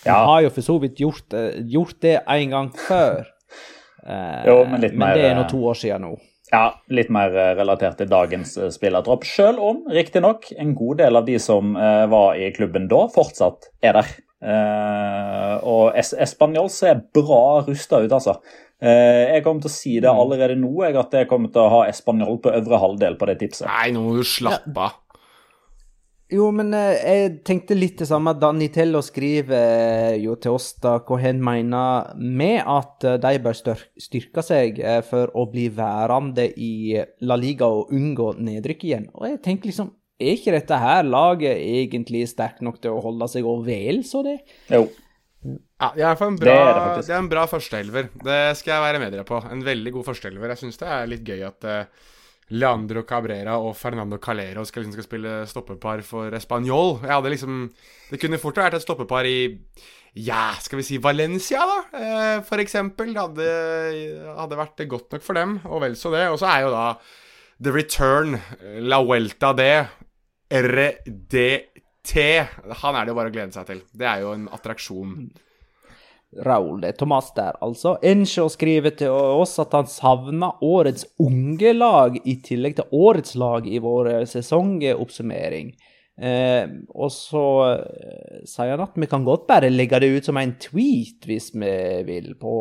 Vi 0.00 0.10
har 0.10 0.40
jo 0.46 0.50
for 0.54 0.64
så 0.64 0.78
vidt 0.82 1.00
gjort, 1.00 1.32
eh, 1.36 1.60
gjort 1.70 2.00
det 2.02 2.16
en 2.26 2.56
gang 2.56 2.72
før. 2.88 3.28
Eh, 4.00 4.46
jo, 4.48 4.62
men, 4.64 4.80
litt 4.80 4.94
men 4.96 5.10
mer, 5.10 5.18
det 5.18 5.24
er 5.28 5.34
nå 5.36 5.42
to 5.44 5.58
år 5.68 5.76
siden 5.76 6.06
nå. 6.06 6.14
Ja, 6.50 6.64
litt 6.90 7.12
mer 7.14 7.34
eh, 7.36 7.52
relatert 7.58 8.00
til 8.00 8.10
dagens 8.10 8.56
spillertropp. 8.74 9.26
Selv 9.28 9.62
om 9.62 9.84
riktignok 9.90 10.50
en 10.58 10.74
god 10.78 11.02
del 11.02 11.20
av 11.20 11.28
de 11.28 11.38
som 11.42 11.76
var 11.76 12.40
i 12.40 12.50
klubben 12.56 12.88
da, 12.90 13.04
fortsatt 13.14 13.70
er 13.86 14.00
der. 14.00 14.10
og 15.68 15.94
Español 16.00 16.70
ser 16.72 17.04
bra 17.14 17.60
rusta 17.66 18.00
ut, 18.02 18.12
altså. 18.12 18.38
Eh, 18.80 19.34
jeg 19.34 19.44
kommer 19.44 19.60
til 19.60 19.68
å 19.68 19.74
si 19.74 19.90
det 20.00 20.08
mm. 20.08 20.20
allerede 20.22 20.56
nå, 20.56 20.72
jeg, 20.86 20.96
at 20.96 21.16
jeg 21.18 21.28
kommer 21.28 21.52
til 21.52 21.66
å 21.66 21.72
ha 21.74 21.80
Español 21.90 22.40
på 22.40 22.52
øvre 22.56 22.80
halvdel 22.80 23.18
på 23.20 23.28
det 23.28 23.36
tipset. 23.42 23.66
Nei, 23.68 23.90
nå 23.92 24.06
må 24.06 24.14
du 24.16 24.24
slappe 24.24 24.86
av. 24.86 24.96
Jo, 26.30 26.46
men 26.54 26.70
eh, 26.76 27.00
jeg 27.00 27.30
tenkte 27.46 27.76
litt 27.76 27.98
det 28.02 28.06
samme. 28.10 28.36
Danitello 28.38 29.02
skriver 29.02 30.14
jo 30.22 30.36
til 30.38 30.56
oss 30.58 30.72
da 30.82 30.96
hva 31.02 31.18
han 31.22 31.40
mener 31.42 32.12
med 32.16 32.60
at 32.62 33.06
eh, 33.08 33.18
de 33.22 33.42
bør 33.42 33.58
styrke 33.58 34.44
seg 34.46 34.78
for 35.08 35.32
å 35.34 35.46
bli 35.50 35.68
værende 35.74 36.46
i 36.54 37.00
La 37.26 37.38
Liga 37.40 37.68
og 37.70 37.90
unngå 37.96 38.32
nedrykk 38.38 38.86
igjen. 38.86 39.10
Og 39.18 39.26
jeg 39.32 39.42
tenker 39.46 39.72
liksom, 39.72 39.92
er 40.20 40.36
ikke 40.36 40.54
dette 40.54 40.80
her 40.80 41.06
laget 41.08 41.58
egentlig 41.58 42.26
sterkt 42.30 42.62
nok 42.64 42.80
til 42.82 42.94
å 42.94 43.04
holde 43.04 43.28
seg 43.32 43.46
over 43.46 43.66
vel 43.70 44.04
så 44.06 44.22
det? 44.26 44.38
Jo. 44.70 44.86
Ja, 45.40 45.88
det 45.96 46.04
er, 46.04 46.22
en 46.26 46.36
bra, 46.36 46.52
det 46.52 46.56
er, 46.60 46.98
det 47.00 47.14
er 47.14 47.22
en 47.22 47.30
bra 47.32 47.46
førsteelver. 47.48 48.10
Det 48.20 48.40
skal 48.60 48.74
jeg 48.74 48.84
være 48.84 48.98
med 49.00 49.14
dere 49.14 49.24
på. 49.24 49.38
En 49.48 49.62
veldig 49.64 49.92
god 49.94 50.10
førsteelver. 50.10 50.52
Jeg 50.52 50.60
syns 50.60 50.80
det 50.82 50.90
er 50.92 51.08
litt 51.08 51.24
gøy 51.24 51.44
at 51.48 51.64
uh, 51.64 52.10
Leandro 52.50 53.04
Cabrera 53.06 53.56
og 53.62 53.76
Fernando 53.78 54.18
Calero 54.22 54.64
skal, 54.66 54.82
liksom, 54.82 54.96
skal 54.98 55.06
spille 55.06 55.34
stoppepar 55.46 56.02
for 56.06 56.34
Español. 56.34 56.98
Jeg 57.04 57.14
hadde 57.14 57.32
liksom 57.34 57.64
Det 58.10 58.18
kunne 58.20 58.40
fort 58.42 58.58
vært 58.58 58.78
et 58.78 58.84
stoppepar 58.84 59.28
i 59.28 59.38
ja, 60.18 60.50
skal 60.58 60.80
vi 60.80 60.82
si 60.82 60.96
Valencia, 60.98 61.62
da, 61.62 61.76
eh, 61.94 62.38
for 62.42 62.58
eksempel. 62.58 63.12
Det 63.14 63.22
hadde, 63.22 63.50
hadde 64.40 64.58
vært 64.58 64.82
godt 64.90 65.14
nok 65.14 65.22
for 65.22 65.38
dem, 65.38 65.60
og 65.70 65.84
vel 65.84 65.94
så 65.94 66.10
det. 66.10 66.24
Og 66.32 66.40
så 66.40 66.48
er 66.50 66.64
jo 66.64 66.72
da 66.74 66.86
The 67.62 67.74
Return, 67.76 68.34
La 68.90 68.98
Vuelta 69.04 69.52
de 69.54 69.70
RDT 70.50 72.16
Han 72.80 72.96
er 72.96 73.04
det 73.04 73.12
jo 73.12 73.18
bare 73.20 73.30
å 73.30 73.34
glede 73.36 73.54
seg 73.54 73.68
til. 73.68 73.84
Det 73.94 74.08
er 74.08 74.24
jo 74.24 74.34
en 74.34 74.48
attraksjon. 74.50 75.14
Raul 76.46 76.84
er 76.86 76.94
Thomas 76.94 77.32
der, 77.34 77.56
altså. 77.62 77.96
Encho 78.06 78.46
skriver 78.52 78.94
til 78.94 79.10
oss 79.10 79.58
at 79.58 79.74
han 79.74 79.88
savner 79.90 80.62
årets 80.62 81.08
unge 81.18 81.72
lag 81.74 82.20
i 82.22 82.36
tillegg 82.44 82.78
til 82.78 82.94
årets 82.94 83.34
lag 83.40 83.66
i 83.66 83.80
vår 83.82 84.12
sesongoppsummering. 84.30 85.72
Eh, 86.20 86.66
og 87.00 87.08
så 87.14 87.42
eh, 87.70 88.40
sier 88.44 88.74
han 88.74 88.82
at 88.84 88.98
vi 89.00 89.06
kan 89.08 89.22
godt 89.24 89.46
bare 89.48 89.70
legge 89.72 90.02
det 90.02 90.10
ut 90.12 90.26
som 90.28 90.36
en 90.36 90.52
tweet 90.60 91.24
hvis 91.24 91.48
vi 91.54 91.70
vil, 92.04 92.34
på 92.36 92.52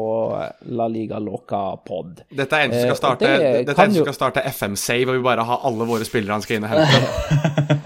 La 0.71 0.87
Liga 0.87 1.19
Loca 1.19 1.75
pod. 1.83 2.23
Dette 2.31 2.55
er 2.55 2.69
en 2.69 2.77
som 2.77 2.85
skal 2.85 2.95
eh, 2.95 3.01
starte, 3.01 3.33
eh, 3.33 3.59
dette 3.67 3.75
er 3.75 3.91
en 3.91 3.97
som 3.97 4.07
skal 4.07 4.17
starte 4.17 4.45
FM-save, 4.47 5.11
og 5.11 5.19
vi 5.19 5.27
bare 5.27 5.45
har 5.49 5.67
alle 5.67 5.89
våre 5.91 6.07
spillere 6.07 6.39
han 6.39 6.47
skal 6.47 6.61
inn 6.61 6.69
og 6.69 6.73
hente. 6.77 7.75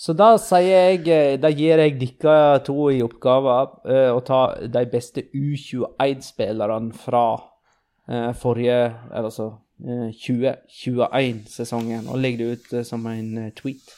Så 0.00 0.14
da 0.16 0.32
jeg 0.62 1.04
eh, 1.08 1.36
Da 1.40 1.50
gir 1.52 1.80
jeg 1.82 1.98
dere 2.00 2.60
to 2.64 2.88
i 2.92 3.02
oppgave 3.04 3.56
uh, 3.84 4.10
å 4.14 4.20
ta 4.24 4.56
de 4.64 4.84
beste 4.88 5.26
U21-spillerne 5.36 6.94
fra 6.96 7.26
uh, 7.36 8.32
forrige 8.40 8.78
Altså 9.12 9.50
uh, 9.84 10.08
2021-sesongen, 10.16 12.08
og 12.08 12.20
legge 12.20 12.40
det 12.40 12.50
ut 12.56 12.88
som 12.88 13.04
en 13.10 13.52
tweet 13.56 13.96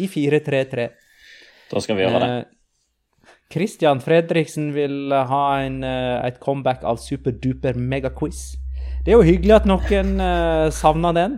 i 0.00 0.08
433. 0.08 0.88
Da 1.68 1.80
skal 1.84 1.98
vi 1.98 2.04
gjøre 2.06 2.20
det. 2.24 2.42
Christian 3.52 4.00
Fredriksen 4.00 4.70
vil 4.72 5.12
ha 5.12 5.42
en, 5.60 5.82
et 5.84 6.38
comeback 6.40 6.86
av 6.88 6.96
superduper 6.96 7.76
megaquiz. 7.76 8.54
Det 9.04 9.12
er 9.12 9.18
jo 9.18 9.26
hyggelig 9.28 9.58
at 9.58 9.68
noen 9.68 10.14
savner 10.72 11.12
den. 11.18 11.36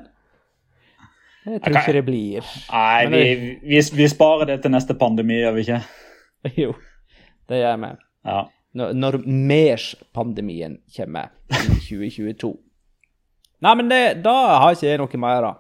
Jeg 1.44 1.60
tror 1.60 1.74
okay. 1.74 1.82
ikke 1.82 1.92
det 1.98 2.04
blir. 2.06 2.50
Nei, 2.72 3.06
vi, 3.12 3.22
vi, 3.60 3.80
vi 3.98 4.08
sparer 4.08 4.48
det 4.48 4.62
til 4.64 4.72
neste 4.72 4.96
pandemi, 4.96 5.36
gjør 5.42 5.56
vi 5.58 5.64
ikke? 5.66 5.80
Jo, 6.64 6.76
det 7.48 7.60
gjør 7.60 7.80
vi. 7.82 7.90
Ja. 8.28 8.38
Når, 8.74 8.94
når 8.96 9.18
MERS-pandemien 9.26 10.78
kommer 10.96 11.28
i 11.52 11.76
2022. 11.84 12.54
Nei, 13.64 13.74
men 13.78 13.92
det, 13.92 14.00
da 14.24 14.34
har 14.62 14.74
ikke 14.74 14.88
jeg 14.88 15.00
noe 15.00 15.20
mer, 15.20 15.44
da. 15.44 15.52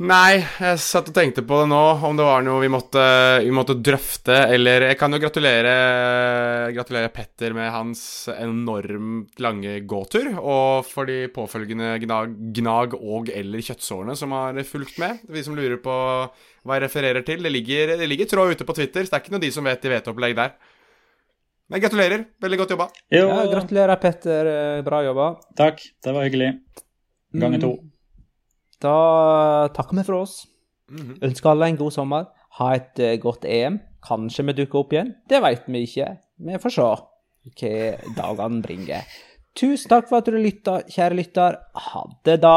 Nei, 0.00 0.40
jeg 0.40 0.78
satt 0.80 1.10
og 1.10 1.14
tenkte 1.14 1.42
på 1.44 1.58
det 1.60 1.66
nå, 1.68 1.78
om 2.08 2.16
det 2.16 2.24
var 2.24 2.40
noe 2.42 2.62
vi 2.62 2.70
måtte, 2.72 3.02
vi 3.44 3.50
måtte 3.54 3.74
drøfte, 3.76 4.32
eller 4.54 4.86
Jeg 4.88 4.96
kan 4.98 5.12
jo 5.12 5.18
gratulere, 5.20 5.74
gratulere 6.72 7.10
Petter 7.12 7.52
med 7.54 7.68
hans 7.70 8.00
enormt 8.32 9.38
lange 9.44 9.74
gåtur, 9.86 10.30
og 10.40 10.88
for 10.88 11.04
de 11.06 11.28
påfølgende 11.28 11.92
gnag, 12.02 12.32
gnag 12.56 12.96
og- 12.96 13.28
eller 13.28 13.58
kjøttsårene 13.60 14.16
som 14.16 14.32
har 14.32 14.54
fulgt 14.64 14.98
med. 14.98 15.20
Vi 15.28 15.42
som 15.44 15.54
lurer 15.54 15.76
på 15.76 15.92
hva 16.64 16.80
jeg 16.80 16.88
refererer 16.88 17.22
til. 17.24 17.42
Det 17.42 17.52
ligger, 17.52 17.96
det 17.98 18.08
ligger 18.08 18.24
tråd 18.26 18.56
ute 18.56 18.64
på 18.64 18.74
Twitter, 18.74 19.04
så 19.04 19.10
det 19.10 19.20
er 19.20 19.20
ikke 19.28 19.32
noe 19.32 19.40
de 19.44 19.50
som 19.50 19.64
vet 19.64 19.84
i 19.84 19.88
vet-opplegg 19.88 20.34
der. 20.34 20.52
Men 21.68 21.80
gratulerer. 21.80 22.26
Veldig 22.40 22.58
godt 22.58 22.70
jobba. 22.70 22.88
Jo, 23.12 23.28
Ja, 23.28 23.46
gratulerer, 23.46 24.00
Petter. 24.00 24.82
Bra 24.82 25.02
jobba. 25.04 25.36
takk. 25.54 25.80
Det 26.02 26.12
var 26.14 26.24
hyggelig. 26.24 26.60
Ganger 27.34 27.60
to. 27.60 27.91
Da 28.82 29.68
takker 29.76 30.00
vi 30.00 30.06
for 30.08 30.24
oss. 30.24 30.42
Mhm. 30.90 31.20
Ønsker 31.22 31.52
alle 31.52 31.70
en 31.70 31.80
god 31.80 31.94
sommer. 31.94 32.28
Ha 32.58 32.74
et 32.76 32.98
eh, 33.00 33.16
godt 33.22 33.46
EM. 33.48 33.80
Kanskje 34.02 34.44
vi 34.48 34.56
dukker 34.58 34.82
opp 34.82 34.92
igjen. 34.92 35.14
Det 35.30 35.40
veit 35.42 35.68
vi 35.70 35.84
ikke. 35.86 36.08
Vi 36.42 36.58
får 36.58 36.74
se 36.74 36.82
hva 36.82 37.72
dagene 38.18 38.62
bringer. 38.62 39.06
Tusen 39.54 39.90
takk 39.92 40.08
for 40.08 40.22
at 40.22 40.30
du 40.32 40.38
lytta, 40.40 40.80
kjære 40.88 41.18
lytter. 41.18 41.58
Ha 41.74 42.04
det, 42.24 42.40
da. 42.42 42.56